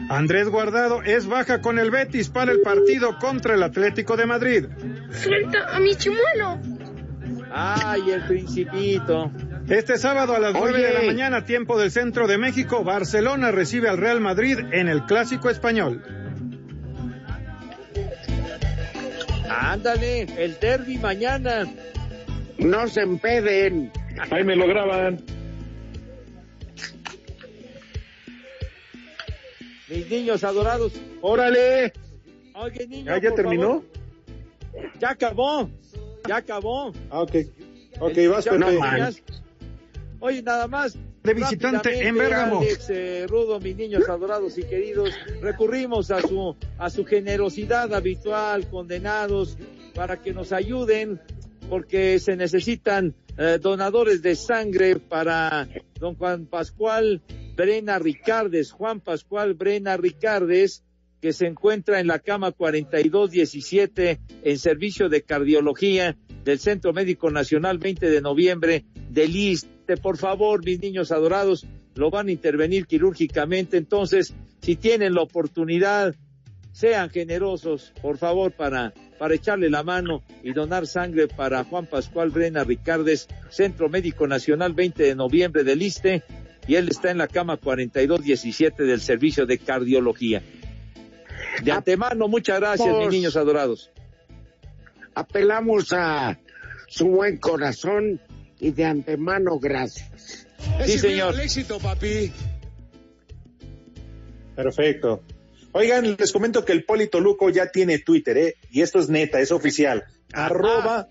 Andrés 0.10 0.50
Guardado 0.50 1.02
es 1.04 1.26
baja 1.26 1.62
con 1.62 1.80
el 1.80 1.92
Betis 1.92 2.30
para 2.30 2.52
el 2.52 2.60
partido 2.60 3.18
contra 3.20 3.54
el 3.54 3.64
Atlético 3.64 4.18
de 4.18 4.26
Madrid. 4.26 4.66
Suelta 5.12 5.74
a 5.74 5.80
mi 5.80 5.96
chimuelo. 5.96 6.60
Ay, 7.54 8.02
el 8.12 8.22
principito. 8.28 9.32
Este 9.68 9.98
sábado 9.98 10.36
a 10.36 10.40
las 10.40 10.54
9 10.54 10.82
de 10.82 10.94
la 10.94 11.02
mañana, 11.02 11.46
tiempo 11.46 11.78
del 11.78 11.92
centro 11.92 12.28
de 12.28 12.38
México, 12.38 12.84
Barcelona 12.84 13.52
recibe 13.52 13.90
al 13.90 13.98
Real 13.98 14.20
Madrid 14.22 14.58
en 14.72 14.88
el 14.88 15.06
Clásico 15.06 15.50
Español. 15.50 16.02
Ándale, 19.50 20.22
el 20.44 20.58
derby 20.60 20.98
mañana. 20.98 21.66
No 22.58 22.88
se 22.88 23.02
empeden. 23.02 23.92
Ahí 24.30 24.44
me 24.44 24.56
lo 24.56 24.68
graban. 24.68 25.20
Mis 29.90 30.10
niños 30.10 30.44
adorados. 30.44 30.94
¡Órale! 31.22 31.92
Oye, 32.56 32.88
niño, 32.88 33.06
¿Ya, 33.06 33.18
ya 33.22 33.30
por 33.30 33.36
terminó? 33.36 33.68
favor. 33.68 33.84
Ya 35.00 35.10
acabó. 35.10 35.70
Ya 36.28 36.38
acabó. 36.38 36.94
Ah, 37.10 37.22
ok. 37.22 37.36
Ok, 38.00 38.18
vas, 38.30 38.46
Ya 38.46 38.52
Pepe. 38.52 39.24
Oye, 40.20 40.42
nada 40.42 40.68
más. 40.68 40.98
De 41.24 41.34
visitante 41.34 42.08
en 42.08 42.16
Bérgamo. 42.16 42.60
Alex, 42.62 42.90
eh, 42.90 43.26
Rudo, 43.28 43.60
mis 43.60 43.76
niños 43.76 44.10
adorados 44.10 44.58
y 44.58 44.64
queridos, 44.64 45.12
recurrimos 45.42 46.10
a 46.10 46.20
su, 46.22 46.56
a 46.80 46.90
su 46.90 47.06
generosidad 47.06 47.94
habitual, 47.94 48.68
condenados, 48.70 49.58
para 49.94 50.20
que 50.22 50.34
nos 50.34 50.52
ayuden, 50.52 51.20
porque 51.70 52.18
se 52.20 52.36
necesitan 52.36 53.14
eh, 53.38 53.60
donadores 53.62 54.22
de 54.22 54.36
sangre 54.36 54.98
para 54.98 55.68
don 56.00 56.16
Juan 56.16 56.46
Pascual 56.48 57.22
Brena 57.56 58.00
Ricardes, 58.00 58.72
Juan 58.72 59.00
Pascual 59.00 59.54
Brena 59.54 59.98
Ricardes, 59.98 60.84
que 61.22 61.34
se 61.34 61.46
encuentra 61.46 62.00
en 62.00 62.08
la 62.08 62.20
cama 62.20 62.52
4217 62.52 64.20
en 64.44 64.58
servicio 64.58 65.08
de 65.08 65.22
cardiología 65.22 66.18
del 66.44 66.60
Centro 66.60 66.94
Médico 66.94 67.30
Nacional 67.30 67.78
20 67.78 68.10
de 68.10 68.22
noviembre 68.22 68.86
del 69.10 69.36
ISTE. 69.36 69.98
Por 69.98 70.18
favor, 70.18 70.66
mis 70.66 70.80
niños 70.80 71.12
adorados, 71.12 71.68
lo 71.96 72.10
van 72.10 72.28
a 72.28 72.32
intervenir 72.32 72.88
quirúrgicamente. 72.88 73.78
Entonces, 73.78 74.34
si 74.62 74.76
tienen 74.76 75.14
la 75.14 75.22
oportunidad, 75.22 76.16
sean 76.72 77.10
generosos, 77.10 77.94
por 78.02 78.18
favor, 78.18 78.54
para, 78.54 78.94
para 79.20 79.36
echarle 79.36 79.70
la 79.70 79.84
mano 79.84 80.24
y 80.44 80.54
donar 80.54 80.88
sangre 80.88 81.28
para 81.28 81.64
Juan 81.66 81.86
Pascual 81.86 82.32
Brena 82.32 82.64
Ricardes, 82.64 83.28
Centro 83.50 83.90
Médico 83.90 84.26
Nacional 84.26 84.74
20 84.74 85.04
de 85.04 85.16
noviembre 85.16 85.64
del 85.64 85.82
ISTE, 85.82 86.24
y 86.68 86.76
él 86.76 86.88
está 86.90 87.12
en 87.12 87.18
la 87.18 87.28
cama 87.28 87.58
4217 87.58 88.84
del 88.84 89.02
Servicio 89.02 89.46
de 89.46 89.58
Cardiología. 89.58 90.42
De 91.64 91.72
antemano, 91.72 92.28
muchas 92.28 92.60
gracias, 92.60 92.98
mis 92.98 93.10
niños 93.10 93.36
adorados. 93.36 93.92
Apelamos 95.14 95.94
a 95.94 96.40
su 96.88 97.08
buen 97.08 97.38
corazón 97.38 98.22
y 98.60 98.72
de 98.72 98.86
antemano 98.86 99.60
gracias. 99.60 100.48
Sí, 100.86 101.00
señor. 101.00 101.40
éxito, 101.40 101.80
papi. 101.80 102.32
Perfecto. 104.56 105.24
Oigan, 105.74 106.18
les 106.18 106.32
comento 106.32 106.66
que 106.66 106.74
el 106.74 106.84
Polito 106.84 107.20
Luco 107.20 107.50
ya 107.50 107.68
tiene 107.68 108.00
Twitter, 108.00 108.38
¿eh? 108.38 108.56
Y 108.70 108.82
esto 108.82 109.00
es 109.00 109.10
neta, 109.10 109.40
es 109.40 109.52
oficial. 109.52 110.04
Arroba 110.34 111.08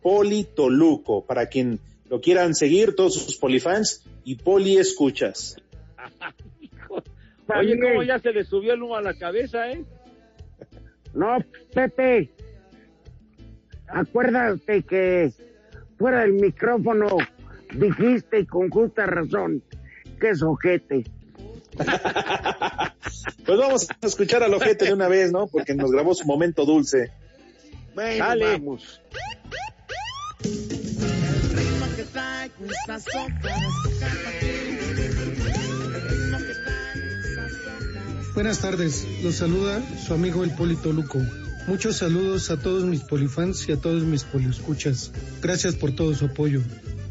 Polito 0.00 0.70
Luco, 0.70 1.24
para 1.24 1.46
quien 1.46 1.80
lo 2.08 2.20
quieran 2.20 2.54
seguir, 2.54 2.94
todos 2.94 3.14
sus 3.14 3.36
polifans 3.36 4.04
y 4.24 4.36
poli 4.36 4.76
escuchas. 4.76 5.56
Oye, 7.58 7.78
cómo 7.80 8.02
ya 8.02 8.18
se 8.18 8.32
le 8.32 8.44
subió 8.44 8.74
el 8.74 8.82
humo 8.82 8.96
a 8.96 9.02
la 9.02 9.14
cabeza, 9.14 9.70
¿eh? 9.70 9.84
No, 11.14 11.38
Pepe. 11.72 12.30
Acuérdate 13.88 14.82
que 14.82 15.32
fuera 15.98 16.20
del 16.22 16.32
micrófono 16.34 17.16
dijiste 17.72 18.40
y 18.40 18.46
con 18.46 18.70
justa 18.70 19.06
razón 19.06 19.62
que 20.20 20.30
es 20.30 20.42
ojete. 20.42 21.04
Pues 23.46 23.58
vamos 23.58 23.88
a 23.90 24.06
escuchar 24.06 24.42
al 24.42 24.54
ojete 24.54 24.86
de 24.86 24.94
una 24.94 25.08
vez, 25.08 25.30
¿no? 25.30 25.46
Porque 25.46 25.74
nos 25.74 25.90
grabó 25.90 26.14
su 26.14 26.26
momento 26.26 26.64
dulce. 26.64 27.12
Bueno, 27.94 28.24
Dale. 28.24 28.52
vamos. 28.52 29.00
Buenas 38.34 38.58
tardes, 38.60 39.06
los 39.22 39.36
saluda 39.36 39.82
su 40.04 40.12
amigo 40.14 40.42
el 40.44 40.50
Polito 40.50 40.92
Luco. 40.92 41.20
Muchos 41.66 41.96
saludos 41.98 42.50
a 42.50 42.58
todos 42.58 42.84
mis 42.84 43.00
polifans 43.00 43.68
y 43.68 43.72
a 43.72 43.76
todos 43.76 44.02
mis 44.02 44.24
poliescuchas. 44.24 45.12
Gracias 45.40 45.74
por 45.76 45.92
todo 45.92 46.14
su 46.14 46.26
apoyo. 46.26 46.60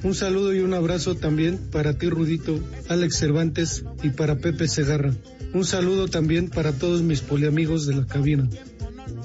Un 0.03 0.13
saludo 0.15 0.53
y 0.53 0.59
un 0.59 0.73
abrazo 0.73 1.15
también 1.15 1.57
para 1.71 1.97
ti 1.97 2.09
Rudito, 2.09 2.59
Alex 2.89 3.17
Cervantes 3.17 3.83
y 4.03 4.09
para 4.09 4.35
Pepe 4.37 4.67
Segarra. 4.67 5.13
Un 5.53 5.63
saludo 5.65 6.07
también 6.07 6.49
para 6.49 6.73
todos 6.73 7.01
mis 7.01 7.21
poliamigos 7.21 7.85
de 7.87 7.95
la 7.95 8.05
cabina. 8.05 8.47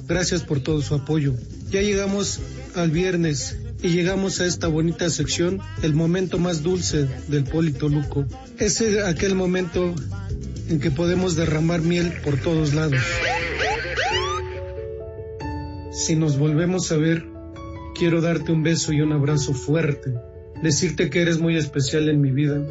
Gracias 0.06 0.42
por 0.44 0.60
todo 0.60 0.80
su 0.82 0.94
apoyo. 0.94 1.34
Ya 1.70 1.82
llegamos 1.82 2.38
al 2.76 2.90
viernes 2.90 3.56
y 3.82 3.88
llegamos 3.88 4.40
a 4.40 4.46
esta 4.46 4.68
bonita 4.68 5.10
sección, 5.10 5.60
el 5.82 5.94
momento 5.94 6.38
más 6.38 6.62
dulce 6.62 7.08
del 7.28 7.44
Polito 7.44 7.88
Luco. 7.88 8.24
Es 8.58 8.80
el- 8.80 9.02
aquel 9.04 9.34
momento 9.34 9.94
en 10.68 10.80
que 10.80 10.90
podemos 10.90 11.36
derramar 11.36 11.80
miel 11.80 12.12
por 12.22 12.36
todos 12.38 12.74
lados. 12.74 13.00
Si 15.92 16.14
nos 16.14 16.38
volvemos 16.38 16.92
a 16.92 16.96
ver, 16.96 17.26
quiero 17.94 18.20
darte 18.20 18.52
un 18.52 18.62
beso 18.62 18.92
y 18.92 19.00
un 19.00 19.12
abrazo 19.12 19.54
fuerte, 19.54 20.14
decirte 20.62 21.10
que 21.10 21.22
eres 21.22 21.40
muy 21.40 21.56
especial 21.56 22.08
en 22.08 22.20
mi 22.20 22.30
vida 22.30 22.64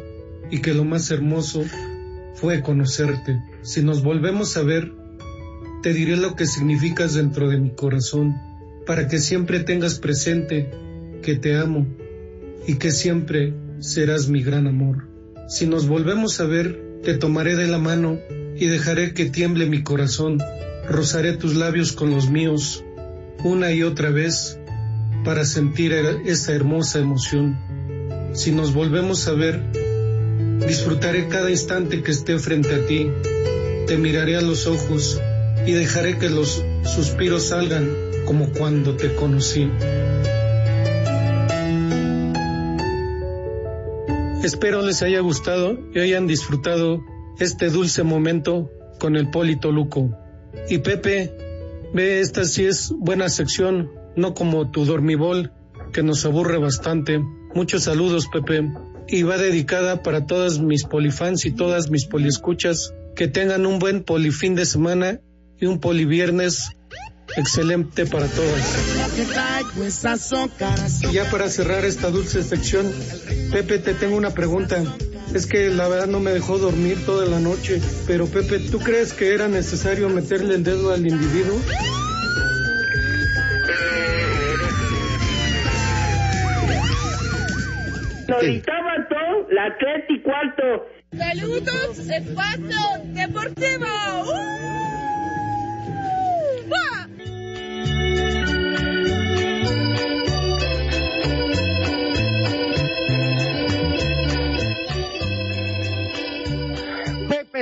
y 0.50 0.60
que 0.60 0.74
lo 0.74 0.84
más 0.84 1.10
hermoso 1.10 1.64
fue 2.34 2.62
conocerte. 2.62 3.38
Si 3.62 3.82
nos 3.82 4.02
volvemos 4.02 4.56
a 4.56 4.62
ver, 4.62 4.92
te 5.82 5.92
diré 5.92 6.16
lo 6.16 6.36
que 6.36 6.46
significas 6.46 7.14
dentro 7.14 7.48
de 7.48 7.58
mi 7.58 7.70
corazón, 7.70 8.34
para 8.86 9.08
que 9.08 9.18
siempre 9.18 9.60
tengas 9.60 9.98
presente 9.98 10.70
que 11.22 11.36
te 11.36 11.56
amo 11.56 11.86
y 12.66 12.76
que 12.76 12.90
siempre 12.90 13.52
serás 13.80 14.28
mi 14.28 14.42
gran 14.42 14.66
amor. 14.66 15.06
Si 15.48 15.66
nos 15.66 15.86
volvemos 15.86 16.40
a 16.40 16.44
ver, 16.44 16.87
te 17.02 17.14
tomaré 17.14 17.56
de 17.56 17.68
la 17.68 17.78
mano 17.78 18.18
y 18.56 18.66
dejaré 18.66 19.14
que 19.14 19.26
tiemble 19.26 19.66
mi 19.66 19.82
corazón. 19.82 20.38
Rozaré 20.88 21.34
tus 21.34 21.54
labios 21.54 21.92
con 21.92 22.10
los 22.10 22.30
míos 22.30 22.84
una 23.44 23.72
y 23.72 23.82
otra 23.82 24.10
vez 24.10 24.58
para 25.24 25.44
sentir 25.44 25.92
esa 25.92 26.52
hermosa 26.52 26.98
emoción. 26.98 27.58
Si 28.32 28.52
nos 28.52 28.74
volvemos 28.74 29.26
a 29.28 29.32
ver, 29.32 29.60
disfrutaré 30.66 31.28
cada 31.28 31.50
instante 31.50 32.02
que 32.02 32.10
esté 32.10 32.38
frente 32.38 32.74
a 32.74 32.86
ti. 32.86 33.10
Te 33.86 33.96
miraré 33.96 34.36
a 34.36 34.40
los 34.40 34.66
ojos 34.66 35.20
y 35.66 35.72
dejaré 35.72 36.18
que 36.18 36.30
los 36.30 36.64
suspiros 36.84 37.48
salgan 37.48 37.88
como 38.26 38.52
cuando 38.52 38.96
te 38.96 39.14
conocí. 39.14 39.70
Espero 44.42 44.82
les 44.82 45.02
haya 45.02 45.18
gustado 45.18 45.76
y 45.92 45.98
hayan 45.98 46.28
disfrutado 46.28 47.04
este 47.40 47.70
dulce 47.70 48.04
momento 48.04 48.70
con 49.00 49.16
el 49.16 49.30
Polito 49.30 49.72
Luco. 49.72 50.16
Y 50.68 50.78
Pepe, 50.78 51.32
ve, 51.92 52.20
esta 52.20 52.44
sí 52.44 52.64
es 52.64 52.92
buena 52.96 53.28
sección, 53.30 53.90
no 54.14 54.34
como 54.34 54.70
tu 54.70 54.84
dormibol, 54.84 55.50
que 55.92 56.04
nos 56.04 56.24
aburre 56.24 56.58
bastante. 56.58 57.18
Muchos 57.52 57.82
saludos, 57.82 58.28
Pepe. 58.32 58.70
Y 59.08 59.24
va 59.24 59.38
dedicada 59.38 60.04
para 60.04 60.24
todas 60.26 60.60
mis 60.60 60.84
polifans 60.84 61.44
y 61.44 61.50
todas 61.50 61.90
mis 61.90 62.06
poliescuchas. 62.06 62.94
Que 63.16 63.26
tengan 63.26 63.66
un 63.66 63.80
buen 63.80 64.04
polifín 64.04 64.54
de 64.54 64.66
semana 64.66 65.20
y 65.58 65.66
un 65.66 65.80
poliviernes 65.80 66.70
excelente 67.36 68.06
para 68.06 68.26
todas. 68.26 69.02
Y 71.02 71.12
ya 71.12 71.30
para 71.30 71.48
cerrar 71.48 71.84
esta 71.84 72.10
dulce 72.10 72.42
sección, 72.42 72.92
Pepe, 73.52 73.78
te 73.78 73.94
tengo 73.94 74.16
una 74.16 74.30
pregunta. 74.30 74.82
Es 75.34 75.46
que 75.46 75.68
la 75.68 75.88
verdad 75.88 76.06
no 76.06 76.20
me 76.20 76.32
dejó 76.32 76.58
dormir 76.58 77.04
toda 77.04 77.26
la 77.26 77.38
noche. 77.38 77.80
Pero 78.06 78.26
Pepe, 78.26 78.60
¿tú 78.70 78.78
crees 78.78 79.12
que 79.12 79.34
era 79.34 79.48
necesario 79.48 80.08
meterle 80.08 80.54
el 80.54 80.64
dedo 80.64 80.92
al 80.92 81.06
individuo? 81.06 81.60
todo, 89.08 89.48
la 89.50 89.76
tres 89.78 90.04
y 90.08 90.20
cuarto. 90.20 90.62
Saludos, 91.16 91.98
espacio 91.98 92.76
deportivo. 93.04 93.86
Pepe 94.26 94.77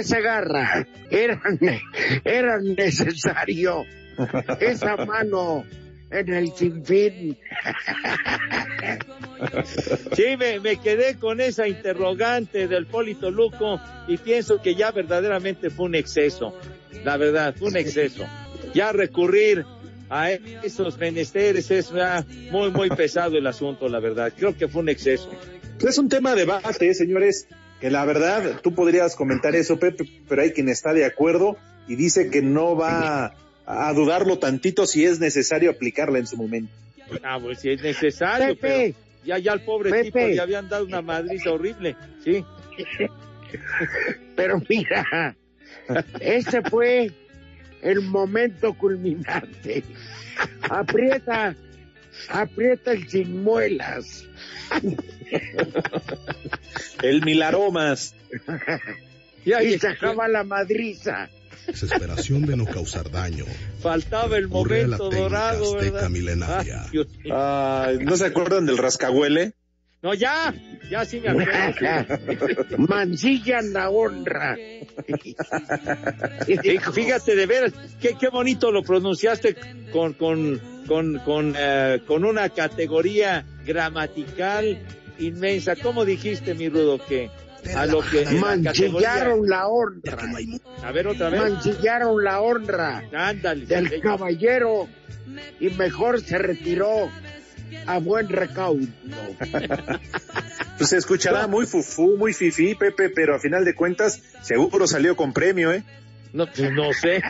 Segarra, 0.03 0.87
era, 1.11 1.41
era 2.25 2.59
necesario 2.61 3.85
esa 4.61 4.97
mano 4.97 5.65
en 6.11 6.33
el 6.33 6.53
sinfín. 6.53 7.39
Sí, 10.13 10.37
me, 10.39 10.61
me, 10.61 10.77
quedé 10.79 11.17
con 11.17 11.41
esa 11.41 11.69
interrogante 11.69 12.69
del 12.69 12.87
Polito 12.87 13.31
Luco 13.31 13.81
y 14.09 14.17
pienso 14.17 14.63
que 14.63 14.75
ya 14.75 14.93
verdaderamente 14.93 15.71
fue 15.71 15.87
un 15.87 15.95
exceso. 15.95 16.55
La 17.05 17.17
verdad, 17.17 17.55
fue 17.57 17.69
un 17.69 17.77
exceso. 17.77 18.25
Ya 18.75 18.93
recurrir 18.93 19.65
a 20.09 20.31
esos 20.31 20.97
menesteres 20.99 21.71
es 21.71 21.91
ya 21.91 22.25
muy, 22.51 22.71
muy 22.71 22.89
pesado 22.91 23.37
el 23.37 23.47
asunto, 23.47 23.89
la 23.89 24.01
verdad. 24.01 24.33
Creo 24.37 24.57
que 24.57 24.69
fue 24.69 24.83
un 24.83 24.89
exceso. 24.89 25.31
Es 25.87 25.99
un 25.99 26.09
tema 26.09 26.35
de 26.35 26.41
debate, 26.43 26.95
señores, 26.95 27.49
que 27.81 27.91
la 27.91 28.05
verdad, 28.05 28.61
tú 28.63 28.75
podrías 28.75 29.17
comentar 29.17 29.55
eso, 29.55 29.79
Pepe, 29.79 30.05
pero 30.29 30.43
hay 30.43 30.53
quien 30.53 30.69
está 30.69 30.93
de 30.93 31.05
acuerdo 31.05 31.57
y 31.89 31.97
dice 31.97 32.31
que 32.31 32.43
no 32.43 32.77
va 32.77 33.35
a 33.67 33.93
dudarlo 33.93 34.39
tantito 34.39 34.87
si 34.87 35.05
es 35.05 35.21
necesario 35.21 35.71
aplicarla 35.71 36.19
en 36.19 36.27
su 36.27 36.37
momento. 36.37 36.73
Ah, 37.23 37.39
pues 37.41 37.61
si 37.61 37.71
es 37.71 37.83
necesario, 37.83 38.55
Pepe, 38.57 38.61
pero 38.61 38.95
ya, 39.25 39.39
ya 39.39 39.53
al 39.53 39.65
pobre 39.65 39.91
Pepe. 39.91 40.05
tipo 40.05 40.19
le 40.19 40.41
habían 40.41 40.69
dado 40.69 40.85
una 40.85 41.03
madriza 41.03 41.51
horrible, 41.53 41.97
sí. 42.25 42.45
Pero 44.37 44.61
mira, 44.69 45.35
ese 46.21 46.63
fue 46.63 47.11
el 47.83 48.03
momento 48.03 48.75
culminante. 48.75 49.83
Aprieta, 50.69 51.55
aprieta 52.29 52.93
el 52.93 53.09
sin 53.09 53.43
muelas. 53.43 54.25
El 57.03 57.23
milaromas. 57.25 58.15
y 59.45 59.79
sacaba 59.79 60.29
la 60.29 60.45
madriza. 60.45 61.29
Desesperación 61.67 62.47
de 62.47 62.57
no 62.57 62.65
causar 62.65 63.11
daño. 63.11 63.45
Faltaba 63.81 64.37
el 64.37 64.49
momento 64.49 65.11
dorado, 65.11 65.75
¿verdad? 65.75 66.09
milenaria. 66.09 66.87
Ah. 67.31 67.87
Ay, 67.89 67.99
¿No 67.99 68.17
se 68.17 68.27
acuerdan 68.27 68.67
del 68.67 68.79
rascahuele? 68.79 69.55
No, 70.07 70.15
ya, 70.15 70.55
ya 70.89 71.05
sí 71.05 71.19
me 71.19 71.31
acuerdo. 71.31 72.79
Mancillan 72.79 73.73
la 73.73 73.91
honra. 73.91 74.57
Fíjate, 76.93 77.35
de 77.35 77.47
veras, 77.47 77.73
qué, 78.01 78.17
qué 78.17 78.29
bonito 78.29 78.71
lo 78.71 78.85
pronunciaste 78.85 79.57
con, 79.91 80.13
con, 80.13 80.61
con, 80.87 81.19
con, 81.19 81.55
eh, 81.59 82.03
con 82.07 82.25
una 82.25 82.51
categoría 82.51 83.45
gramatical 83.65 84.79
inmensa. 85.19 85.75
¿Cómo 85.75 86.05
dijiste, 86.05 86.55
mi 86.55 86.69
Rudo, 86.69 87.05
que 87.05 87.29
a 87.75 87.85
lo 87.87 88.01
que 88.03 88.25
la 88.25 88.31
Mancillaron 88.31 89.49
la 89.49 89.67
honra. 89.67 90.19
A 90.85 90.93
ver 90.93 91.09
otra 91.09 91.31
vez. 91.31 91.41
Mancillaron 91.41 92.23
la 92.23 92.41
honra 92.41 93.03
Ándale. 93.13 93.67
del 93.67 94.01
caballero 94.01 94.87
y 95.59 95.69
mejor 95.71 96.21
se 96.21 96.39
retiró 96.39 97.11
a 97.87 97.99
buen 97.99 98.29
recaudo. 98.29 98.87
Pues 100.77 100.91
se 100.91 100.99
escuchará 100.99 101.47
muy 101.47 101.65
fufú, 101.65 102.19
muy 102.19 102.35
fifí, 102.35 102.75
Pepe, 102.75 103.09
pero 103.09 103.35
a 103.35 103.39
final 103.39 103.65
de 103.65 103.75
cuentas 103.75 104.23
seguro 104.43 104.87
salió 104.87 105.17
con 105.17 105.33
premio, 105.33 105.73
¿eh? 105.73 105.83
No, 106.35 106.47
pues 106.47 106.71
no 106.71 106.93
sé, 106.93 107.23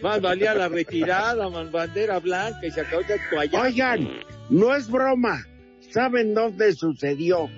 más 0.00 0.20
valía 0.20 0.54
la 0.54 0.68
retirada, 0.68 1.48
man, 1.48 1.72
bandera 1.72 2.20
blanca 2.20 2.64
y 2.64 2.70
se 2.70 2.82
acabó 2.82 3.02
de 3.02 3.18
toalla. 3.28 3.62
Oigan, 3.62 4.08
no 4.50 4.76
es 4.76 4.88
broma. 4.88 5.44
¿Saben 5.90 6.32
dónde 6.32 6.72
sucedió? 6.72 7.50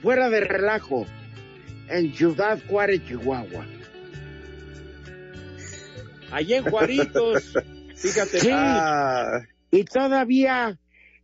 Fuera 0.00 0.30
de 0.30 0.40
relajo, 0.40 1.04
en 1.90 2.14
Ciudad 2.14 2.58
Juárez, 2.68 3.02
Chihuahua. 3.06 3.66
Allí 6.30 6.54
en 6.54 6.64
Juaritos, 6.64 7.52
fíjate. 7.96 8.40
Sí. 8.40 8.50
Ah, 8.50 9.42
Y 9.70 9.84
todavía 9.84 10.78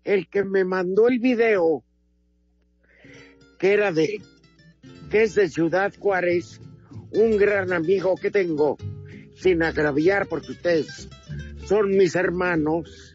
el 0.05 0.28
que 0.28 0.44
me 0.44 0.64
mandó 0.64 1.09
el 1.09 1.18
video, 1.18 1.82
que 3.59 3.72
era 3.72 3.92
de, 3.92 4.20
que 5.11 5.22
es 5.22 5.34
de 5.34 5.48
Ciudad 5.48 5.92
Juárez, 5.98 6.61
un 7.11 7.36
gran 7.36 7.72
amigo 7.72 8.14
que 8.16 8.30
tengo, 8.30 8.76
sin 9.36 9.62
agraviar 9.62 10.26
porque 10.26 10.52
ustedes 10.52 11.09
son 11.66 11.90
mis 11.96 12.14
hermanos, 12.14 13.14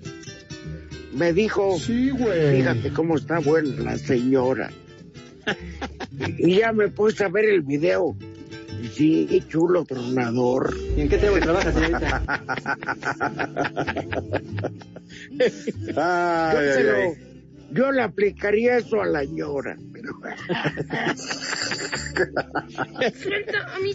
me 1.14 1.34
dijo, 1.34 1.78
fíjate 1.78 2.92
cómo 2.94 3.16
está 3.16 3.40
buena 3.40 3.84
la 3.84 3.98
señora. 3.98 4.72
y 6.38 6.58
ya 6.58 6.72
me 6.72 6.90
puse 6.90 7.24
a 7.24 7.30
ver 7.30 7.46
el 7.46 7.62
video. 7.62 8.16
Sí, 8.94 9.44
chulo 9.48 9.84
tronador. 9.86 10.76
¿Y 10.96 11.02
en 11.02 11.10
qué 11.10 11.18
te 11.18 11.28
trabajas, 11.40 11.74
señorita? 11.74 12.24
ay, 15.96 16.54
yo, 16.54 16.60
ay, 16.60 16.74
se 16.74 16.84
lo- 16.84 16.96
ay. 16.96 17.14
yo 17.72 17.92
le 17.92 18.02
aplicaría 18.02 18.78
eso 18.78 19.02
a 19.02 19.06
la 19.06 19.22
señora. 19.22 19.78
Pero... 19.94 20.10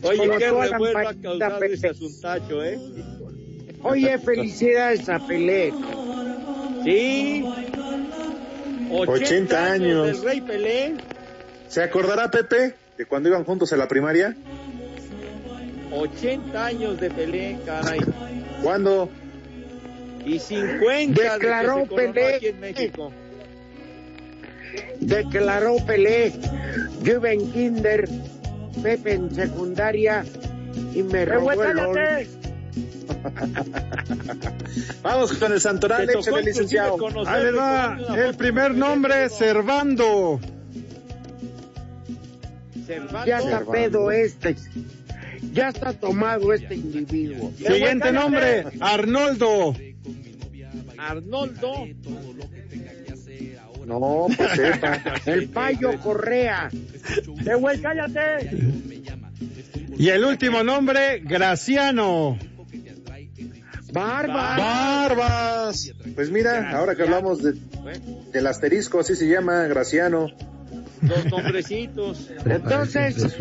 Oye, 0.03 0.19
Como 0.19 0.39
qué 0.39 0.49
toda 0.49 0.67
la 0.67 0.73
revuelo 0.79 0.99
ha 0.99 1.03
paquita 1.05 1.23
causado 1.29 1.59
Pepe. 1.61 1.75
ese 1.75 1.89
asuntacho, 1.89 2.65
¿eh? 2.65 2.79
Oye, 3.83 4.19
felicidades 4.19 5.09
a 5.09 5.19
Pelé. 5.19 5.73
Sí. 6.85 7.45
80 8.91 9.73
años. 9.73 10.07
del 10.07 10.23
Rey 10.23 10.41
Pelé. 10.41 10.95
¿Se 11.69 11.83
acordará, 11.83 12.31
Pepe, 12.31 12.75
de 12.97 13.07
cuando 13.07 13.29
iban 13.29 13.45
juntos 13.45 13.73
a 13.73 13.77
la 13.77 13.89
primaria? 13.89 14.37
80 15.95 16.67
años 16.67 17.01
de 17.01 17.11
Pelé, 17.11 17.59
caray. 17.65 18.01
¿Cuándo? 18.63 19.09
Y 20.25 20.39
50 20.39 21.23
de 21.23 21.29
que 21.29 21.35
Declaró 21.35 21.81
se 21.81 21.87
coronó 21.87 22.13
Pelé. 22.13 22.35
aquí 22.35 22.47
en 22.47 22.61
México. 22.61 23.13
Declaró 25.01 25.77
Pelé. 25.87 26.33
Yo 27.03 27.15
iba 27.15 27.31
en 27.31 27.53
kinder 27.53 28.09
Pepe 28.83 29.13
en 29.13 29.35
secundaria 29.35 30.25
y 30.95 31.03
me 31.03 31.23
¡Eh, 31.23 31.27
robó 31.27 31.53
el! 31.53 32.29
Vamos 35.03 35.33
con 35.35 35.53
el 35.53 35.61
Santoral, 35.61 36.09
échale, 36.11 36.43
licenciado. 36.43 36.97
Ahí 37.27 37.53
va 37.53 37.97
el 38.17 38.35
primer 38.35 38.75
nombre, 38.75 39.29
Servando. 39.29 40.41
Servando. 42.87 43.27
Ya 43.27 43.39
está 43.39 43.65
pedo 43.65 44.11
este. 44.11 44.57
Ya 45.55 45.69
está 45.69 45.93
tomado 45.93 46.53
este 46.53 46.75
individuo. 46.75 47.53
Siguiente 47.57 48.13
nombre, 48.13 48.65
Arnoldo. 48.81 49.75
Arnoldo. 50.99 51.87
No, 53.87 54.27
pues 54.37 54.51
sepa. 54.53 55.01
El 55.27 55.49
payo 55.49 55.99
Correa. 56.01 56.71
¡Eh, 57.47 57.55
güey, 57.55 57.81
cállate! 57.81 58.51
Y 59.97 60.09
el 60.09 60.25
último 60.25 60.65
nombre, 60.65 61.21
Graciano. 61.21 62.39
Barba. 63.93 64.57
Barbas. 64.57 65.93
Pues 66.17 66.31
mira, 66.31 66.77
ahora 66.77 66.97
que 66.97 67.03
hablamos 67.03 67.43
de, 67.43 67.55
del 68.33 68.47
asterisco, 68.49 69.01
así 69.01 69.15
se 69.15 69.29
llama, 69.29 69.65
Graciano. 69.69 70.33
Dos 71.05 71.25
nombrecitos. 71.27 72.31
Entonces, 72.45 73.37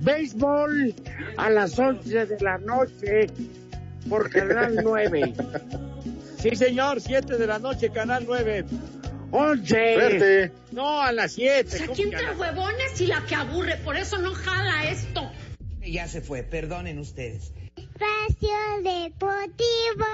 béisbol 0.00 0.94
a 1.36 1.50
las 1.50 1.78
11 1.78 2.26
de 2.26 2.40
la 2.40 2.58
noche 2.58 3.26
por 4.08 4.30
Canal 4.30 4.80
9. 4.82 5.34
Sí, 6.38 6.56
señor, 6.56 7.00
7 7.00 7.38
de 7.38 7.46
la 7.46 7.58
noche, 7.58 7.90
Canal 7.90 8.24
9. 8.26 8.64
11. 9.30 9.94
Suerte. 9.94 10.52
No, 10.72 11.00
a 11.00 11.10
las 11.12 11.32
7. 11.32 11.84
Aquí 11.90 12.02
entre 12.02 12.30
huevones 12.36 13.00
y 13.00 13.06
la 13.06 13.24
que 13.26 13.34
aburre, 13.34 13.76
por 13.78 13.96
eso 13.96 14.18
no 14.18 14.32
jala 14.32 14.90
esto. 14.90 15.30
Ya 15.82 16.06
se 16.08 16.20
fue, 16.20 16.42
perdonen 16.42 16.98
ustedes. 16.98 17.52
Espacio 17.76 18.56
Deportivo. 18.82 20.06